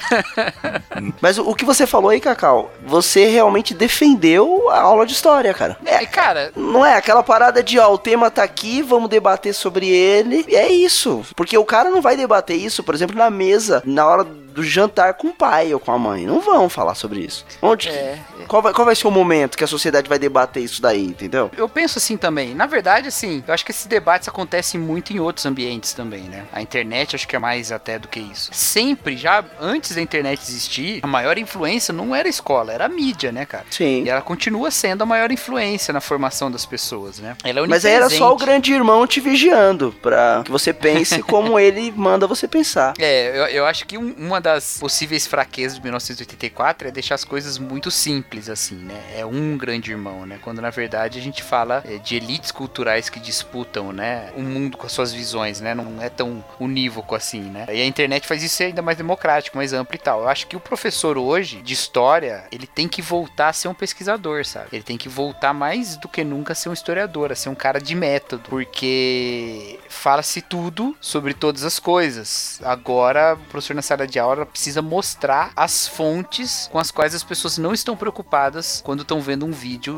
Mas 1.20 1.38
o, 1.38 1.54
que 1.54 1.64
você 1.64 1.86
falou 1.86 2.10
aí, 2.10 2.20
Cacau, 2.20 2.70
você 2.84 3.26
realmente 3.26 3.74
defendeu 3.74 4.68
a 4.70 4.80
aula 4.80 5.06
de 5.06 5.12
história, 5.12 5.52
cara. 5.54 5.76
E, 5.84 6.06
cara, 6.06 6.52
Não 6.54 6.84
é 6.84 6.96
aquela 6.96 7.22
parada 7.22 7.62
de, 7.62 7.78
ó, 7.78 7.92
o 7.92 7.98
tema 7.98 8.30
tá 8.30 8.41
aqui, 8.42 8.82
vamos 8.82 9.08
debater 9.08 9.54
sobre 9.54 9.88
ele. 9.88 10.44
E 10.48 10.56
é 10.56 10.70
isso. 10.70 11.24
Porque 11.36 11.56
o 11.56 11.64
cara 11.64 11.90
não 11.90 12.02
vai 12.02 12.16
debater 12.16 12.56
isso, 12.56 12.82
por 12.82 12.94
exemplo, 12.94 13.16
na 13.16 13.30
mesa, 13.30 13.82
na 13.86 14.06
hora 14.06 14.26
do 14.52 14.62
jantar 14.62 15.14
com 15.14 15.28
o 15.28 15.34
pai 15.34 15.72
ou 15.74 15.80
com 15.80 15.90
a 15.92 15.98
mãe. 15.98 16.24
Não 16.26 16.40
vão 16.40 16.68
falar 16.68 16.94
sobre 16.94 17.20
isso. 17.20 17.44
Onde 17.60 17.88
que- 17.88 17.94
É, 17.94 18.18
Qual, 18.48 18.60
vai, 18.62 18.72
qual 18.72 18.84
vai 18.84 18.94
ser 18.94 19.06
o 19.06 19.10
momento 19.10 19.56
que 19.56 19.64
a 19.64 19.66
sociedade 19.66 20.08
vai 20.08 20.18
debater 20.18 20.62
isso 20.62 20.80
daí, 20.82 21.04
entendeu? 21.04 21.50
eu 21.56 21.68
penso 21.68 21.98
assim 21.98 22.16
também. 22.16 22.54
Na 22.54 22.66
verdade, 22.66 23.08
assim, 23.08 23.42
eu 23.46 23.54
acho 23.54 23.64
que 23.64 23.70
esses 23.70 23.86
debates 23.86 24.28
acontecem 24.28 24.80
muito 24.80 25.12
em 25.12 25.20
outros 25.20 25.46
ambientes 25.46 25.92
também, 25.92 26.22
né? 26.22 26.44
A 26.52 26.60
internet 26.60 27.14
acho 27.16 27.26
que 27.26 27.36
é 27.36 27.38
mais 27.38 27.70
até 27.72 27.98
do 27.98 28.08
que 28.08 28.20
isso. 28.20 28.50
Sempre, 28.52 29.16
já 29.16 29.44
antes 29.60 29.94
da 29.94 30.00
internet 30.02 30.40
existir, 30.42 31.00
a 31.02 31.06
maior 31.06 31.38
influência 31.38 31.92
não 31.92 32.14
era 32.14 32.28
a 32.28 32.30
escola, 32.30 32.72
era 32.72 32.86
a 32.86 32.88
mídia, 32.88 33.30
né, 33.32 33.44
cara? 33.46 33.64
Sim. 33.70 34.02
E 34.04 34.10
ela 34.10 34.20
continua 34.22 34.70
sendo 34.70 35.02
a 35.02 35.06
maior 35.06 35.30
influência 35.30 35.92
na 35.92 36.00
formação 36.00 36.50
das 36.50 36.66
pessoas, 36.66 37.18
né? 37.18 37.36
Ela 37.44 37.60
é 37.60 37.66
Mas 37.66 37.84
era 37.84 38.08
só 38.10 38.32
o 38.32 38.36
grande 38.36 38.72
irmão 38.72 39.06
te 39.06 39.20
vigiando, 39.20 39.94
pra 40.02 40.42
que 40.44 40.50
você 40.50 40.72
pense 40.72 41.22
como 41.22 41.58
ele 41.60 41.92
manda 41.92 42.26
você 42.26 42.46
pensar. 42.48 42.94
É, 42.98 43.28
eu, 43.38 43.46
eu 43.46 43.66
acho 43.66 43.86
que 43.86 43.96
um- 43.96 44.14
uma 44.18 44.40
das 44.42 44.78
possíveis 44.78 45.26
fraquezas 45.26 45.76
de 45.76 45.82
1984 45.82 46.88
é 46.88 46.90
deixar 46.90 47.14
as 47.14 47.24
coisas 47.24 47.58
muito 47.58 47.90
simples, 47.90 48.50
assim, 48.50 48.76
né? 48.76 49.00
É 49.16 49.24
um 49.24 49.56
grande 49.56 49.90
irmão, 49.90 50.26
né? 50.26 50.38
Quando 50.42 50.60
na 50.60 50.70
verdade 50.70 51.18
a 51.18 51.22
gente 51.22 51.42
fala 51.42 51.82
é, 51.86 51.98
de 51.98 52.16
elites 52.16 52.50
culturais 52.50 53.08
que 53.08 53.20
disputam, 53.20 53.92
né? 53.92 54.30
O 54.36 54.42
mundo 54.42 54.76
com 54.76 54.86
as 54.86 54.92
suas 54.92 55.12
visões, 55.12 55.60
né? 55.60 55.74
Não 55.74 56.02
é 56.02 56.08
tão 56.08 56.44
unívoco 56.58 57.14
assim, 57.14 57.42
né? 57.42 57.66
E 57.68 57.80
a 57.80 57.86
internet 57.86 58.26
faz 58.26 58.42
isso 58.42 58.62
ainda 58.62 58.82
mais 58.82 58.98
democrático, 58.98 59.56
mais 59.56 59.72
amplo 59.72 59.94
e 59.94 59.98
tal. 59.98 60.22
Eu 60.22 60.28
acho 60.28 60.46
que 60.46 60.56
o 60.56 60.60
professor 60.60 61.16
hoje, 61.16 61.62
de 61.62 61.72
história, 61.72 62.44
ele 62.50 62.66
tem 62.66 62.88
que 62.88 63.00
voltar 63.00 63.48
a 63.48 63.52
ser 63.52 63.68
um 63.68 63.74
pesquisador, 63.74 64.44
sabe? 64.44 64.68
Ele 64.72 64.82
tem 64.82 64.98
que 64.98 65.08
voltar 65.08 65.52
mais 65.52 65.96
do 65.96 66.08
que 66.08 66.24
nunca 66.24 66.52
a 66.52 66.56
ser 66.56 66.68
um 66.68 66.72
historiador, 66.72 67.30
a 67.30 67.36
ser 67.36 67.48
um 67.48 67.54
cara 67.54 67.80
de 67.80 67.94
método. 67.94 68.48
Porque 68.48 69.78
fala-se 69.88 70.42
tudo 70.42 70.96
sobre 71.00 71.34
todas 71.34 71.64
as 71.64 71.78
coisas. 71.78 72.60
Agora, 72.64 73.34
o 73.34 73.50
professor 73.50 73.74
na 73.74 73.82
sala 73.82 74.06
de 74.06 74.18
aula 74.18 74.31
precisa 74.46 74.80
mostrar 74.80 75.52
as 75.54 75.86
fontes 75.86 76.68
com 76.72 76.78
as 76.78 76.90
quais 76.90 77.14
as 77.14 77.22
pessoas 77.22 77.58
não 77.58 77.72
estão 77.72 77.96
preocupadas 77.96 78.82
quando 78.84 79.02
estão 79.02 79.20
vendo 79.20 79.46
um 79.46 79.52
vídeo 79.52 79.96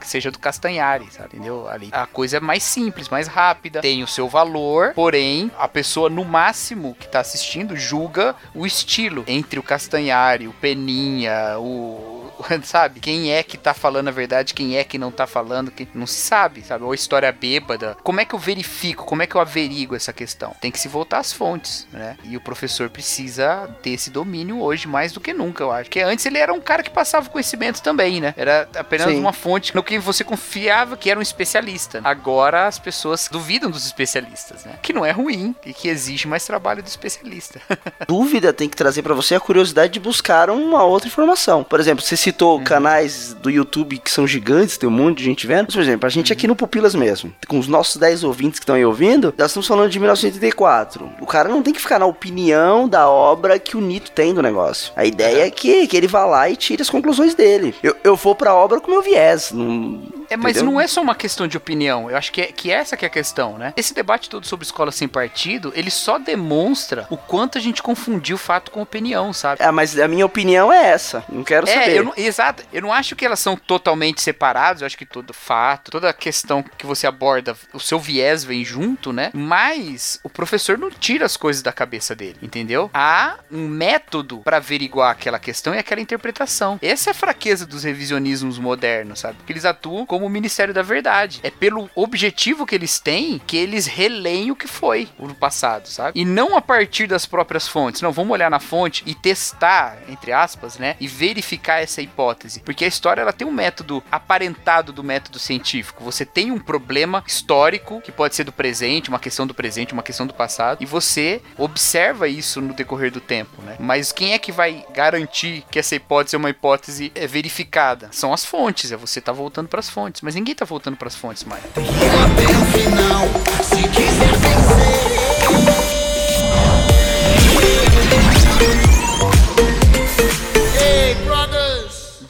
que 0.00 0.06
seja 0.06 0.30
do 0.30 0.38
Castanhari, 0.38 1.08
sabe? 1.10 1.36
Entendeu? 1.36 1.68
Ali 1.68 1.88
a 1.92 2.06
coisa 2.06 2.38
é 2.38 2.40
mais 2.40 2.62
simples, 2.62 3.08
mais 3.08 3.28
rápida, 3.28 3.80
tem 3.80 4.02
o 4.02 4.08
seu 4.08 4.28
valor, 4.28 4.92
porém, 4.94 5.50
a 5.58 5.68
pessoa 5.68 6.08
no 6.08 6.24
máximo 6.24 6.96
que 6.98 7.08
tá 7.08 7.20
assistindo 7.20 7.76
julga 7.76 8.34
o 8.54 8.66
estilo 8.66 9.24
entre 9.26 9.58
o 9.58 9.62
Castanhari, 9.62 10.48
o 10.48 10.52
Peninha, 10.52 11.58
o 11.58 12.07
sabe? 12.62 13.00
Quem 13.00 13.32
é 13.32 13.42
que 13.42 13.56
tá 13.56 13.74
falando 13.74 14.08
a 14.08 14.12
verdade, 14.12 14.54
quem 14.54 14.76
é 14.76 14.84
que 14.84 14.98
não 14.98 15.10
tá 15.10 15.26
falando, 15.26 15.70
que 15.70 15.88
não 15.94 16.06
se 16.06 16.20
sabe, 16.20 16.62
sabe? 16.62 16.84
Ou 16.84 16.94
história 16.94 17.30
bêbada. 17.32 17.96
Como 18.02 18.20
é 18.20 18.24
que 18.24 18.34
eu 18.34 18.38
verifico? 18.38 19.04
Como 19.04 19.22
é 19.22 19.26
que 19.26 19.34
eu 19.34 19.40
averigo 19.40 19.94
essa 19.94 20.12
questão? 20.12 20.54
Tem 20.60 20.70
que 20.70 20.78
se 20.78 20.88
voltar 20.88 21.18
às 21.18 21.32
fontes, 21.32 21.86
né? 21.92 22.16
E 22.24 22.36
o 22.36 22.40
professor 22.40 22.88
precisa 22.90 23.68
ter 23.82 23.90
esse 23.90 24.10
domínio 24.10 24.60
hoje 24.60 24.86
mais 24.86 25.12
do 25.12 25.20
que 25.20 25.32
nunca, 25.32 25.62
eu 25.62 25.72
acho. 25.72 25.84
Porque 25.84 26.00
antes 26.00 26.24
ele 26.26 26.38
era 26.38 26.52
um 26.52 26.60
cara 26.60 26.82
que 26.82 26.90
passava 26.90 27.28
conhecimento 27.28 27.82
também, 27.82 28.20
né? 28.20 28.34
Era 28.36 28.68
apenas 28.76 29.08
Sim. 29.08 29.18
uma 29.18 29.32
fonte 29.32 29.74
no 29.74 29.82
que 29.82 29.98
você 29.98 30.24
confiava 30.24 30.96
que 30.96 31.10
era 31.10 31.18
um 31.18 31.22
especialista. 31.22 32.00
Agora 32.04 32.66
as 32.66 32.78
pessoas 32.78 33.28
duvidam 33.30 33.70
dos 33.70 33.86
especialistas, 33.86 34.64
né? 34.64 34.74
Que 34.82 34.92
não 34.92 35.04
é 35.04 35.10
ruim 35.10 35.54
e 35.64 35.72
que 35.72 35.88
exige 35.88 36.26
mais 36.26 36.44
trabalho 36.44 36.82
do 36.82 36.86
especialista. 36.86 37.60
Dúvida 38.06 38.52
tem 38.52 38.68
que 38.68 38.76
trazer 38.76 39.02
pra 39.02 39.14
você 39.14 39.34
a 39.34 39.40
curiosidade 39.40 39.92
de 39.92 40.00
buscar 40.00 40.50
uma 40.50 40.84
outra 40.84 41.08
informação. 41.08 41.64
Por 41.64 41.80
exemplo, 41.80 42.04
você 42.04 42.16
citou 42.28 42.60
canais 42.60 43.34
do 43.40 43.50
YouTube 43.50 43.98
que 43.98 44.10
são 44.10 44.26
gigantes, 44.26 44.76
tem 44.76 44.88
um 44.88 44.92
monte 44.92 45.18
de 45.18 45.24
gente 45.24 45.46
vendo. 45.46 45.66
Mas, 45.66 45.74
por 45.74 45.82
exemplo, 45.82 46.06
a 46.06 46.10
gente 46.10 46.32
aqui 46.32 46.46
no 46.46 46.54
Pupilas 46.54 46.94
mesmo, 46.94 47.32
com 47.46 47.58
os 47.58 47.66
nossos 47.66 47.96
10 47.96 48.24
ouvintes 48.24 48.58
que 48.58 48.64
estão 48.64 48.74
aí 48.74 48.84
ouvindo, 48.84 49.34
nós 49.36 49.50
estamos 49.50 49.66
falando 49.66 49.90
de 49.90 49.98
1984. 49.98 51.10
O 51.20 51.26
cara 51.26 51.48
não 51.48 51.62
tem 51.62 51.72
que 51.72 51.80
ficar 51.80 51.98
na 51.98 52.06
opinião 52.06 52.88
da 52.88 53.08
obra 53.08 53.58
que 53.58 53.76
o 53.76 53.80
Nito 53.80 54.10
tem 54.10 54.34
do 54.34 54.42
negócio. 54.42 54.92
A 54.94 55.04
ideia 55.04 55.46
é 55.46 55.50
que, 55.50 55.86
que 55.86 55.96
ele 55.96 56.06
vá 56.06 56.26
lá 56.26 56.48
e 56.50 56.56
tire 56.56 56.82
as 56.82 56.90
conclusões 56.90 57.34
dele. 57.34 57.74
Eu, 57.82 57.96
eu 58.04 58.14
vou 58.16 58.34
pra 58.34 58.54
obra 58.54 58.80
com 58.80 58.90
meu 58.90 59.02
viés. 59.02 59.50
Não, 59.52 60.02
É, 60.28 60.36
mas 60.36 60.56
entendeu? 60.56 60.72
não 60.72 60.80
é 60.80 60.86
só 60.86 61.00
uma 61.00 61.14
questão 61.14 61.46
de 61.48 61.56
opinião. 61.56 62.10
Eu 62.10 62.16
acho 62.16 62.30
que, 62.30 62.42
é, 62.42 62.46
que 62.46 62.70
essa 62.70 62.96
que 62.96 63.04
é 63.04 63.08
a 63.08 63.10
questão, 63.10 63.56
né? 63.56 63.72
Esse 63.76 63.94
debate 63.94 64.28
todo 64.28 64.46
sobre 64.46 64.64
escola 64.64 64.92
sem 64.92 65.08
partido, 65.08 65.72
ele 65.74 65.90
só 65.90 66.18
demonstra 66.18 67.06
o 67.08 67.16
quanto 67.16 67.56
a 67.56 67.60
gente 67.60 67.82
confundiu 67.82 68.36
fato 68.36 68.70
com 68.70 68.82
opinião, 68.82 69.32
sabe? 69.32 69.62
Ah, 69.62 69.72
mas 69.72 69.98
a 69.98 70.06
minha 70.06 70.26
opinião 70.26 70.72
é 70.72 70.88
essa. 70.88 71.24
Não 71.28 71.42
quero 71.42 71.66
saber. 71.66 71.90
É, 71.90 71.98
eu 71.98 72.04
não, 72.04 72.12
exato. 72.26 72.62
Eu 72.72 72.82
não 72.82 72.92
acho 72.92 73.16
que 73.16 73.24
elas 73.24 73.40
são 73.40 73.56
totalmente 73.56 74.20
separadas. 74.20 74.82
Eu 74.82 74.86
acho 74.86 74.98
que 74.98 75.06
todo 75.06 75.32
fato, 75.32 75.90
toda 75.90 76.12
questão 76.12 76.62
que 76.62 76.86
você 76.86 77.06
aborda, 77.06 77.56
o 77.72 77.80
seu 77.80 77.98
viés 77.98 78.44
vem 78.44 78.64
junto, 78.64 79.12
né? 79.12 79.30
Mas 79.34 80.20
o 80.22 80.28
professor 80.28 80.78
não 80.78 80.90
tira 80.90 81.24
as 81.24 81.36
coisas 81.36 81.62
da 81.62 81.72
cabeça 81.72 82.14
dele, 82.14 82.36
entendeu? 82.42 82.90
Há 82.92 83.38
um 83.50 83.68
método 83.68 84.38
para 84.38 84.58
averiguar 84.58 85.10
aquela 85.10 85.38
questão 85.38 85.74
e 85.74 85.78
aquela 85.78 86.00
interpretação. 86.00 86.78
Essa 86.82 87.10
é 87.10 87.12
a 87.12 87.14
fraqueza 87.14 87.66
dos 87.66 87.84
revisionismos 87.84 88.58
modernos, 88.58 89.20
sabe? 89.20 89.36
Porque 89.38 89.52
eles 89.52 89.64
atuam 89.64 90.06
como 90.06 90.26
o 90.26 90.30
Ministério 90.30 90.74
da 90.74 90.82
Verdade. 90.82 91.40
É 91.42 91.50
pelo 91.50 91.90
objetivo 91.94 92.66
que 92.66 92.74
eles 92.74 92.98
têm 92.98 93.40
que 93.46 93.56
eles 93.56 93.86
releem 93.86 94.50
o 94.50 94.56
que 94.56 94.66
foi 94.66 95.08
no 95.18 95.34
passado, 95.34 95.88
sabe? 95.88 96.18
E 96.18 96.24
não 96.24 96.56
a 96.56 96.60
partir 96.60 97.06
das 97.06 97.26
próprias 97.26 97.68
fontes. 97.68 98.02
Não, 98.02 98.12
vamos 98.12 98.32
olhar 98.32 98.50
na 98.50 98.60
fonte 98.60 99.02
e 99.06 99.14
testar, 99.14 99.98
entre 100.08 100.32
aspas, 100.32 100.78
né? 100.78 100.96
E 101.00 101.06
verificar 101.06 101.82
essa 101.82 102.02
hipótese. 102.08 102.60
Porque 102.60 102.84
a 102.84 102.88
história 102.88 103.20
ela 103.20 103.32
tem 103.32 103.46
um 103.46 103.52
método 103.52 104.02
aparentado 104.10 104.92
do 104.92 105.04
método 105.04 105.38
científico. 105.38 106.04
Você 106.04 106.24
tem 106.24 106.50
um 106.50 106.58
problema 106.58 107.22
histórico, 107.26 108.00
que 108.00 108.12
pode 108.12 108.34
ser 108.34 108.44
do 108.44 108.52
presente, 108.52 109.08
uma 109.08 109.18
questão 109.18 109.46
do 109.46 109.54
presente, 109.54 109.92
uma 109.92 110.02
questão 110.02 110.26
do 110.26 110.34
passado, 110.34 110.82
e 110.82 110.86
você 110.86 111.40
observa 111.56 112.28
isso 112.28 112.60
no 112.60 112.74
decorrer 112.74 113.10
do 113.10 113.20
tempo, 113.20 113.62
né? 113.62 113.76
Mas 113.78 114.12
quem 114.12 114.32
é 114.32 114.38
que 114.38 114.50
vai 114.50 114.84
garantir 114.92 115.64
que 115.70 115.78
essa 115.78 115.94
hipótese 115.94 116.36
é 116.36 116.38
uma 116.38 116.50
hipótese 116.50 117.12
é 117.14 117.26
verificada? 117.26 118.08
São 118.12 118.32
as 118.32 118.44
fontes, 118.44 118.92
é 118.92 118.96
você 118.96 119.20
tá 119.20 119.32
voltando 119.32 119.68
para 119.68 119.80
as 119.80 119.88
fontes, 119.88 120.22
mas 120.22 120.34
ninguém 120.34 120.54
tá 120.54 120.64
voltando 120.64 120.96
para 120.96 121.08
as 121.08 121.16
fontes 121.16 121.44
mais. 121.44 121.62
Não 121.74 123.64
sei 123.64 123.78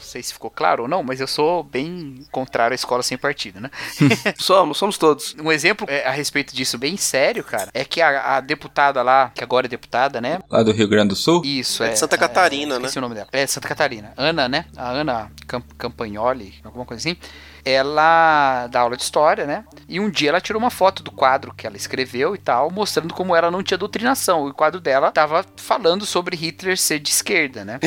sei 0.09 0.23
se 0.23 0.33
ficou 0.33 0.49
claro 0.49 0.83
ou 0.83 0.89
não, 0.89 1.03
mas 1.03 1.21
eu 1.21 1.27
sou 1.27 1.63
bem 1.63 2.25
contrário 2.31 2.73
à 2.73 2.75
escola 2.75 3.03
sem 3.03 3.17
partido, 3.17 3.59
né? 3.59 3.69
somos, 4.37 4.77
somos 4.77 4.97
todos. 4.97 5.35
Um 5.41 5.51
exemplo 5.51 5.87
é, 5.89 6.05
a 6.05 6.11
respeito 6.11 6.55
disso 6.55 6.77
bem 6.77 6.97
sério, 6.97 7.43
cara, 7.43 7.69
é 7.73 7.85
que 7.85 8.01
a, 8.01 8.37
a, 8.37 8.41
deputada 8.41 9.01
lá, 9.01 9.31
que 9.33 9.43
agora 9.43 9.67
é 9.67 9.69
deputada, 9.69 10.19
né? 10.19 10.39
Lá 10.49 10.63
do 10.63 10.71
Rio 10.71 10.87
Grande 10.87 11.09
do 11.09 11.15
Sul? 11.15 11.41
Isso, 11.45 11.83
é. 11.83 11.91
é 11.91 11.95
Santa 11.95 12.17
Catarina, 12.17 12.75
é, 12.75 12.79
né? 12.79 12.89
o 12.93 13.01
nome 13.01 13.15
dela. 13.15 13.27
É, 13.31 13.45
Santa 13.47 13.67
Catarina. 13.67 14.13
Ana, 14.17 14.49
né? 14.49 14.65
A 14.75 14.89
Ana 14.89 15.31
Camp 15.47 15.65
Campagnoli, 15.77 16.55
alguma 16.63 16.85
coisa 16.85 16.99
assim 16.99 17.17
ela 17.63 18.67
dá 18.67 18.81
aula 18.81 18.97
de 18.97 19.03
história, 19.03 19.45
né? 19.45 19.65
E 19.87 19.99
um 19.99 20.09
dia 20.09 20.29
ela 20.29 20.41
tirou 20.41 20.61
uma 20.61 20.69
foto 20.69 21.03
do 21.03 21.11
quadro 21.11 21.53
que 21.53 21.65
ela 21.65 21.77
escreveu 21.77 22.35
e 22.35 22.37
tal, 22.37 22.71
mostrando 22.71 23.13
como 23.13 23.35
ela 23.35 23.51
não 23.51 23.63
tinha 23.63 23.77
doutrinação. 23.77 24.45
O 24.45 24.53
quadro 24.53 24.79
dela 24.79 25.11
tava 25.11 25.45
falando 25.55 26.05
sobre 26.05 26.35
Hitler 26.35 26.77
ser 26.77 26.99
de 26.99 27.09
esquerda, 27.09 27.65
né? 27.65 27.79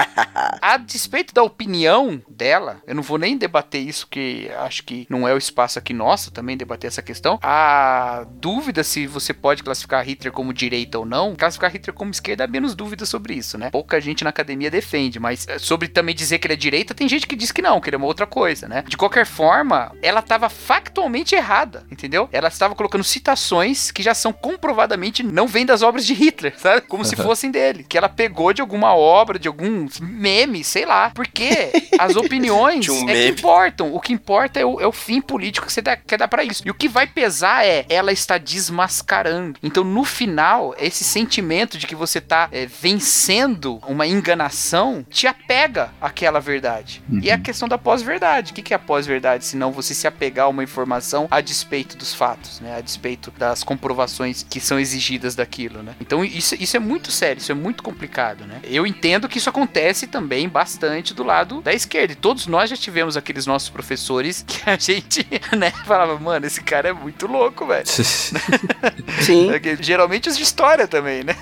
a 0.60 0.76
despeito 0.76 1.34
da 1.34 1.42
opinião 1.42 2.22
dela, 2.28 2.80
eu 2.86 2.94
não 2.94 3.02
vou 3.02 3.18
nem 3.18 3.36
debater 3.36 3.80
isso, 3.80 4.06
que 4.06 4.50
acho 4.58 4.84
que 4.84 5.06
não 5.08 5.26
é 5.26 5.34
o 5.34 5.38
espaço 5.38 5.78
aqui 5.78 5.92
nosso 5.92 6.30
também 6.30 6.56
debater 6.56 6.88
essa 6.88 7.02
questão. 7.02 7.38
A 7.42 8.24
dúvida 8.30 8.82
se 8.82 9.06
você 9.06 9.34
pode 9.34 9.62
classificar 9.62 10.04
Hitler 10.04 10.32
como 10.32 10.52
direita 10.52 10.98
ou 10.98 11.04
não, 11.04 11.34
classificar 11.34 11.70
Hitler 11.70 11.94
como 11.94 12.10
esquerda, 12.10 12.44
há 12.44 12.46
menos 12.46 12.74
dúvida 12.74 13.04
sobre 13.04 13.34
isso, 13.34 13.58
né? 13.58 13.70
Pouca 13.70 14.00
gente 14.00 14.24
na 14.24 14.30
academia 14.30 14.70
defende, 14.70 15.18
mas 15.18 15.46
eh, 15.48 15.58
sobre 15.58 15.88
também 15.88 16.14
dizer 16.14 16.38
que 16.38 16.46
ele 16.46 16.54
é 16.54 16.56
direita, 16.56 16.94
tem 16.94 17.08
gente 17.08 17.26
que 17.26 17.36
diz 17.36 17.52
que 17.52 17.62
não, 17.62 17.80
que 17.80 17.88
ele 17.88 17.96
é 17.96 17.98
uma 17.98 18.06
outra 18.06 18.26
coisa, 18.26 18.68
né? 18.68 18.84
De 18.86 18.96
qualquer 18.96 19.09
forma, 19.24 19.92
ela 20.02 20.20
estava 20.20 20.48
factualmente 20.48 21.34
errada, 21.34 21.84
entendeu? 21.90 22.28
Ela 22.32 22.48
estava 22.48 22.74
colocando 22.74 23.04
citações 23.04 23.90
que 23.90 24.02
já 24.02 24.14
são 24.14 24.32
comprovadamente 24.32 25.22
não 25.22 25.46
vêm 25.46 25.66
das 25.66 25.82
obras 25.82 26.06
de 26.06 26.14
Hitler, 26.14 26.54
sabe? 26.58 26.82
Como 26.82 27.04
se 27.04 27.16
fossem 27.16 27.50
dele. 27.50 27.84
Que 27.88 27.98
ela 27.98 28.08
pegou 28.08 28.52
de 28.52 28.60
alguma 28.60 28.94
obra, 28.94 29.38
de 29.38 29.48
algum 29.48 29.86
meme, 30.00 30.64
sei 30.64 30.84
lá. 30.84 31.10
Porque 31.10 31.72
as 31.98 32.14
opiniões 32.16 32.88
um 32.88 33.08
é 33.08 33.14
que 33.14 33.28
importam. 33.28 33.94
O 33.94 34.00
que 34.00 34.12
importa 34.12 34.60
é 34.60 34.64
o, 34.64 34.80
é 34.80 34.86
o 34.86 34.92
fim 34.92 35.20
político 35.20 35.66
que 35.66 35.72
você 35.72 35.82
dá, 35.82 35.96
quer 35.96 36.18
dar 36.18 36.28
pra 36.28 36.44
isso. 36.44 36.62
E 36.64 36.70
o 36.70 36.74
que 36.74 36.88
vai 36.88 37.06
pesar 37.06 37.64
é 37.64 37.84
ela 37.88 38.12
está 38.12 38.38
desmascarando. 38.38 39.58
Então, 39.62 39.84
no 39.84 40.04
final, 40.04 40.74
esse 40.78 41.04
sentimento 41.04 41.78
de 41.78 41.86
que 41.86 41.94
você 41.94 42.20
tá 42.20 42.48
é, 42.52 42.66
vencendo 42.66 43.80
uma 43.86 44.06
enganação 44.06 45.04
te 45.08 45.26
apega 45.26 45.90
àquela 46.00 46.40
verdade. 46.40 47.02
E 47.22 47.30
é 47.30 47.32
a 47.32 47.38
questão 47.38 47.68
da 47.68 47.78
pós-verdade. 47.78 48.52
O 48.52 48.54
que, 48.54 48.62
que 48.62 48.72
é 48.72 48.76
a 48.76 48.80
pós-verdade? 49.00 49.46
Senão 49.46 49.72
você 49.72 49.94
se 49.94 50.06
apegar 50.06 50.46
a 50.46 50.48
uma 50.48 50.62
informação 50.62 51.26
a 51.30 51.40
despeito 51.40 51.96
dos 51.96 52.14
fatos, 52.14 52.60
né? 52.60 52.76
A 52.76 52.80
despeito 52.80 53.32
das 53.36 53.64
comprovações 53.64 54.44
que 54.48 54.60
são 54.60 54.78
exigidas 54.78 55.34
daquilo, 55.34 55.82
né? 55.82 55.94
Então 56.00 56.22
isso, 56.22 56.54
isso 56.60 56.76
é 56.76 56.80
muito 56.80 57.10
sério, 57.10 57.40
isso 57.40 57.50
é 57.50 57.54
muito 57.54 57.82
complicado, 57.82 58.44
né? 58.44 58.60
Eu 58.62 58.86
entendo 58.86 59.28
que 59.28 59.38
isso 59.38 59.48
acontece 59.48 60.06
também 60.06 60.48
bastante 60.48 61.14
do 61.14 61.24
lado 61.24 61.62
da 61.62 61.72
esquerda. 61.72 62.12
E 62.12 62.16
todos 62.16 62.46
nós 62.46 62.68
já 62.68 62.76
tivemos 62.76 63.16
aqueles 63.16 63.46
nossos 63.46 63.70
professores 63.70 64.44
que 64.46 64.68
a 64.68 64.76
gente, 64.76 65.26
né, 65.56 65.70
falava, 65.86 66.18
mano, 66.18 66.46
esse 66.46 66.60
cara 66.62 66.90
é 66.90 66.92
muito 66.92 67.26
louco, 67.26 67.66
velho. 67.66 67.86
Sim. 67.86 69.50
Geralmente 69.80 70.28
os 70.28 70.36
de 70.36 70.42
história 70.42 70.86
também, 70.86 71.24
né? 71.24 71.34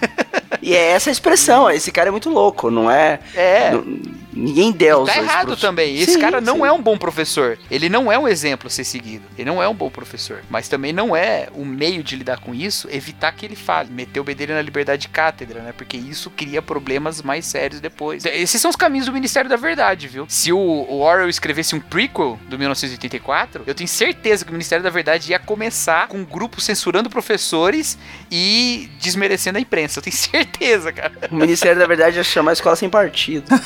E 0.63 0.75
é 0.75 0.93
essa 0.93 1.11
a 1.11 1.13
expressão, 1.13 1.69
esse 1.71 1.91
cara 1.91 2.09
é 2.09 2.13
muito 2.13 2.31
louco, 2.31 2.71
não 2.71 2.91
é? 2.91 3.19
É. 3.35 3.71
Não- 3.73 4.28
ninguém 4.39 4.73
deusa. 4.73 5.13
Tá 5.13 5.19
errado 5.19 5.57
também. 5.57 5.97
Esse 5.97 6.13
Sim, 6.13 6.21
cara 6.21 6.41
não 6.41 6.57
sim. 6.59 6.65
é 6.65 6.73
um 6.73 6.81
bom 6.81 6.97
professor. 6.97 7.59
Ele 7.71 7.89
não 7.89 8.11
é 8.11 8.19
um 8.19 8.29
exemplo 8.29 8.69
a 8.69 8.71
ser 8.71 8.85
seguido. 8.85 9.25
Ele 9.37 9.49
não 9.49 9.63
é 9.63 9.69
um 9.69 9.75
bom 9.75 9.91
professor. 9.91 10.43
Mas 10.49 10.69
também 10.69 10.93
não 10.93 11.15
é 11.15 11.49
o 11.55 11.65
meio 11.65 12.03
de 12.03 12.17
lidar 12.17 12.41
com 12.41 12.55
isso 12.55 12.89
evitar 12.91 13.33
que 13.33 13.45
ele 13.45 13.57
fale. 13.57 13.91
Meter 13.91 14.21
o 14.21 14.25
bedelho 14.25 14.55
na 14.55 14.63
liberdade 14.63 15.03
de 15.03 15.09
cátedra, 15.09 15.61
né? 15.61 15.73
Porque 15.77 15.97
isso 15.97 16.31
cria 16.31 16.63
problemas 16.63 17.23
mais 17.23 17.47
sérios 17.47 17.81
depois. 17.81 18.25
Esses 18.25 18.61
são 18.61 18.71
os 18.71 18.77
caminhos 18.77 19.07
do 19.07 19.13
Ministério 19.13 19.51
da 19.51 19.57
Verdade, 19.57 20.09
viu? 20.09 20.27
Se 20.29 20.53
o, 20.53 20.59
o 20.59 21.01
Orwell 21.01 21.29
escrevesse 21.29 21.75
um 21.75 21.81
prequel 21.81 22.39
do 22.49 22.59
1984, 22.59 23.65
eu 23.67 23.75
tenho 23.75 23.89
certeza 23.89 24.45
que 24.45 24.51
o 24.51 24.55
Ministério 24.55 24.83
da 24.83 24.91
Verdade 24.91 25.31
ia 25.31 25.39
começar 25.39 26.09
com 26.09 26.19
um 26.19 26.25
grupo 26.25 26.61
censurando 26.61 27.11
professores 27.11 27.99
e 28.31 28.89
desmerecendo 29.01 29.59
a 29.59 29.61
imprensa. 29.61 29.99
Eu 29.99 30.03
tenho 30.03 30.17
certeza, 30.17 30.93
cara. 30.93 31.13
O 31.31 31.37
Ministério 31.37 31.79
da 31.79 31.87
Verdade 31.87 32.17
ia 32.17 32.25
chamar 32.25 32.51
a 32.51 32.55
escola 32.55 32.77
sem 32.77 32.89
partido. 32.89 33.49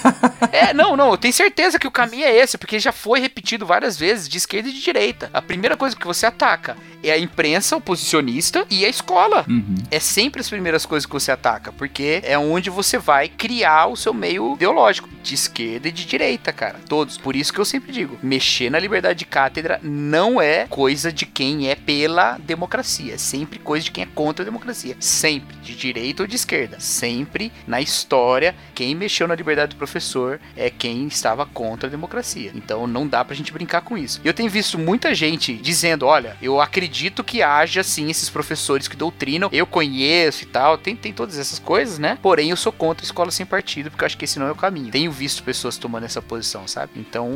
É, 0.52 0.61
não, 0.74 0.96
não, 0.96 1.10
eu 1.10 1.16
tenho 1.16 1.32
certeza 1.32 1.78
que 1.78 1.86
o 1.86 1.90
caminho 1.90 2.24
é 2.24 2.36
esse, 2.36 2.58
porque 2.58 2.78
já 2.78 2.92
foi 2.92 3.20
repetido 3.20 3.66
várias 3.66 3.96
vezes, 3.96 4.28
de 4.28 4.38
esquerda 4.38 4.68
e 4.68 4.72
de 4.72 4.82
direita. 4.82 5.30
A 5.32 5.40
primeira 5.40 5.76
coisa 5.76 5.96
que 5.96 6.06
você 6.06 6.26
ataca 6.26 6.76
é 7.02 7.12
a 7.12 7.18
imprensa 7.18 7.76
oposicionista 7.76 8.66
e 8.70 8.84
a 8.84 8.88
escola. 8.88 9.44
Uhum. 9.48 9.74
É 9.90 9.98
sempre 9.98 10.40
as 10.40 10.48
primeiras 10.48 10.86
coisas 10.86 11.06
que 11.06 11.12
você 11.12 11.30
ataca, 11.32 11.72
porque 11.72 12.20
é 12.24 12.38
onde 12.38 12.70
você 12.70 12.98
vai 12.98 13.28
criar 13.28 13.86
o 13.86 13.96
seu 13.96 14.14
meio 14.14 14.54
ideológico, 14.54 15.08
de 15.22 15.34
esquerda 15.34 15.88
e 15.88 15.92
de 15.92 16.04
direita, 16.04 16.52
cara. 16.52 16.80
Todos. 16.88 17.16
Por 17.16 17.36
isso 17.36 17.52
que 17.52 17.58
eu 17.58 17.64
sempre 17.64 17.92
digo, 17.92 18.18
mexer 18.22 18.70
na 18.70 18.78
liberdade 18.78 19.20
de 19.20 19.24
cátedra 19.24 19.80
não 19.82 20.40
é 20.40 20.66
coisa 20.66 21.12
de 21.12 21.26
quem 21.26 21.68
é 21.68 21.74
pela 21.74 22.38
democracia, 22.38 23.14
é 23.14 23.18
sempre 23.18 23.58
coisa 23.58 23.84
de 23.84 23.90
quem 23.90 24.04
é 24.04 24.08
contra 24.14 24.42
a 24.42 24.46
democracia. 24.46 24.96
Sempre, 25.00 25.56
de 25.58 25.74
direita 25.74 26.22
ou 26.22 26.26
de 26.26 26.36
esquerda. 26.36 26.78
Sempre 26.80 27.52
na 27.66 27.80
história, 27.80 28.54
quem 28.74 28.94
mexeu 28.94 29.28
na 29.28 29.34
liberdade 29.34 29.74
do 29.74 29.78
professor 29.78 30.40
é 30.56 30.70
quem 30.70 31.06
estava 31.06 31.46
contra 31.46 31.88
a 31.88 31.90
democracia. 31.90 32.52
Então 32.54 32.86
não 32.86 33.06
dá 33.06 33.24
pra 33.24 33.36
gente 33.36 33.52
brincar 33.52 33.82
com 33.82 33.96
isso. 33.96 34.20
E 34.24 34.26
eu 34.26 34.34
tenho 34.34 34.50
visto 34.50 34.78
muita 34.78 35.14
gente 35.14 35.54
dizendo, 35.54 36.06
olha, 36.06 36.36
eu 36.42 36.60
acredito 36.60 36.91
que 37.24 37.42
haja 37.42 37.82
sim 37.82 38.10
esses 38.10 38.28
professores 38.28 38.88
que 38.88 38.96
doutrinam, 38.96 39.48
eu 39.52 39.66
conheço 39.66 40.44
e 40.44 40.46
tal, 40.46 40.76
tem, 40.78 40.94
tem 40.94 41.12
todas 41.12 41.38
essas 41.38 41.58
coisas, 41.58 41.98
né? 41.98 42.18
Porém, 42.20 42.50
eu 42.50 42.56
sou 42.56 42.72
contra 42.72 43.04
a 43.04 43.06
escola 43.06 43.30
sem 43.30 43.46
partido, 43.46 43.90
porque 43.90 44.04
eu 44.04 44.06
acho 44.06 44.18
que 44.18 44.24
esse 44.24 44.38
não 44.38 44.46
é 44.46 44.52
o 44.52 44.56
caminho. 44.56 44.90
Tenho 44.90 45.10
visto 45.10 45.42
pessoas 45.42 45.76
tomando 45.76 46.04
essa 46.04 46.20
posição, 46.20 46.66
sabe? 46.68 46.92
Então 46.96 47.32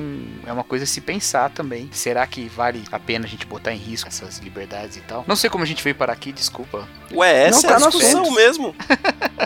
é 0.47 0.53
uma 0.53 0.65
coisa 0.65 0.85
a 0.85 0.87
se 0.87 1.01
pensar 1.01 1.51
também. 1.51 1.89
Será 1.93 2.27
que 2.27 2.49
vale 2.49 2.85
a 2.91 2.99
pena 2.99 3.27
a 3.27 3.29
gente 3.29 3.47
botar 3.47 3.73
em 3.73 3.79
risco 3.79 4.09
essas 4.09 4.39
liberdades 4.39 4.97
e 4.97 5.01
tal? 5.01 5.25
Não 5.27 5.37
sei 5.37 5.49
como 5.51 5.65
a 5.65 5.67
gente 5.67 5.83
veio 5.83 5.97
parar 5.97 6.13
aqui, 6.13 6.33
desculpa. 6.33 6.89
Ué, 7.13 7.49
essa 7.49 7.63
Não, 7.63 7.71
é 7.71 7.73
tá 7.73 7.77
a 7.77 7.81
no 7.81 7.91
discussão 7.91 8.31
mesmo. 8.33 8.75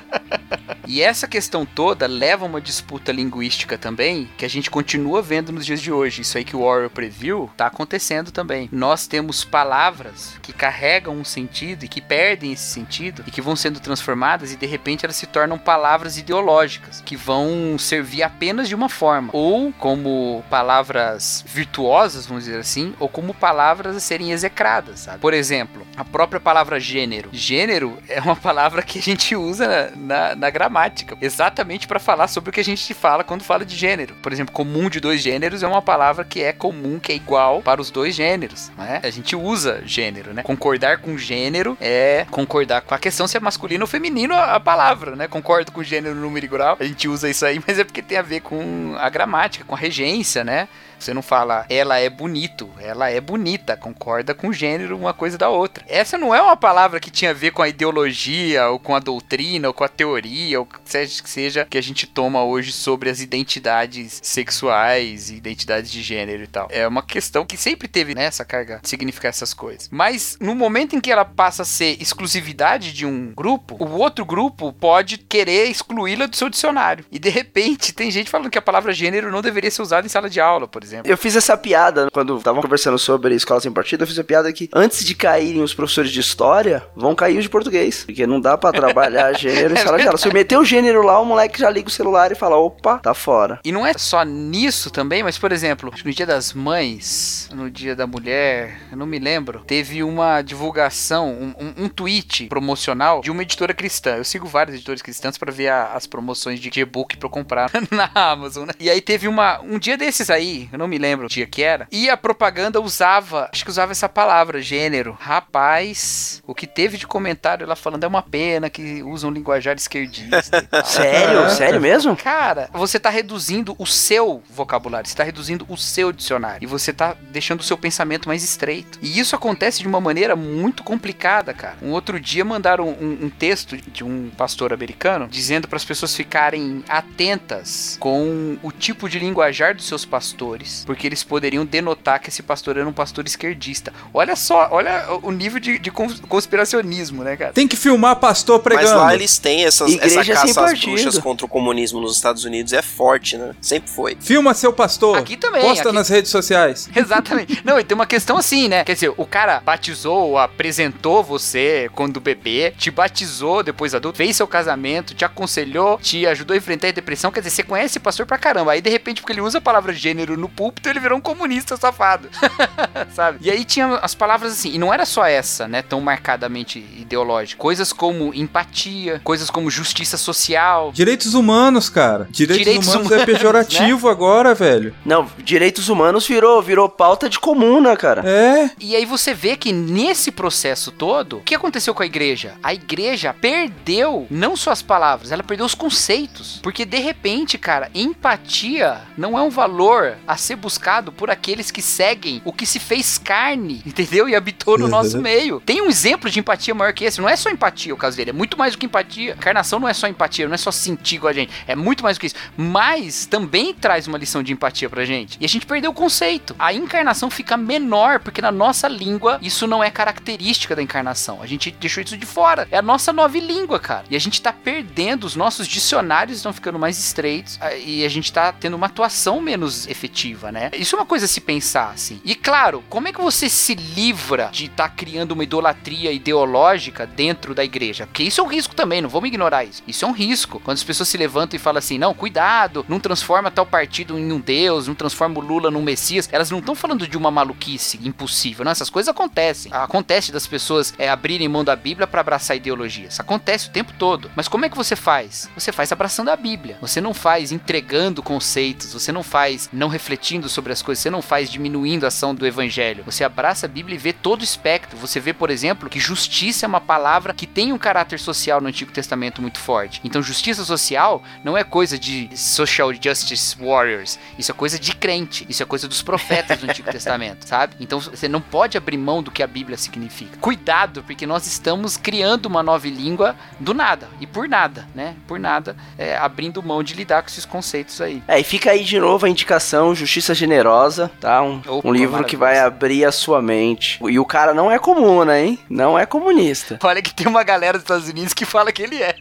E 0.90 1.00
essa 1.00 1.28
questão 1.28 1.64
toda 1.64 2.08
leva 2.08 2.44
a 2.44 2.48
uma 2.48 2.60
disputa 2.60 3.12
linguística 3.12 3.78
também, 3.78 4.28
que 4.36 4.44
a 4.44 4.48
gente 4.48 4.68
continua 4.68 5.22
vendo 5.22 5.52
nos 5.52 5.64
dias 5.64 5.80
de 5.80 5.92
hoje. 5.92 6.22
Isso 6.22 6.36
aí 6.36 6.44
que 6.44 6.56
o 6.56 6.62
Orwell 6.62 6.90
previu, 6.90 7.48
tá 7.56 7.68
acontecendo 7.68 8.32
também. 8.32 8.68
Nós 8.72 9.06
temos 9.06 9.44
palavras 9.44 10.36
que 10.42 10.52
carregam 10.52 11.14
um 11.14 11.24
sentido 11.24 11.84
e 11.84 11.88
que 11.88 12.00
perdem 12.00 12.52
esse 12.52 12.64
sentido 12.64 13.22
e 13.24 13.30
que 13.30 13.40
vão 13.40 13.54
sendo 13.54 13.78
transformadas 13.78 14.52
e 14.52 14.56
de 14.56 14.66
repente 14.66 15.06
elas 15.06 15.14
se 15.14 15.28
tornam 15.28 15.56
palavras 15.56 16.18
ideológicas, 16.18 17.00
que 17.06 17.14
vão 17.14 17.78
servir 17.78 18.24
apenas 18.24 18.68
de 18.68 18.74
uma 18.74 18.88
forma, 18.88 19.30
ou 19.32 19.72
como 19.74 20.42
palavras 20.50 21.44
virtuosas, 21.46 22.26
vamos 22.26 22.46
dizer 22.46 22.58
assim, 22.58 22.94
ou 22.98 23.08
como 23.08 23.32
palavras 23.32 23.94
a 23.94 24.00
serem 24.00 24.32
execradas, 24.32 24.98
sabe? 24.98 25.20
Por 25.20 25.34
exemplo, 25.34 25.86
a 25.96 26.04
própria 26.04 26.40
palavra 26.40 26.80
gênero. 26.80 27.28
Gênero 27.30 27.96
é 28.08 28.20
uma 28.20 28.34
palavra 28.34 28.82
que 28.82 28.98
a 28.98 29.02
gente 29.02 29.36
usa 29.36 29.92
na, 29.94 30.34
na 30.34 30.50
gramática, 30.50 30.79
exatamente 31.20 31.86
para 31.86 31.98
falar 31.98 32.28
sobre 32.28 32.50
o 32.50 32.52
que 32.52 32.60
a 32.60 32.64
gente 32.64 32.94
fala 32.94 33.24
quando 33.24 33.42
fala 33.42 33.64
de 33.64 33.76
gênero. 33.76 34.14
Por 34.22 34.32
exemplo, 34.32 34.54
comum 34.54 34.88
de 34.88 35.00
dois 35.00 35.20
gêneros 35.20 35.62
é 35.62 35.66
uma 35.66 35.82
palavra 35.82 36.24
que 36.24 36.42
é 36.42 36.52
comum, 36.52 36.98
que 36.98 37.12
é 37.12 37.14
igual 37.14 37.62
para 37.62 37.80
os 37.80 37.90
dois 37.90 38.14
gêneros, 38.14 38.70
né? 38.76 39.00
A 39.02 39.10
gente 39.10 39.34
usa 39.34 39.82
gênero, 39.84 40.32
né? 40.32 40.42
Concordar 40.42 40.98
com 40.98 41.16
gênero 41.16 41.76
é 41.80 42.26
concordar 42.30 42.82
com 42.82 42.94
a 42.94 42.98
questão 42.98 43.26
se 43.26 43.36
é 43.36 43.40
masculino 43.40 43.84
ou 43.84 43.88
feminino 43.88 44.34
a, 44.34 44.56
a 44.56 44.60
palavra, 44.60 45.16
né? 45.16 45.28
Concordo 45.28 45.72
com 45.72 45.82
gênero 45.82 46.14
número 46.14 46.46
igual. 46.46 46.76
A 46.78 46.84
gente 46.84 47.08
usa 47.08 47.28
isso 47.28 47.44
aí, 47.44 47.60
mas 47.66 47.78
é 47.78 47.84
porque 47.84 48.02
tem 48.02 48.18
a 48.18 48.22
ver 48.22 48.40
com 48.40 48.94
a 48.98 49.08
gramática, 49.08 49.64
com 49.64 49.74
a 49.74 49.78
regência, 49.78 50.44
né? 50.44 50.68
Você 51.00 51.14
não 51.14 51.22
fala 51.22 51.64
ela 51.68 51.98
é 51.98 52.10
bonito, 52.10 52.70
ela 52.78 53.10
é 53.10 53.20
bonita, 53.20 53.76
concorda 53.76 54.34
com 54.34 54.48
o 54.48 54.52
gênero 54.52 54.96
uma 54.96 55.14
coisa 55.14 55.38
da 55.38 55.48
outra. 55.48 55.84
Essa 55.88 56.18
não 56.18 56.34
é 56.34 56.42
uma 56.42 56.56
palavra 56.56 57.00
que 57.00 57.10
tinha 57.10 57.30
a 57.30 57.34
ver 57.34 57.52
com 57.52 57.62
a 57.62 57.68
ideologia, 57.68 58.68
ou 58.68 58.78
com 58.78 58.94
a 58.94 58.98
doutrina, 58.98 59.68
ou 59.68 59.74
com 59.74 59.82
a 59.82 59.88
teoria, 59.88 60.60
ou 60.60 60.68
seja 60.84 61.22
que 61.22 61.30
seja 61.30 61.66
que 61.68 61.78
a 61.78 61.82
gente 61.82 62.06
toma 62.06 62.44
hoje 62.44 62.70
sobre 62.70 63.08
as 63.08 63.20
identidades 63.20 64.20
sexuais 64.22 65.30
e 65.30 65.36
identidades 65.36 65.90
de 65.90 66.02
gênero 66.02 66.42
e 66.42 66.46
tal. 66.46 66.68
É 66.70 66.86
uma 66.86 67.02
questão 67.02 67.46
que 67.46 67.56
sempre 67.56 67.88
teve 67.88 68.14
né, 68.14 68.24
essa 68.24 68.44
carga 68.44 68.80
significar 68.82 69.30
essas 69.30 69.54
coisas. 69.54 69.88
Mas 69.90 70.36
no 70.40 70.54
momento 70.54 70.94
em 70.94 71.00
que 71.00 71.10
ela 71.10 71.24
passa 71.24 71.62
a 71.62 71.64
ser 71.66 72.00
exclusividade 72.00 72.92
de 72.92 73.06
um 73.06 73.32
grupo, 73.32 73.76
o 73.82 73.98
outro 73.98 74.24
grupo 74.24 74.72
pode 74.72 75.18
querer 75.18 75.70
excluí-la 75.70 76.26
do 76.26 76.36
seu 76.36 76.50
dicionário. 76.50 77.04
E 77.10 77.18
de 77.18 77.30
repente 77.30 77.92
tem 77.92 78.10
gente 78.10 78.30
falando 78.30 78.50
que 78.50 78.58
a 78.58 78.62
palavra 78.62 78.92
gênero 78.92 79.30
não 79.30 79.40
deveria 79.40 79.70
ser 79.70 79.82
usada 79.82 80.06
em 80.06 80.10
sala 80.10 80.28
de 80.28 80.40
aula, 80.40 80.68
por 80.68 80.82
exemplo. 80.82 80.89
Exemplo. 80.90 81.10
Eu 81.10 81.16
fiz 81.16 81.36
essa 81.36 81.56
piada 81.56 82.08
quando 82.12 82.36
estavam 82.36 82.60
conversando 82.62 82.98
sobre 82.98 83.34
escola 83.34 83.60
sem 83.60 83.72
partido. 83.72 84.02
Eu 84.02 84.06
fiz 84.06 84.18
a 84.18 84.24
piada 84.24 84.52
que 84.52 84.68
antes 84.74 85.04
de 85.04 85.14
caírem 85.14 85.62
os 85.62 85.74
professores 85.74 86.10
de 86.10 86.20
história, 86.20 86.82
vão 86.96 87.14
cair 87.14 87.36
os 87.38 87.44
de 87.44 87.48
português. 87.50 88.04
Porque 88.04 88.26
não 88.26 88.40
dá 88.40 88.56
pra 88.58 88.72
trabalhar 88.72 89.32
gênero 89.38 89.74
em 89.74 89.78
É 89.78 89.82
sala 89.82 89.98
de 89.98 90.06
aula. 90.06 90.18
Se 90.18 90.28
eu 90.28 90.32
meter 90.32 90.58
o 90.58 90.64
gênero 90.64 91.02
lá, 91.02 91.20
o 91.20 91.24
moleque 91.24 91.58
já 91.60 91.70
liga 91.70 91.88
o 91.88 91.90
celular 91.92 92.32
e 92.32 92.34
fala: 92.34 92.56
opa, 92.56 92.98
tá 92.98 93.14
fora. 93.14 93.60
E 93.64 93.72
não 93.72 93.86
é 93.86 93.92
só 93.96 94.22
nisso 94.24 94.90
também, 94.90 95.22
mas, 95.22 95.38
por 95.38 95.52
exemplo, 95.52 95.92
no 96.04 96.12
dia 96.12 96.26
das 96.26 96.52
mães, 96.52 97.48
no 97.52 97.70
dia 97.70 97.94
da 97.94 98.06
mulher, 98.06 98.80
eu 98.90 98.96
não 98.96 99.06
me 99.06 99.18
lembro, 99.18 99.60
teve 99.66 100.02
uma 100.02 100.42
divulgação, 100.42 101.28
um, 101.32 101.54
um, 101.58 101.84
um 101.84 101.88
tweet 101.88 102.46
promocional 102.46 103.20
de 103.20 103.30
uma 103.30 103.42
editora 103.42 103.74
cristã. 103.74 104.16
Eu 104.16 104.24
sigo 104.24 104.46
vários 104.46 104.74
editores 104.76 105.02
cristãs 105.02 105.36
pra 105.38 105.52
ver 105.52 105.68
a- 105.68 105.92
as 105.94 106.06
promoções 106.06 106.58
de 106.60 106.70
e-book 106.80 107.16
pra 107.16 107.26
eu 107.26 107.30
comprar 107.30 107.70
na 107.90 108.10
Amazon, 108.14 108.66
né? 108.66 108.72
E 108.80 108.88
aí 108.88 109.00
teve 109.00 109.28
uma, 109.28 109.60
um 109.60 109.78
dia 109.78 109.96
desses 109.96 110.30
aí, 110.30 110.68
eu 110.72 110.78
não 110.80 110.88
me 110.88 110.98
lembro 110.98 111.26
o 111.26 111.28
dia 111.28 111.46
que 111.46 111.62
era, 111.62 111.86
e 111.92 112.08
a 112.08 112.16
propaganda 112.16 112.80
usava, 112.80 113.48
acho 113.52 113.64
que 113.64 113.70
usava 113.70 113.92
essa 113.92 114.08
palavra, 114.08 114.60
gênero. 114.62 115.16
Rapaz, 115.20 116.42
o 116.46 116.54
que 116.54 116.66
teve 116.66 116.96
de 116.96 117.06
comentário 117.06 117.66
lá 117.66 117.76
falando 117.76 118.04
é 118.04 118.06
uma 118.06 118.22
pena 118.22 118.70
que 118.70 119.02
usam 119.02 119.30
linguajar 119.30 119.76
esquerdista. 119.76 120.66
Sério? 120.84 121.50
Sério 121.50 121.80
mesmo? 121.80 122.16
Cara, 122.16 122.68
você 122.72 122.98
tá 122.98 123.10
reduzindo 123.10 123.76
o 123.78 123.86
seu 123.86 124.42
vocabulário, 124.48 125.08
você 125.08 125.16
tá 125.16 125.24
reduzindo 125.24 125.66
o 125.68 125.76
seu 125.76 126.12
dicionário. 126.12 126.64
E 126.64 126.66
você 126.66 126.92
tá 126.92 127.14
deixando 127.30 127.60
o 127.60 127.64
seu 127.64 127.76
pensamento 127.76 128.28
mais 128.28 128.42
estreito. 128.42 128.98
E 129.02 129.18
isso 129.18 129.36
acontece 129.36 129.80
de 129.80 129.88
uma 129.88 130.00
maneira 130.00 130.34
muito 130.34 130.82
complicada, 130.82 131.52
cara. 131.52 131.76
Um 131.82 131.90
outro 131.90 132.18
dia 132.18 132.44
mandaram 132.44 132.88
um, 132.88 133.26
um 133.26 133.30
texto 133.30 133.76
de 133.76 134.02
um 134.02 134.30
pastor 134.36 134.72
americano 134.72 135.28
dizendo 135.28 135.68
para 135.68 135.76
as 135.76 135.84
pessoas 135.84 136.16
ficarem 136.16 136.82
atentas 136.88 137.96
com 138.00 138.56
o 138.62 138.72
tipo 138.72 139.08
de 139.08 139.18
linguajar 139.18 139.74
dos 139.74 139.86
seus 139.86 140.04
pastores, 140.04 140.69
porque 140.86 141.06
eles 141.06 141.22
poderiam 141.22 141.64
denotar 141.64 142.20
que 142.20 142.28
esse 142.28 142.42
pastor 142.42 142.76
era 142.76 142.88
um 142.88 142.92
pastor 142.92 143.26
esquerdista. 143.26 143.92
Olha 144.12 144.36
só, 144.36 144.68
olha 144.70 145.06
o 145.22 145.30
nível 145.30 145.60
de, 145.60 145.78
de 145.78 145.90
cons- 145.90 146.20
conspiracionismo, 146.28 147.22
né, 147.24 147.36
cara? 147.36 147.52
Tem 147.52 147.66
que 147.68 147.76
filmar 147.76 148.16
pastor 148.16 148.60
Mas 148.64 148.74
pregando. 148.74 148.98
lá 149.00 149.14
eles 149.14 149.38
têm 149.38 149.64
essas, 149.64 149.90
Igreja 149.92 150.20
essa 150.20 150.24
sem 150.24 150.34
caça 150.34 150.48
às 150.48 150.54
partido. 150.72 150.92
bruxas 150.92 151.18
contra 151.18 151.46
o 151.46 151.48
comunismo 151.48 152.00
nos 152.00 152.14
Estados 152.16 152.44
Unidos 152.44 152.72
é 152.72 152.82
forte, 152.82 153.36
né? 153.36 153.54
Sempre 153.60 153.90
foi. 153.90 154.16
Filma 154.20 154.54
seu 154.54 154.72
pastor. 154.72 155.18
Aqui 155.18 155.36
também, 155.36 155.62
Posta 155.62 155.88
aqui- 155.88 155.94
nas 155.94 156.08
redes 156.08 156.30
sociais. 156.30 156.88
Exatamente. 156.94 157.62
Não, 157.64 157.78
e 157.78 157.84
tem 157.84 157.94
uma 157.94 158.06
questão 158.06 158.36
assim, 158.36 158.68
né? 158.68 158.84
Quer 158.84 158.94
dizer, 158.94 159.12
o 159.16 159.24
cara 159.26 159.60
batizou, 159.60 160.38
apresentou 160.38 161.22
você 161.24 161.90
quando 161.94 162.20
bebê, 162.20 162.72
te 162.76 162.90
batizou 162.90 163.62
depois 163.62 163.94
adulto, 163.94 164.18
fez 164.18 164.36
seu 164.36 164.46
casamento, 164.46 165.14
te 165.14 165.24
aconselhou, 165.24 165.98
te 165.98 166.26
ajudou 166.26 166.54
a 166.54 166.58
enfrentar 166.58 166.88
a 166.88 166.92
depressão. 166.92 167.30
Quer 167.32 167.40
dizer, 167.40 167.50
você 167.50 167.62
conhece 167.62 167.86
esse 167.86 168.00
pastor 168.00 168.26
pra 168.26 168.36
caramba. 168.38 168.72
Aí, 168.72 168.80
de 168.82 168.90
repente, 168.90 169.20
porque 169.22 169.32
ele 169.32 169.40
usa 169.40 169.58
a 169.58 169.60
palavra 169.60 169.92
gênero 169.92 170.36
no 170.36 170.48
púlpito, 170.50 170.88
ele 170.88 171.00
virou 171.00 171.18
um 171.18 171.20
comunista 171.20 171.76
safado. 171.76 172.28
Sabe? 173.14 173.38
E 173.40 173.50
aí 173.50 173.64
tinha 173.64 173.96
as 173.96 174.14
palavras 174.14 174.52
assim, 174.52 174.72
e 174.74 174.78
não 174.78 174.92
era 174.92 175.06
só 175.06 175.24
essa, 175.24 175.66
né? 175.66 175.82
Tão 175.82 176.00
marcadamente 176.00 176.78
ideológica. 176.96 177.60
Coisas 177.60 177.92
como 177.92 178.34
empatia, 178.34 179.20
coisas 179.24 179.50
como 179.50 179.70
justiça 179.70 180.16
social. 180.16 180.92
Direitos 180.92 181.34
humanos, 181.34 181.88
cara. 181.88 182.28
Direitos, 182.30 182.64
Direitos 182.64 182.88
humanos, 182.88 183.10
é 183.10 183.14
humanos, 183.14 183.32
pejorativo 183.32 184.08
agora, 184.08 184.54
velho. 184.54 184.94
Não, 185.04 185.28
direitos 185.38 185.88
humanos 185.88 186.26
virou, 186.26 186.60
virou 186.62 186.88
pauta 186.88 187.28
de 187.28 187.38
comuna, 187.38 187.96
cara. 187.96 188.22
É. 188.28 188.70
E 188.78 188.96
aí 188.96 189.04
você 189.04 189.34
vê 189.34 189.56
que 189.56 189.72
nesse 189.72 190.30
processo 190.30 190.90
todo, 190.90 191.38
o 191.38 191.40
que 191.42 191.54
aconteceu 191.54 191.94
com 191.94 192.02
a 192.02 192.06
igreja? 192.06 192.54
A 192.62 192.74
igreja 192.74 193.34
perdeu 193.34 194.26
não 194.30 194.56
só 194.56 194.70
as 194.70 194.82
palavras, 194.82 195.32
ela 195.32 195.42
perdeu 195.42 195.66
os 195.66 195.74
conceitos. 195.74 196.60
Porque 196.62 196.84
de 196.84 196.98
repente, 196.98 197.58
cara, 197.58 197.90
empatia 197.94 199.00
não 199.16 199.38
é 199.38 199.42
um 199.42 199.50
valor 199.50 200.16
a 200.26 200.36
ser 200.40 200.56
buscado 200.56 201.12
por 201.12 201.30
aqueles 201.30 201.70
que 201.70 201.82
seguem 201.82 202.40
o 202.44 202.52
que 202.52 202.66
se 202.66 202.78
fez 202.78 203.18
carne, 203.18 203.82
entendeu? 203.86 204.28
E 204.28 204.34
habitou 204.34 204.78
no 204.78 204.84
Uhum. 204.84 204.90
nosso 204.90 205.18
meio. 205.20 205.60
Tem 205.64 205.80
um 205.82 205.88
exemplo 205.88 206.28
de 206.30 206.38
empatia 206.40 206.74
maior 206.74 206.92
que 206.92 207.04
esse. 207.04 207.20
Não 207.20 207.28
é 207.28 207.36
só 207.36 207.50
empatia 207.50 207.92
o 207.94 207.96
caso 207.96 208.16
dele, 208.16 208.30
é 208.30 208.32
muito 208.32 208.56
mais 208.58 208.72
do 208.72 208.78
que 208.78 208.86
empatia. 208.86 209.32
Encarnação 209.32 209.78
não 209.78 209.88
é 209.88 209.94
só 209.94 210.06
empatia, 210.08 210.46
não 210.46 210.54
é 210.54 210.58
só 210.58 210.70
sentir 210.70 211.16
igual 211.16 211.30
a 211.30 211.34
gente. 211.34 211.52
É 211.66 211.74
muito 211.76 212.02
mais 212.02 212.16
do 212.16 212.20
que 212.20 212.26
isso. 212.26 212.36
Mas 212.56 213.26
também 213.26 213.74
traz 213.74 214.06
uma 214.06 214.16
lição 214.18 214.42
de 214.42 214.52
empatia 214.52 214.88
pra 214.88 215.04
gente. 215.04 215.36
E 215.40 215.44
a 215.44 215.48
gente 215.48 215.66
perdeu 215.66 215.90
o 215.90 215.94
conceito. 215.94 216.54
A 216.58 216.72
encarnação 216.72 217.28
fica 217.30 217.56
menor, 217.56 218.20
porque 218.20 218.40
na 218.40 218.52
nossa 218.52 218.86
língua 218.88 219.38
isso 219.42 219.66
não 219.66 219.82
é 219.82 219.90
característica 219.90 220.76
da 220.76 220.82
encarnação. 220.82 221.42
A 221.42 221.46
gente 221.46 221.70
deixou 221.72 222.02
isso 222.02 222.16
de 222.16 222.26
fora. 222.26 222.68
É 222.70 222.78
a 222.78 222.82
nossa 222.82 223.12
nova 223.12 223.36
língua, 223.38 223.78
cara. 223.80 224.04
E 224.10 224.16
a 224.16 224.18
gente 224.20 224.40
tá 224.40 224.52
perdendo, 224.52 225.24
os 225.24 225.34
nossos 225.36 225.66
dicionários 225.66 226.36
estão 226.38 226.52
ficando 226.52 226.78
mais 226.78 226.98
estreitos 226.98 227.58
ah, 227.60 227.74
e 227.74 228.04
a 228.04 228.08
gente 228.08 228.32
tá 228.32 228.52
tendo 228.52 228.74
uma 228.76 228.86
atuação 228.86 229.40
menos 229.40 229.86
efetiva, 229.88 230.29
né? 230.52 230.70
Isso 230.74 230.94
é 230.94 230.98
uma 230.98 231.06
coisa 231.06 231.24
a 231.24 231.28
se 231.28 231.40
pensar, 231.40 231.90
assim. 231.90 232.20
E 232.24 232.34
claro, 232.34 232.84
como 232.88 233.08
é 233.08 233.12
que 233.12 233.20
você 233.20 233.48
se 233.48 233.74
livra 233.74 234.48
de 234.52 234.66
estar 234.66 234.88
criando 234.90 235.32
uma 235.32 235.44
idolatria 235.44 236.12
ideológica 236.12 237.06
dentro 237.06 237.54
da 237.54 237.64
igreja? 237.64 238.06
Porque 238.06 238.22
isso 238.22 238.40
é 238.40 238.44
um 238.44 238.46
risco 238.46 238.74
também, 238.74 239.00
não 239.00 239.08
vamos 239.08 239.28
ignorar 239.28 239.64
isso. 239.64 239.82
Isso 239.86 240.04
é 240.04 240.08
um 240.08 240.12
risco. 240.12 240.60
Quando 240.60 240.76
as 240.76 240.84
pessoas 240.84 241.08
se 241.08 241.16
levantam 241.16 241.56
e 241.56 241.60
falam 241.60 241.78
assim, 241.78 241.98
não, 241.98 242.14
cuidado, 242.14 242.84
não 242.88 243.00
transforma 243.00 243.50
tal 243.50 243.66
partido 243.66 244.18
em 244.18 244.32
um 244.32 244.40
deus, 244.40 244.86
não 244.86 244.94
transforma 244.94 245.38
o 245.38 245.42
Lula 245.42 245.70
num 245.70 245.82
messias, 245.82 246.28
elas 246.32 246.50
não 246.50 246.58
estão 246.58 246.74
falando 246.74 247.06
de 247.06 247.16
uma 247.16 247.30
maluquice 247.30 247.98
impossível, 248.02 248.64
não, 248.64 248.72
essas 248.72 248.90
coisas 248.90 249.08
acontecem. 249.08 249.72
Acontece 249.72 250.32
das 250.32 250.46
pessoas 250.46 250.94
é, 250.98 251.08
abrirem 251.08 251.48
mão 251.48 251.64
da 251.64 251.76
Bíblia 251.76 252.06
para 252.06 252.20
abraçar 252.20 252.56
ideologias. 252.56 253.18
Acontece 253.18 253.68
o 253.68 253.72
tempo 253.72 253.92
todo. 253.98 254.30
Mas 254.36 254.48
como 254.48 254.64
é 254.64 254.68
que 254.68 254.76
você 254.76 254.94
faz? 254.94 255.50
Você 255.54 255.72
faz 255.72 255.90
abraçando 255.92 256.30
a 256.30 256.36
Bíblia. 256.36 256.78
Você 256.80 257.00
não 257.00 257.12
faz 257.12 257.52
entregando 257.52 258.22
conceitos, 258.22 258.92
você 258.92 259.10
não 259.12 259.22
faz 259.22 259.68
não 259.72 259.88
refletindo 259.88 260.19
sobre 260.48 260.72
as 260.72 260.82
coisas, 260.82 261.02
você 261.02 261.10
não 261.10 261.22
faz 261.22 261.50
diminuindo 261.50 262.04
a 262.04 262.08
ação 262.08 262.34
do 262.34 262.46
evangelho. 262.46 263.02
Você 263.04 263.24
abraça 263.24 263.66
a 263.66 263.68
Bíblia 263.68 263.94
e 263.94 263.98
vê 263.98 264.12
todo 264.12 264.42
o 264.42 264.44
espectro. 264.44 264.98
Você 264.98 265.18
vê, 265.18 265.32
por 265.32 265.50
exemplo, 265.50 265.88
que 265.88 265.98
justiça 265.98 266.66
é 266.66 266.68
uma 266.68 266.80
palavra 266.80 267.32
que 267.32 267.46
tem 267.46 267.72
um 267.72 267.78
caráter 267.78 268.20
social 268.20 268.60
no 268.60 268.68
Antigo 268.68 268.92
Testamento 268.92 269.40
muito 269.40 269.58
forte. 269.58 270.00
Então, 270.04 270.22
justiça 270.22 270.64
social 270.64 271.22
não 271.42 271.56
é 271.56 271.64
coisa 271.64 271.98
de 271.98 272.28
social 272.36 272.92
justice 272.92 273.56
warriors. 273.58 274.18
Isso 274.38 274.50
é 274.52 274.54
coisa 274.54 274.78
de 274.78 274.94
crente. 274.94 275.46
Isso 275.48 275.62
é 275.62 275.66
coisa 275.66 275.88
dos 275.88 276.02
profetas 276.02 276.58
do 276.58 276.68
Antigo 276.68 276.90
Testamento, 276.92 277.48
sabe? 277.48 277.74
Então, 277.80 277.98
você 277.98 278.28
não 278.28 278.40
pode 278.40 278.76
abrir 278.76 278.98
mão 278.98 279.22
do 279.22 279.30
que 279.30 279.42
a 279.42 279.46
Bíblia 279.46 279.78
significa. 279.78 280.36
Cuidado, 280.38 281.02
porque 281.02 281.26
nós 281.26 281.46
estamos 281.46 281.96
criando 281.96 282.46
uma 282.46 282.62
nova 282.62 282.86
língua 282.86 283.34
do 283.58 283.72
nada 283.72 284.08
e 284.20 284.26
por 284.26 284.48
nada, 284.48 284.86
né? 284.94 285.16
Por 285.26 285.38
nada, 285.38 285.76
é, 285.96 286.16
abrindo 286.16 286.62
mão 286.62 286.82
de 286.82 286.94
lidar 286.94 287.22
com 287.22 287.28
esses 287.28 287.44
conceitos 287.44 288.00
aí. 288.00 288.22
É, 288.28 288.38
e 288.38 288.44
fica 288.44 288.70
aí 288.70 288.84
de 288.84 288.98
novo 288.98 289.24
a 289.24 289.28
indicação 289.28 289.94
Justiça 289.94 290.09
Generosa, 290.34 291.10
tá? 291.20 291.42
Um, 291.42 291.60
Opa, 291.66 291.88
um 291.88 291.92
livro 291.92 292.24
que 292.24 292.36
vai 292.36 292.58
abrir 292.58 293.04
a 293.04 293.12
sua 293.12 293.40
mente. 293.40 294.00
E 294.08 294.18
o 294.18 294.24
cara 294.24 294.52
não 294.52 294.70
é 294.70 294.78
comuna, 294.78 295.38
hein? 295.38 295.58
Não 295.68 295.98
é 295.98 296.06
comunista. 296.06 296.78
Olha 296.82 297.02
que 297.02 297.14
tem 297.14 297.26
uma 297.26 297.44
galera 297.44 297.74
dos 297.74 297.82
Estados 297.82 298.08
Unidos 298.08 298.32
que 298.34 298.44
fala 298.44 298.72
que 298.72 298.82
ele 298.82 299.02
é. 299.02 299.14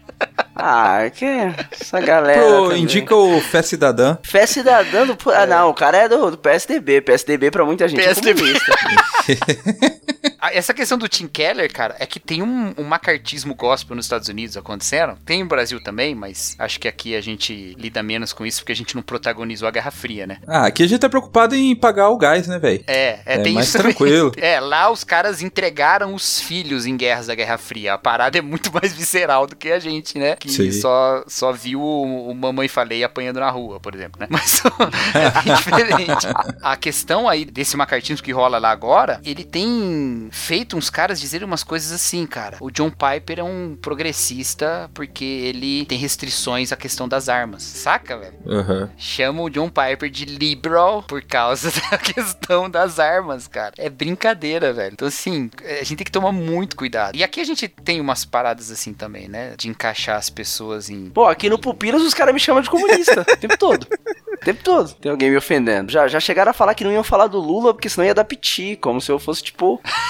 Ah, 0.55 1.09
que 1.13 1.25
essa 1.71 1.99
galera. 1.99 2.41
Pro, 2.41 2.75
indica 2.75 3.15
o 3.15 3.39
Fé 3.41 3.61
Cidadã. 3.61 4.17
Fé 4.23 4.45
cidadã 4.45 5.05
do. 5.05 5.17
Ah, 5.31 5.45
não, 5.45 5.69
o 5.69 5.73
cara 5.73 5.97
é 5.97 6.09
do, 6.09 6.31
do 6.31 6.37
PSDB. 6.37 7.01
PSDB 7.01 7.51
pra 7.51 7.65
muita 7.65 7.87
gente 7.87 8.03
PSDB. 8.03 8.41
é 8.41 8.43
comunista. 8.43 9.99
Ah, 10.41 10.53
Essa 10.53 10.73
questão 10.73 10.97
do 10.97 11.07
Tim 11.07 11.27
Keller, 11.27 11.71
cara, 11.71 11.95
é 11.99 12.05
que 12.05 12.19
tem 12.19 12.41
um, 12.41 12.73
um 12.77 12.83
macartismo 12.83 13.53
gospel 13.55 13.95
nos 13.95 14.05
Estados 14.05 14.27
Unidos 14.29 14.55
acontecendo. 14.57 15.17
Tem 15.25 15.41
no 15.43 15.49
Brasil 15.49 15.81
também, 15.83 16.15
mas 16.15 16.55
acho 16.59 16.79
que 16.79 16.87
aqui 16.87 17.15
a 17.15 17.21
gente 17.21 17.75
lida 17.77 18.01
menos 18.03 18.31
com 18.33 18.45
isso 18.45 18.61
porque 18.61 18.71
a 18.71 18.75
gente 18.75 18.95
não 18.95 19.01
protagonizou 19.01 19.67
a 19.67 19.71
Guerra 19.71 19.91
Fria, 19.91 20.25
né? 20.25 20.37
Ah, 20.47 20.65
aqui 20.67 20.83
a 20.83 20.87
gente 20.87 20.99
tá 20.99 21.09
preocupado 21.09 21.55
em 21.55 21.75
pagar 21.75 22.09
o 22.09 22.17
gás, 22.17 22.47
né, 22.47 22.57
velho? 22.59 22.83
É, 22.87 23.19
é, 23.25 23.35
É 23.35 23.37
tem 23.39 23.53
mais 23.53 23.67
isso 23.67 23.77
também. 23.77 23.93
tranquilo. 23.93 24.31
É, 24.39 24.59
lá 24.59 24.89
os 24.89 25.03
caras 25.03 25.41
entregaram 25.41 26.13
os 26.13 26.39
filhos 26.39 26.85
em 26.85 26.95
guerras 26.95 27.27
da 27.27 27.35
Guerra 27.35 27.57
Fria. 27.57 27.93
A 27.93 27.97
parada 27.97 28.37
é 28.37 28.41
muito 28.41 28.71
mais 28.73 28.93
visceral 28.93 29.45
do 29.45 29.55
que 29.55 29.69
a 29.71 29.79
gente, 29.79 30.17
né? 30.17 30.35
Que 30.35 30.49
Sim. 30.49 30.71
só, 30.71 31.23
só 31.27 31.51
viu 31.51 31.81
o, 31.81 32.29
o 32.29 32.35
Mamãe 32.35 32.67
Falei 32.67 33.03
apanhando 33.03 33.39
na 33.39 33.49
rua, 33.49 33.79
por 33.79 33.93
exemplo, 33.93 34.19
né? 34.19 34.27
Mas 34.31 34.61
é 35.13 35.55
diferente. 35.55 36.27
A 36.61 36.75
questão 36.77 37.27
aí 37.27 37.43
desse 37.45 37.75
macartismo 37.75 38.23
que 38.23 38.31
rola 38.31 38.57
lá 38.57 38.71
agora, 38.71 39.19
ele 39.23 39.43
tem 39.43 40.28
feito 40.32 40.77
uns 40.77 40.89
caras 40.89 41.19
dizerem 41.19 41.45
umas 41.45 41.63
coisas 41.63 41.91
assim, 41.91 42.25
cara. 42.25 42.57
O 42.59 42.71
John 42.71 42.89
Piper 42.89 43.39
é 43.39 43.43
um 43.43 43.77
progressista 43.82 44.89
porque 44.93 45.23
ele 45.23 45.86
tem 45.86 45.97
restrições 45.97 46.71
à 46.71 46.75
questão 46.75 47.07
das 47.07 47.30
armas. 47.30 47.63
Saca, 47.63 48.17
velho? 48.17 48.38
Aham. 48.47 48.89
chama 48.97 49.41
o 49.41 49.49
John 49.49 49.69
Piper 49.69 50.09
de 50.09 50.25
liberal 50.25 51.03
por 51.03 51.21
causa 51.21 51.71
da 51.91 51.97
questão 51.97 52.69
das 52.69 52.99
armas, 52.99 53.47
cara. 53.47 53.73
É 53.77 53.89
brincadeira, 53.89 54.73
velho. 54.73 54.93
Então, 54.93 55.07
assim, 55.07 55.49
a 55.63 55.84
gente 55.84 55.97
tem 55.97 56.05
que 56.05 56.11
tomar 56.11 56.32
muito 56.32 56.75
cuidado. 56.75 57.15
E 57.15 57.23
aqui 57.23 57.39
a 57.39 57.43
gente 57.43 57.67
tem 57.67 57.99
umas 57.99 58.25
paradas 58.25 58.71
assim 58.71 58.93
também, 58.93 59.27
né? 59.27 59.53
De 59.57 59.69
encaixar 59.69 60.17
as 60.17 60.30
pessoas 60.30 60.89
em. 60.89 61.09
Pô, 61.09 61.25
aqui 61.25 61.49
no 61.49 61.59
Pupilas 61.59 62.01
os 62.01 62.13
caras 62.13 62.34
me 62.34 62.39
chamam 62.39 62.61
de 62.61 62.69
comunista. 62.69 63.21
o 63.30 63.38
tempo 63.38 63.57
todo. 63.57 63.88
O 64.34 64.38
tempo 64.38 64.63
todo. 64.63 64.93
Tem 64.95 65.11
alguém 65.11 65.30
me 65.30 65.38
ofendendo. 65.38 65.91
Já, 65.91 66.07
já 66.07 66.19
chegaram 66.19 66.51
a 66.51 66.53
falar 66.53 66.73
que 66.73 66.84
não 66.84 66.91
iam 66.91 67.03
falar 67.03 67.27
do 67.27 67.39
Lula 67.39 67.73
porque 67.73 67.89
senão 67.89 68.05
ia 68.05 68.13
dar 68.13 68.23
piti. 68.23 68.77
Como 68.77 69.01
se 69.01 69.11
eu 69.11 69.19
fosse, 69.19 69.43
tipo. 69.43 69.82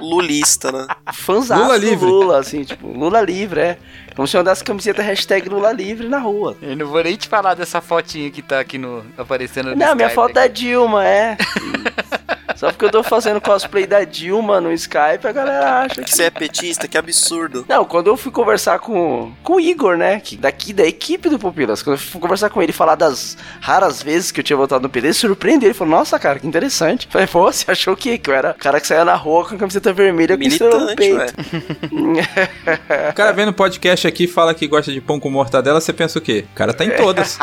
lulista, 0.00 0.72
né? 0.72 0.86
Fãzaço 1.12 1.62
Lula 1.62 1.76
livre. 1.76 2.06
Lula, 2.06 2.38
assim, 2.38 2.64
tipo, 2.64 2.86
Lula 2.86 3.20
livre, 3.20 3.60
é. 3.60 3.78
Como 4.14 4.26
se 4.26 4.36
eu 4.36 4.40
andasse 4.40 4.64
camiseta 4.64 5.02
hashtag 5.02 5.48
Lula 5.48 5.72
livre 5.72 6.08
na 6.08 6.18
rua. 6.18 6.56
Eu 6.60 6.76
não 6.76 6.86
vou 6.86 7.02
nem 7.02 7.16
te 7.16 7.28
falar 7.28 7.54
dessa 7.54 7.80
fotinha 7.80 8.30
que 8.30 8.42
tá 8.42 8.58
aqui 8.60 8.76
no 8.76 9.04
aparecendo 9.16 9.70
no 9.70 9.76
Não, 9.76 9.94
minha 9.94 10.08
Skype 10.08 10.14
foto 10.14 10.38
é 10.38 10.44
aqui. 10.44 10.54
Dilma, 10.54 11.06
é. 11.06 11.36
Só 12.58 12.72
porque 12.72 12.86
eu 12.86 12.90
tô 12.90 13.04
fazendo 13.04 13.40
cosplay 13.40 13.86
da 13.86 14.02
Dilma 14.02 14.60
no 14.60 14.72
Skype, 14.72 15.24
a 15.24 15.30
galera 15.30 15.82
acha 15.82 16.02
Que 16.02 16.10
você 16.10 16.24
é 16.24 16.30
petista, 16.30 16.88
que 16.88 16.98
absurdo. 16.98 17.64
Não, 17.68 17.84
quando 17.84 18.08
eu 18.08 18.16
fui 18.16 18.32
conversar 18.32 18.80
com, 18.80 19.32
com 19.44 19.54
o 19.54 19.60
Igor, 19.60 19.96
né? 19.96 20.18
Que 20.18 20.36
daqui 20.36 20.72
da 20.72 20.84
equipe 20.84 21.28
do 21.28 21.38
Pupilas, 21.38 21.84
quando 21.84 21.94
eu 21.94 22.00
fui 22.00 22.20
conversar 22.20 22.50
com 22.50 22.60
ele 22.60 22.70
e 22.70 22.74
falar 22.74 22.96
das 22.96 23.38
raras 23.60 24.02
vezes 24.02 24.32
que 24.32 24.40
eu 24.40 24.44
tinha 24.44 24.56
votado 24.56 24.82
no 24.82 24.88
PD, 24.88 25.12
surpreendeu. 25.12 25.68
Ele 25.68 25.74
falou, 25.74 25.96
nossa, 25.96 26.18
cara, 26.18 26.40
que 26.40 26.48
interessante. 26.48 27.06
Eu 27.06 27.12
Falei, 27.12 27.28
pô, 27.28 27.44
você 27.44 27.70
achou 27.70 27.96
que, 27.96 28.18
que 28.18 28.28
eu 28.28 28.34
era 28.34 28.50
o 28.50 28.54
cara 28.54 28.80
que 28.80 28.88
saía 28.88 29.04
na 29.04 29.14
rua 29.14 29.44
com 29.44 29.54
a 29.54 29.58
camiseta 29.58 29.87
vermelha 29.92 30.36
com 30.36 30.42
estrela 30.42 30.78
no 30.80 30.86
Militante, 30.86 31.34
peito? 31.34 31.96
ué. 32.14 32.48
O 33.10 33.14
cara 33.14 33.32
vendo 33.32 33.52
podcast 33.52 34.06
aqui 34.06 34.24
e 34.24 34.28
fala 34.28 34.54
que 34.54 34.66
gosta 34.66 34.92
de 34.92 35.00
pão 35.00 35.18
com 35.18 35.30
mortadela, 35.30 35.80
você 35.80 35.92
pensa 35.92 36.18
o 36.18 36.22
quê? 36.22 36.44
O 36.52 36.54
cara 36.54 36.72
tá 36.72 36.84
em 36.84 36.90
todas. 36.90 37.38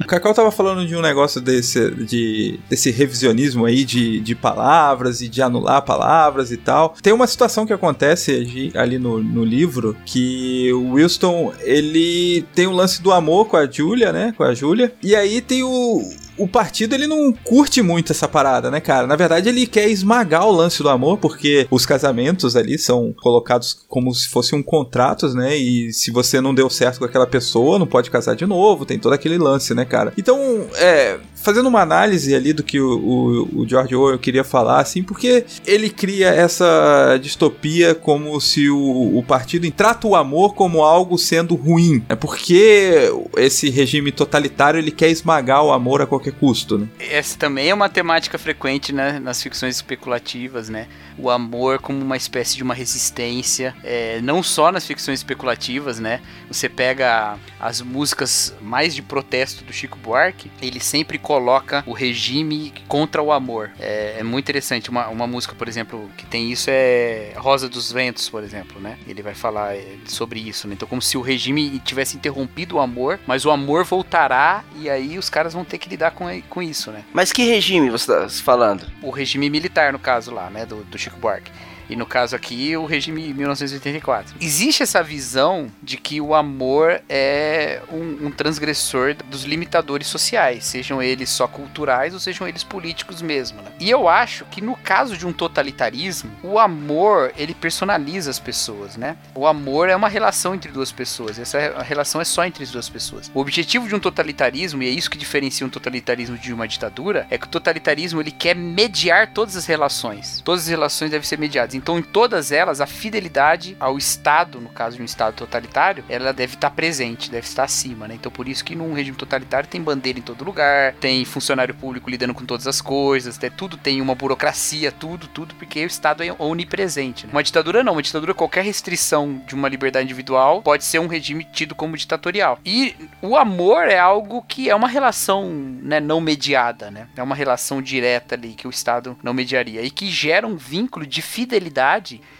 o 0.00 0.06
Cacau 0.06 0.34
tava 0.34 0.50
falando 0.50 0.86
de 0.86 0.96
um 0.96 1.00
negócio 1.00 1.40
desse, 1.40 1.90
de, 1.90 2.58
desse 2.68 2.90
revisionismo 2.90 3.64
aí 3.66 3.84
de, 3.84 4.20
de 4.20 4.34
palavras 4.34 5.20
e 5.20 5.28
de 5.28 5.42
anular 5.42 5.82
palavras 5.82 6.50
e 6.50 6.56
tal. 6.56 6.94
Tem 7.02 7.12
uma 7.12 7.26
situação 7.26 7.66
que 7.66 7.72
acontece 7.72 8.30
ali- 8.34 8.72
ali 8.74 8.98
no, 8.98 9.22
no 9.22 9.44
livro 9.44 9.96
que 10.04 10.72
o 10.72 10.92
Wilson, 10.92 11.52
ele 11.60 12.44
tem 12.54 12.66
o 12.66 12.72
lance 12.72 13.02
do 13.02 13.12
amor 13.12 13.46
com 13.46 13.56
a 13.56 13.66
Julia, 13.70 14.12
né? 14.12 14.32
Com 14.36 14.44
a 14.44 14.54
Julia. 14.54 14.92
E 15.02 15.14
aí 15.14 15.40
tem 15.40 15.62
o, 15.62 16.02
o 16.36 16.48
partido 16.48 16.94
ele 16.94 17.06
não 17.06 17.32
curte 17.32 17.82
muito 17.82 18.12
essa 18.12 18.28
parada, 18.28 18.70
né, 18.70 18.80
cara? 18.80 19.06
Na 19.06 19.16
verdade, 19.16 19.48
ele 19.48 19.66
quer 19.66 19.88
esmagar 19.88 20.46
o 20.46 20.52
lance 20.52 20.82
do 20.82 20.88
amor, 20.88 21.18
porque 21.18 21.66
os 21.70 21.86
casamentos 21.86 22.56
ali 22.56 22.78
são 22.78 23.14
colocados 23.20 23.76
como 23.88 24.14
se 24.14 24.28
fossem 24.28 24.58
um 24.58 24.62
contratos, 24.62 25.34
né? 25.34 25.56
E 25.56 25.92
se 25.92 26.10
você 26.10 26.40
não 26.40 26.54
deu 26.54 26.68
certo 26.70 26.98
com 26.98 27.04
aquela 27.04 27.26
pessoa, 27.26 27.78
não 27.78 27.86
pode 27.86 28.10
casar 28.10 28.34
de 28.34 28.46
novo, 28.46 28.86
tem 28.86 28.98
todo 28.98 29.12
aquele 29.12 29.38
lance, 29.38 29.74
né, 29.74 29.84
cara? 29.84 30.12
Então, 30.16 30.66
é. 30.76 31.18
Fazendo 31.42 31.68
uma 31.68 31.80
análise 31.80 32.34
ali 32.34 32.52
do 32.52 32.62
que 32.62 32.80
o, 32.80 32.98
o, 32.98 33.60
o 33.62 33.68
George 33.68 33.94
Orwell 33.94 34.18
queria 34.18 34.44
falar, 34.44 34.80
assim, 34.80 35.02
porque 35.02 35.44
ele 35.66 35.90
cria 35.90 36.28
essa 36.28 37.18
distopia 37.20 37.94
como 37.94 38.40
se 38.40 38.68
o, 38.70 39.18
o 39.18 39.22
partido 39.22 39.68
trata 39.70 40.06
o 40.06 40.14
amor 40.14 40.54
como 40.54 40.82
algo 40.82 41.18
sendo 41.18 41.54
ruim. 41.54 42.04
É 42.08 42.14
porque 42.14 43.10
esse 43.36 43.70
regime 43.70 44.12
totalitário 44.12 44.78
ele 44.78 44.90
quer 44.90 45.10
esmagar 45.10 45.64
o 45.64 45.72
amor 45.72 46.02
a 46.02 46.06
qualquer 46.06 46.32
custo, 46.32 46.78
né? 46.78 46.88
Essa 46.98 47.38
também 47.38 47.70
é 47.70 47.74
uma 47.74 47.88
temática 47.88 48.38
frequente 48.38 48.92
né, 48.92 49.18
nas 49.18 49.42
ficções 49.42 49.76
especulativas, 49.76 50.68
né? 50.68 50.86
O 51.18 51.30
amor 51.30 51.80
como 51.80 52.00
uma 52.00 52.16
espécie 52.16 52.56
de 52.56 52.62
uma 52.62 52.74
resistência, 52.74 53.74
é, 53.84 54.20
não 54.22 54.42
só 54.42 54.72
nas 54.72 54.86
ficções 54.86 55.20
especulativas, 55.20 55.98
né? 55.98 56.20
Você 56.48 56.68
pega 56.68 57.36
as 57.60 57.80
músicas 57.80 58.54
mais 58.60 58.94
de 58.94 59.02
protesto 59.02 59.64
do 59.64 59.72
Chico 59.72 59.98
Buarque, 59.98 60.50
ele 60.60 60.80
sempre 60.80 61.18
coloca 61.32 61.82
o 61.86 61.92
regime 61.92 62.74
contra 62.86 63.22
o 63.22 63.32
amor. 63.32 63.70
É, 63.80 64.16
é 64.18 64.22
muito 64.22 64.44
interessante. 64.44 64.90
Uma, 64.90 65.08
uma 65.08 65.26
música, 65.26 65.54
por 65.54 65.66
exemplo, 65.66 66.10
que 66.16 66.26
tem 66.26 66.52
isso 66.52 66.68
é 66.68 67.32
Rosa 67.36 67.70
dos 67.70 67.90
Ventos, 67.90 68.28
por 68.28 68.44
exemplo, 68.44 68.78
né? 68.78 68.98
Ele 69.08 69.22
vai 69.22 69.34
falar 69.34 69.74
é, 69.74 69.96
sobre 70.04 70.40
isso, 70.40 70.68
né? 70.68 70.74
Então, 70.74 70.86
como 70.86 71.00
se 71.00 71.16
o 71.16 71.22
regime 71.22 71.78
tivesse 71.78 72.16
interrompido 72.16 72.76
o 72.76 72.80
amor, 72.80 73.18
mas 73.26 73.46
o 73.46 73.50
amor 73.50 73.84
voltará 73.84 74.62
e 74.76 74.90
aí 74.90 75.16
os 75.16 75.30
caras 75.30 75.54
vão 75.54 75.64
ter 75.64 75.78
que 75.78 75.88
lidar 75.88 76.10
com, 76.10 76.26
com 76.50 76.60
isso, 76.60 76.90
né? 76.90 77.02
Mas 77.14 77.32
que 77.32 77.44
regime 77.44 77.88
você 77.88 78.12
tá 78.12 78.28
falando? 78.28 78.86
o 79.02 79.10
regime 79.10 79.48
militar, 79.48 79.92
no 79.92 79.98
caso 79.98 80.32
lá, 80.32 80.50
né, 80.50 80.66
do, 80.66 80.84
do 80.84 80.98
Chico 80.98 81.18
Buarque. 81.18 81.50
E 81.88 81.96
no 81.96 82.06
caso 82.06 82.34
aqui, 82.36 82.76
o 82.76 82.84
regime 82.84 83.32
1984. 83.34 84.36
Existe 84.40 84.82
essa 84.82 85.02
visão 85.02 85.70
de 85.82 85.96
que 85.96 86.20
o 86.20 86.34
amor 86.34 87.00
é 87.08 87.80
um, 87.90 88.26
um 88.26 88.30
transgressor 88.30 89.14
dos 89.26 89.44
limitadores 89.44 90.06
sociais, 90.06 90.64
sejam 90.64 91.02
eles 91.02 91.28
só 91.30 91.46
culturais 91.46 92.14
ou 92.14 92.20
sejam 92.20 92.46
eles 92.46 92.64
políticos 92.64 93.20
mesmo. 93.20 93.60
Né? 93.62 93.70
E 93.80 93.90
eu 93.90 94.08
acho 94.08 94.44
que 94.46 94.60
no 94.60 94.76
caso 94.76 95.16
de 95.16 95.26
um 95.26 95.32
totalitarismo, 95.32 96.30
o 96.42 96.58
amor 96.58 97.32
ele 97.36 97.54
personaliza 97.54 98.30
as 98.30 98.38
pessoas, 98.38 98.96
né? 98.96 99.16
O 99.34 99.46
amor 99.46 99.88
é 99.88 99.96
uma 99.96 100.08
relação 100.08 100.54
entre 100.54 100.70
duas 100.70 100.92
pessoas. 100.92 101.38
Essa 101.38 101.82
relação 101.82 102.20
é 102.20 102.24
só 102.24 102.44
entre 102.44 102.64
as 102.64 102.70
duas 102.70 102.88
pessoas. 102.88 103.30
O 103.34 103.40
objetivo 103.40 103.88
de 103.88 103.94
um 103.94 104.00
totalitarismo 104.00 104.82
e 104.82 104.86
é 104.86 104.90
isso 104.90 105.10
que 105.10 105.18
diferencia 105.18 105.66
um 105.66 105.70
totalitarismo 105.70 106.36
de 106.36 106.52
uma 106.52 106.66
ditadura 106.66 107.26
é 107.30 107.38
que 107.38 107.46
o 107.46 107.50
totalitarismo 107.50 108.20
ele 108.20 108.30
quer 108.30 108.54
mediar 108.54 109.32
todas 109.32 109.56
as 109.56 109.66
relações. 109.66 110.40
Todas 110.44 110.62
as 110.62 110.68
relações 110.68 111.10
devem 111.10 111.26
ser 111.26 111.38
mediadas. 111.38 111.71
Então, 111.74 111.98
em 111.98 112.02
todas 112.02 112.52
elas, 112.52 112.80
a 112.80 112.86
fidelidade 112.86 113.76
ao 113.78 113.96
Estado, 113.96 114.60
no 114.60 114.68
caso 114.68 114.96
de 114.96 115.02
um 115.02 115.04
Estado 115.04 115.34
totalitário, 115.34 116.04
ela 116.08 116.32
deve 116.32 116.54
estar 116.54 116.70
presente, 116.70 117.30
deve 117.30 117.46
estar 117.46 117.64
acima, 117.64 118.06
né? 118.06 118.14
Então, 118.14 118.30
por 118.30 118.48
isso 118.48 118.64
que 118.64 118.74
num 118.74 118.92
regime 118.92 119.16
totalitário 119.16 119.68
tem 119.68 119.80
bandeira 119.80 120.18
em 120.18 120.22
todo 120.22 120.44
lugar, 120.44 120.94
tem 120.94 121.24
funcionário 121.24 121.74
público 121.74 122.10
lidando 122.10 122.34
com 122.34 122.44
todas 122.44 122.66
as 122.66 122.80
coisas, 122.80 123.38
né? 123.38 123.50
tudo 123.50 123.76
tem 123.76 124.00
uma 124.00 124.14
burocracia, 124.14 124.92
tudo, 124.92 125.26
tudo, 125.26 125.54
porque 125.54 125.82
o 125.82 125.86
Estado 125.86 126.22
é 126.22 126.34
onipresente. 126.38 127.26
Né? 127.26 127.32
Uma 127.32 127.42
ditadura 127.42 127.82
não, 127.82 127.94
uma 127.94 128.02
ditadura, 128.02 128.34
qualquer 128.34 128.64
restrição 128.64 129.42
de 129.46 129.54
uma 129.54 129.68
liberdade 129.68 130.04
individual 130.04 130.62
pode 130.62 130.84
ser 130.84 130.98
um 130.98 131.06
regime 131.06 131.44
tido 131.44 131.74
como 131.74 131.96
ditatorial. 131.96 132.58
E 132.64 132.94
o 133.20 133.36
amor 133.36 133.88
é 133.88 133.98
algo 133.98 134.42
que 134.42 134.68
é 134.68 134.74
uma 134.74 134.88
relação 134.88 135.48
né, 135.48 136.00
não 136.00 136.20
mediada, 136.20 136.90
né? 136.90 137.08
É 137.16 137.22
uma 137.22 137.34
relação 137.34 137.80
direta 137.80 138.34
ali 138.34 138.54
que 138.54 138.66
o 138.66 138.70
Estado 138.70 139.16
não 139.22 139.34
mediaria 139.34 139.82
e 139.82 139.90
que 139.90 140.10
gera 140.10 140.46
um 140.46 140.56
vínculo 140.56 141.06
de 141.06 141.22
fidelidade 141.22 141.61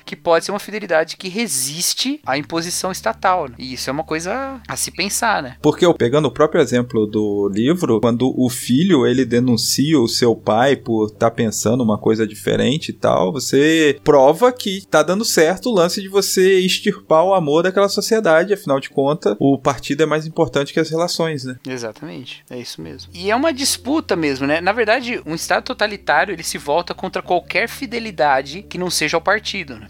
que 0.04 0.16
pode 0.16 0.44
ser 0.44 0.52
uma 0.52 0.58
fidelidade 0.58 1.16
que 1.16 1.28
resiste 1.28 2.20
à 2.26 2.36
imposição 2.36 2.90
estatal. 2.90 3.48
Né? 3.48 3.54
E 3.58 3.74
isso 3.74 3.88
é 3.88 3.92
uma 3.92 4.04
coisa 4.04 4.60
a 4.68 4.76
se 4.76 4.90
pensar, 4.90 5.42
né? 5.42 5.56
Porque 5.62 5.84
eu 5.84 5.94
pegando 5.94 6.28
o 6.28 6.30
próprio 6.32 6.60
exemplo 6.60 7.06
do 7.06 7.48
livro, 7.52 8.00
quando 8.00 8.32
o 8.36 8.48
filho 8.48 9.06
ele 9.06 9.24
denuncia 9.24 9.98
o 9.98 10.08
seu 10.08 10.34
pai 10.34 10.76
por 10.76 11.06
estar 11.06 11.30
pensando 11.30 11.82
uma 11.82 11.98
coisa 11.98 12.26
diferente 12.26 12.90
e 12.90 12.92
tal, 12.92 13.32
você 13.32 13.98
prova 14.04 14.52
que 14.52 14.84
tá 14.86 15.02
dando 15.02 15.24
certo 15.24 15.70
o 15.70 15.74
lance 15.74 16.00
de 16.00 16.08
você 16.08 16.58
extirpar 16.60 17.24
o 17.24 17.34
amor 17.34 17.62
daquela 17.62 17.88
sociedade, 17.88 18.52
afinal 18.52 18.80
de 18.80 18.90
contas, 18.90 19.36
o 19.38 19.58
partido 19.58 20.02
é 20.02 20.06
mais 20.06 20.26
importante 20.26 20.72
que 20.72 20.80
as 20.80 20.90
relações, 20.90 21.44
né? 21.44 21.56
Exatamente, 21.66 22.44
é 22.50 22.58
isso 22.58 22.80
mesmo. 22.80 23.10
E 23.14 23.30
é 23.30 23.36
uma 23.36 23.52
disputa 23.52 24.16
mesmo, 24.16 24.46
né? 24.46 24.60
Na 24.60 24.72
verdade, 24.72 25.20
um 25.24 25.34
Estado 25.34 25.64
totalitário 25.64 26.32
ele 26.32 26.42
se 26.42 26.58
volta 26.58 26.94
contra 26.94 27.22
qualquer 27.22 27.68
fidelidade 27.68 28.62
que 28.62 28.78
não 28.78 28.90
seja 28.90 29.11
ao 29.14 29.20
partido, 29.20 29.76
né? 29.78 29.88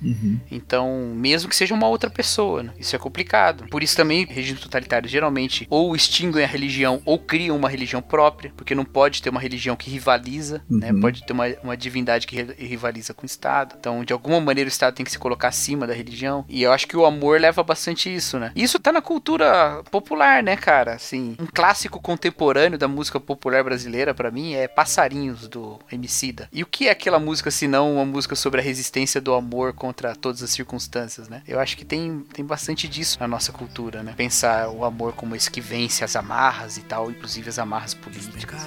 Então, 0.50 1.12
mesmo 1.14 1.48
que 1.48 1.56
seja 1.56 1.74
uma 1.74 1.88
outra 1.88 2.10
pessoa, 2.10 2.62
né? 2.62 2.72
isso 2.78 2.94
é 2.96 2.98
complicado. 2.98 3.64
Por 3.70 3.82
isso 3.82 3.96
também, 3.96 4.24
regimes 4.26 4.60
totalitários 4.60 5.10
geralmente 5.10 5.66
ou 5.70 5.94
extinguem 5.94 6.44
a 6.44 6.46
religião 6.46 7.00
ou 7.04 7.18
criam 7.18 7.56
uma 7.56 7.68
religião 7.68 8.02
própria, 8.02 8.52
porque 8.56 8.74
não 8.74 8.84
pode 8.84 9.22
ter 9.22 9.30
uma 9.30 9.40
religião 9.40 9.76
que 9.76 9.90
rivaliza, 9.90 10.62
né? 10.68 10.92
Uhum. 10.92 11.00
Pode 11.00 11.24
ter 11.24 11.32
uma, 11.32 11.46
uma 11.62 11.76
divindade 11.76 12.26
que 12.26 12.36
ri- 12.36 12.54
rivaliza 12.58 13.14
com 13.14 13.22
o 13.22 13.26
Estado. 13.26 13.74
Então, 13.78 14.04
de 14.04 14.12
alguma 14.12 14.40
maneira, 14.40 14.68
o 14.68 14.72
Estado 14.72 14.94
tem 14.94 15.04
que 15.04 15.10
se 15.12 15.18
colocar 15.18 15.48
acima 15.48 15.86
da 15.86 15.94
religião. 15.94 16.44
E 16.48 16.62
eu 16.62 16.72
acho 16.72 16.86
que 16.86 16.96
o 16.96 17.04
amor 17.06 17.40
leva 17.40 17.62
bastante 17.62 18.12
isso, 18.14 18.38
né? 18.38 18.52
Isso 18.54 18.78
tá 18.78 18.92
na 18.92 19.00
cultura 19.02 19.82
popular, 19.90 20.42
né, 20.42 20.56
cara? 20.56 20.94
Assim, 20.94 21.36
um 21.38 21.46
clássico 21.46 22.00
contemporâneo 22.00 22.78
da 22.78 22.88
música 22.88 23.18
popular 23.20 23.62
brasileira, 23.64 24.14
pra 24.14 24.30
mim, 24.30 24.54
é 24.54 24.66
Passarinhos, 24.68 25.48
do 25.48 25.78
Emicida. 25.90 26.48
E 26.52 26.62
o 26.62 26.66
que 26.66 26.88
é 26.88 26.90
aquela 26.90 27.18
música, 27.18 27.50
se 27.50 27.66
não 27.68 27.94
uma 27.94 28.04
música 28.04 28.34
sobre 28.34 28.60
a 28.60 28.64
resistência 28.64 29.11
do 29.20 29.34
amor 29.34 29.72
contra 29.72 30.14
todas 30.14 30.42
as 30.42 30.50
circunstâncias, 30.50 31.28
né? 31.28 31.42
Eu 31.46 31.58
acho 31.60 31.76
que 31.76 31.84
tem, 31.84 32.20
tem 32.32 32.44
bastante 32.44 32.88
disso 32.88 33.18
na 33.20 33.28
nossa 33.28 33.52
cultura, 33.52 34.02
né? 34.02 34.14
Pensar 34.16 34.68
o 34.68 34.84
amor 34.84 35.12
como 35.12 35.36
esse 35.36 35.50
que 35.50 35.60
vence 35.60 36.04
as 36.04 36.16
amarras 36.16 36.76
e 36.76 36.82
tal, 36.82 37.10
inclusive 37.10 37.48
as 37.48 37.58
amarras 37.58 37.94
políticas. 37.94 38.62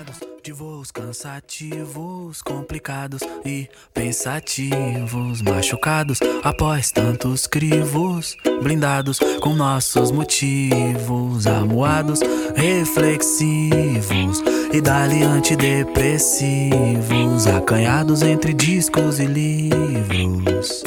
De 0.45 0.53
voos 0.53 0.91
cansativos, 0.91 2.43
complicados 2.43 3.23
e 3.43 3.67
pensativos, 3.91 5.41
machucados 5.41 6.19
após 6.43 6.91
tantos 6.91 7.47
crivos, 7.47 8.37
blindados 8.61 9.17
com 9.41 9.55
nossos 9.55 10.11
motivos, 10.11 11.47
amuados, 11.47 12.19
reflexivos 12.55 14.43
e 14.71 14.79
dali 14.81 15.23
antidepressivos, 15.23 17.47
acanhados 17.47 18.21
entre 18.21 18.53
discos 18.53 19.19
e 19.19 19.25
livros 19.25 20.83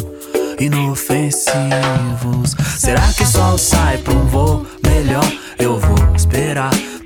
inofensivos. 0.60 2.54
Será 2.78 3.12
que 3.12 3.24
o 3.24 3.26
sol 3.26 3.58
sai 3.58 3.98
pra 3.98 4.14
um 4.14 4.24
voo 4.24 4.64
melhor? 4.86 5.26
Eu 5.58 5.80
vou 5.80 6.14
esperar. 6.14 6.70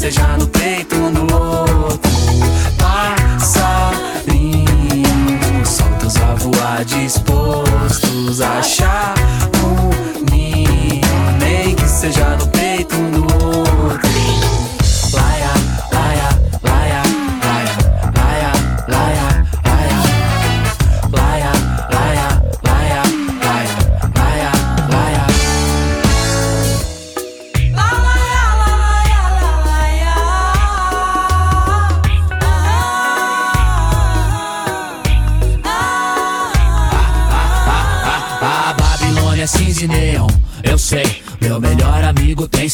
seja 0.00 0.34
no 0.38 0.48
peito 0.48 0.96
do 1.10 1.20
outro. 1.34 2.10
Passarinho, 2.78 4.64
soltos 5.66 6.16
a 6.16 6.34
voar, 6.36 6.82
dispostos 6.86 8.40
a 8.40 8.60
achar 8.60 9.12
um 9.62 9.90
ninho, 10.32 11.02
nem 11.38 11.74
que 11.74 11.86
seja 11.86 12.34
no 12.36 12.46
peito 12.48 12.96
do 12.96 13.24
outro. 13.44 14.08
Laia, 15.12 15.52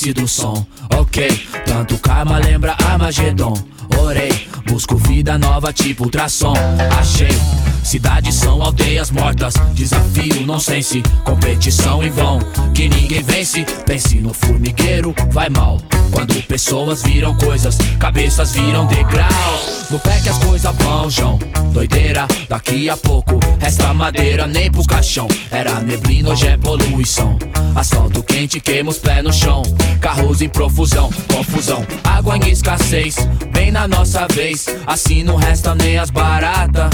amigo 0.06 0.14
tem 0.14 0.14
sido 0.14 0.24
o 0.24 0.28
som, 0.28 0.66
ok. 0.98 1.46
Tanto 1.64 1.98
karma 1.98 2.38
lembra 2.38 2.76
Armagedon. 2.84 3.54
Orei, 3.98 4.48
busco 4.66 4.96
vida 4.96 5.38
nova 5.38 5.72
tipo 5.72 6.04
ultrassom. 6.04 6.54
Achei, 6.98 7.28
cidades 7.86 8.34
são 8.34 8.62
aldeias 8.62 9.10
mortas. 9.10 9.54
Desafio, 9.72 10.44
nonsense, 10.44 11.02
competição 11.24 12.02
em 12.02 12.10
vão. 12.10 12.38
Que 12.74 12.88
ninguém 12.88 13.22
vence, 13.22 13.64
pense 13.84 14.16
no 14.16 14.32
formigueiro, 14.34 15.14
vai 15.30 15.48
mal. 15.48 15.80
Quando 16.10 16.34
pessoas 16.46 17.02
viram 17.02 17.36
coisas, 17.36 17.78
cabeças 17.98 18.52
viram 18.52 18.86
degraus. 18.86 19.90
No 19.90 19.98
pé 20.00 20.20
que 20.20 20.28
as 20.28 20.38
coisas 20.38 20.74
vão, 20.76 21.10
João. 21.10 21.38
Doideira, 21.72 22.26
daqui 22.48 22.88
a 22.88 22.96
pouco 22.96 23.38
resta 23.60 23.92
madeira 23.94 24.46
nem 24.46 24.70
pro 24.70 24.84
caixão. 24.84 25.28
Era 25.50 25.80
neblina, 25.80 26.30
hoje 26.30 26.46
é 26.48 26.56
poluição. 26.56 27.38
Asfalto 27.74 28.22
quente, 28.22 28.58
queima 28.60 28.90
os 28.90 28.98
pés 28.98 29.22
no 29.22 29.32
chão. 29.32 29.62
Carros 30.00 30.40
em 30.42 30.48
profusão, 30.48 31.10
confusão. 31.32 31.86
Água 32.02 32.36
em 32.36 32.48
escassez, 32.48 33.16
bem 33.52 33.70
na 33.70 33.86
nossa 33.86 34.26
vez. 34.28 34.66
Assim 34.86 35.22
não 35.22 35.36
resta 35.36 35.74
nem 35.74 35.98
as 35.98 36.10
baratas. 36.10 36.90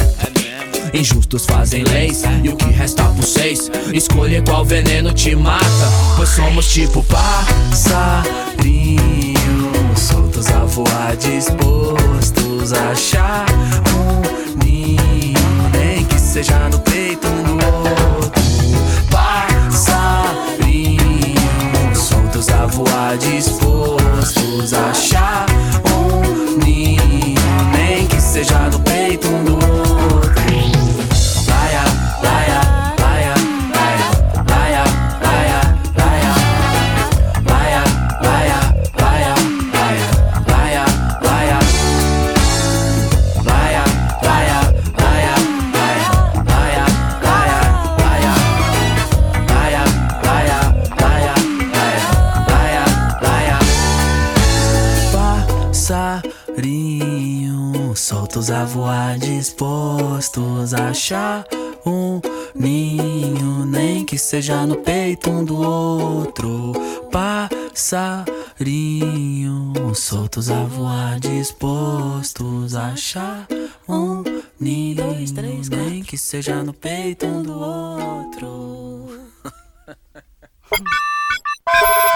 Injustos 0.95 1.47
fazem 1.47 1.84
leis 1.84 2.22
e 2.45 2.51
o 2.51 2.57
que 2.57 2.66
resta 2.66 3.05
por 3.05 3.24
seis? 3.24 3.70
Escolher 3.95 4.45
qual 4.45 4.62
veneno 4.62 5.12
te 5.14 5.34
mata 5.34 5.64
Pois 6.16 6.28
somos 6.28 6.70
tipo 6.70 7.03
passarinho 7.05 8.22
Soltos 9.97 10.49
a 10.49 10.64
voar, 10.66 11.16
dispostos 11.16 12.74
a 12.74 12.90
achar 12.90 13.47
um 13.95 14.20
ninho 14.62 15.70
Nem 15.72 16.05
que 16.05 16.20
seja 16.20 16.68
no 16.68 16.78
peito 16.80 17.26
um 17.26 17.43
do 17.43 17.55
outro. 17.55 18.43
Passarinho 19.11 21.01
Soltos 21.97 22.51
a 22.51 22.66
voar, 22.66 23.16
dispostos 23.16 24.74
a 24.74 24.90
achar 24.90 25.47
um 25.86 26.59
ninho 26.59 27.01
Nem 27.72 28.07
que 28.07 28.20
seja 28.20 28.68
no 28.70 28.72
Soltos 58.33 58.51
a 58.51 58.64
voar, 58.64 59.18
dispostos 59.18 60.72
a 60.72 60.89
achar 60.89 61.47
um 61.85 62.18
ninho, 62.55 63.66
nem 63.66 64.07
que 64.07 64.16
seja 64.16 64.66
no 64.66 64.76
peito 64.76 65.28
um 65.28 65.45
do 65.45 65.61
outro. 65.61 66.72
Passarinho, 67.11 69.74
soltos 69.95 70.49
a 70.49 70.64
voar, 70.64 71.20
dispostos 71.20 72.74
a 72.74 72.93
achar 72.93 73.47
um 73.87 74.24
ninho, 74.59 75.14
nem 75.68 76.03
que 76.03 76.16
seja 76.16 76.62
no 76.62 76.72
peito 76.72 77.26
um 77.26 77.43
do 77.43 77.53
outro. 77.53 79.11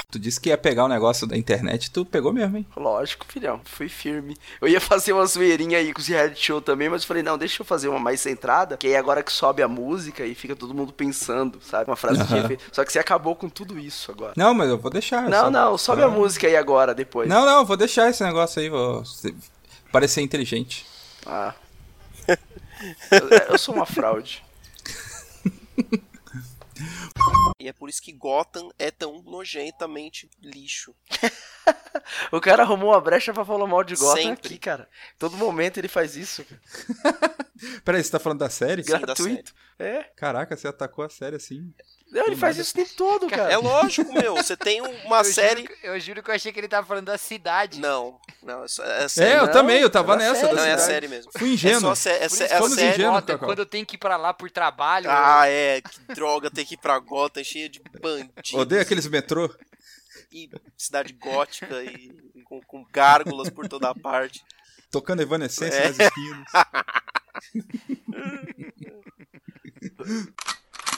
Tu 0.17 0.21
disse 0.21 0.41
que 0.41 0.49
ia 0.49 0.57
pegar 0.57 0.87
o 0.87 0.89
negócio 0.89 1.27
da 1.27 1.37
internet, 1.37 1.91
tu 1.91 2.03
pegou 2.03 2.33
mesmo, 2.33 2.57
hein? 2.57 2.67
Lógico, 2.75 3.27
filhão, 3.29 3.61
fui 3.65 3.87
firme. 3.87 4.35
Eu 4.63 4.67
ia 4.67 4.81
fazer 4.81 5.13
uma 5.13 5.27
zoeirinha 5.27 5.77
aí 5.77 5.93
com 5.93 6.01
os 6.01 6.07
reality 6.07 6.43
show 6.43 6.59
também, 6.59 6.89
mas 6.89 7.05
falei, 7.05 7.23
não, 7.23 7.37
deixa 7.37 7.61
eu 7.61 7.67
fazer 7.67 7.89
uma 7.89 7.99
mais 7.99 8.19
centrada, 8.19 8.79
que 8.79 8.87
aí 8.87 8.97
agora 8.97 9.23
que 9.23 9.31
sobe 9.31 9.63
a 9.63 9.69
música 9.69 10.25
e 10.25 10.35
fica 10.35 10.57
todo 10.57 10.73
mundo 10.73 10.91
pensando, 10.91 11.61
sabe? 11.61 11.91
Uma 11.91 11.97
frase 11.97 12.25
de 12.25 12.33
Aham. 12.35 12.45
efeito. 12.47 12.65
Só 12.73 12.83
que 12.83 12.91
você 12.91 12.99
acabou 12.99 13.37
com 13.37 13.47
tudo 13.51 13.79
isso 13.79 14.11
agora. 14.11 14.33
Não, 14.39 14.55
mas 14.55 14.71
eu 14.71 14.79
vou 14.79 14.91
deixar. 14.91 15.29
Não, 15.29 15.45
só- 15.45 15.51
não, 15.51 15.77
sobe 15.77 16.01
só- 16.01 16.09
a 16.09 16.11
música 16.11 16.47
aí 16.47 16.57
agora, 16.57 16.95
depois. 16.95 17.29
Não, 17.29 17.45
não, 17.45 17.63
vou 17.67 17.77
deixar 17.77 18.09
esse 18.09 18.25
negócio 18.25 18.59
aí, 18.63 18.71
vou 18.71 19.03
parecer 19.93 20.23
inteligente. 20.23 20.87
Ah. 21.27 21.53
eu, 22.27 23.29
eu 23.51 23.59
sou 23.59 23.75
uma 23.75 23.85
fraude. 23.85 24.43
E 27.59 27.69
é 27.69 27.73
por 27.73 27.89
isso 27.89 28.03
que 28.03 28.13
Gotham 28.13 28.69
é 28.79 28.91
tão 28.91 29.23
nojentamente 29.23 30.29
lixo. 30.43 30.95
O 32.31 32.41
cara 32.41 32.63
arrumou 32.63 32.91
uma 32.91 33.01
brecha 33.01 33.33
pra 33.33 33.45
falar 33.45 33.67
mal 33.67 33.83
de 33.83 33.97
Gotham 33.97 34.23
Sempre. 34.23 34.49
aqui, 34.49 34.59
cara. 34.59 34.89
Todo 35.19 35.37
momento 35.37 35.79
ele 35.79 35.89
faz 35.89 36.15
isso. 36.15 36.45
cara. 36.45 36.61
Peraí, 37.85 38.05
você 38.05 38.11
tá 38.11 38.21
falando 38.21 38.39
da 38.39 38.51
série? 38.51 38.85
Sim, 38.85 38.93
da 38.93 38.99
Gratuito. 38.99 39.55
É. 39.79 40.05
Caraca, 40.17 40.57
você 40.57 40.69
atacou 40.69 41.05
a 41.05 41.09
série 41.09 41.37
assim. 41.37 41.75
Não, 42.11 42.25
ele 42.27 42.37
faz 42.37 42.57
isso 42.57 42.71
o 42.71 42.75
tempo 42.75 42.95
todo, 42.97 43.27
cara. 43.29 43.53
É 43.53 43.57
lógico, 43.57 44.13
meu. 44.13 44.35
Você 44.37 44.57
tem 44.57 44.81
uma 44.81 45.19
eu 45.21 45.25
série. 45.25 45.63
Juro, 45.63 45.75
eu 45.83 46.01
juro 46.01 46.23
que 46.23 46.31
eu 46.31 46.35
achei 46.35 46.53
que 46.53 46.61
ele 46.61 46.69
tava 46.69 46.87
falando 46.87 47.07
da 47.07 47.19
cidade. 47.19 47.81
Não, 47.81 48.19
não, 48.43 48.65
é, 48.65 48.69
só- 48.69 48.85
é 48.85 49.05
É, 49.05 49.09
série. 49.09 49.39
eu 49.39 49.47
Não, 49.47 49.53
também, 49.53 49.81
eu 49.81 49.91
tava 49.91 50.13
era 50.15 50.23
nessa. 50.23 50.41
série. 50.41 50.55
da 50.55 50.61
Não, 50.63 50.69
é 50.69 50.73
a 50.73 50.79
série 50.79 51.09
mesmo. 51.09 51.33
Fui 51.37 51.53
ingênuo. 51.55 51.91
É 51.93 51.97
só 51.97 52.11
é, 52.11 52.29
Por 52.29 52.43
é 52.43 52.49
Somos 52.59 52.75
série. 52.75 53.03
incomoda 53.03 53.27
Cacau. 53.33 53.49
quando 53.49 53.59
eu 53.59 53.67
tenho 53.67 53.85
que 53.85 53.97
ir 53.97 53.99
pra 53.99 54.17
lá 54.17 54.33
por 54.33 54.51
trabalho. 54.51 55.09
Ah, 55.11 55.47
é. 55.49 55.81
Que 55.83 56.15
droga 56.15 56.51
ter 56.51 56.65
que 56.65 56.75
ir 56.75 56.79
pra 56.79 56.99
Gotham 56.99 57.43
cheia 57.45 57.69
de 57.69 57.83
bandidos. 58.01 58.55
Odeio 58.55 58.81
aqueles 58.83 59.07
metrô. 59.09 59.53
E 60.33 60.49
cidade 60.77 61.13
gótica 61.13 61.83
e, 61.83 62.11
e 62.35 62.43
com, 62.43 62.61
com 62.63 62.85
gárgulas 62.93 63.51
por 63.51 63.69
toda 63.69 63.95
parte. 63.95 64.45
Tocando 64.91 65.23
evanescência 65.23 65.77
É. 65.79 65.89
nas 65.89 65.99
esquinas. 65.99 66.47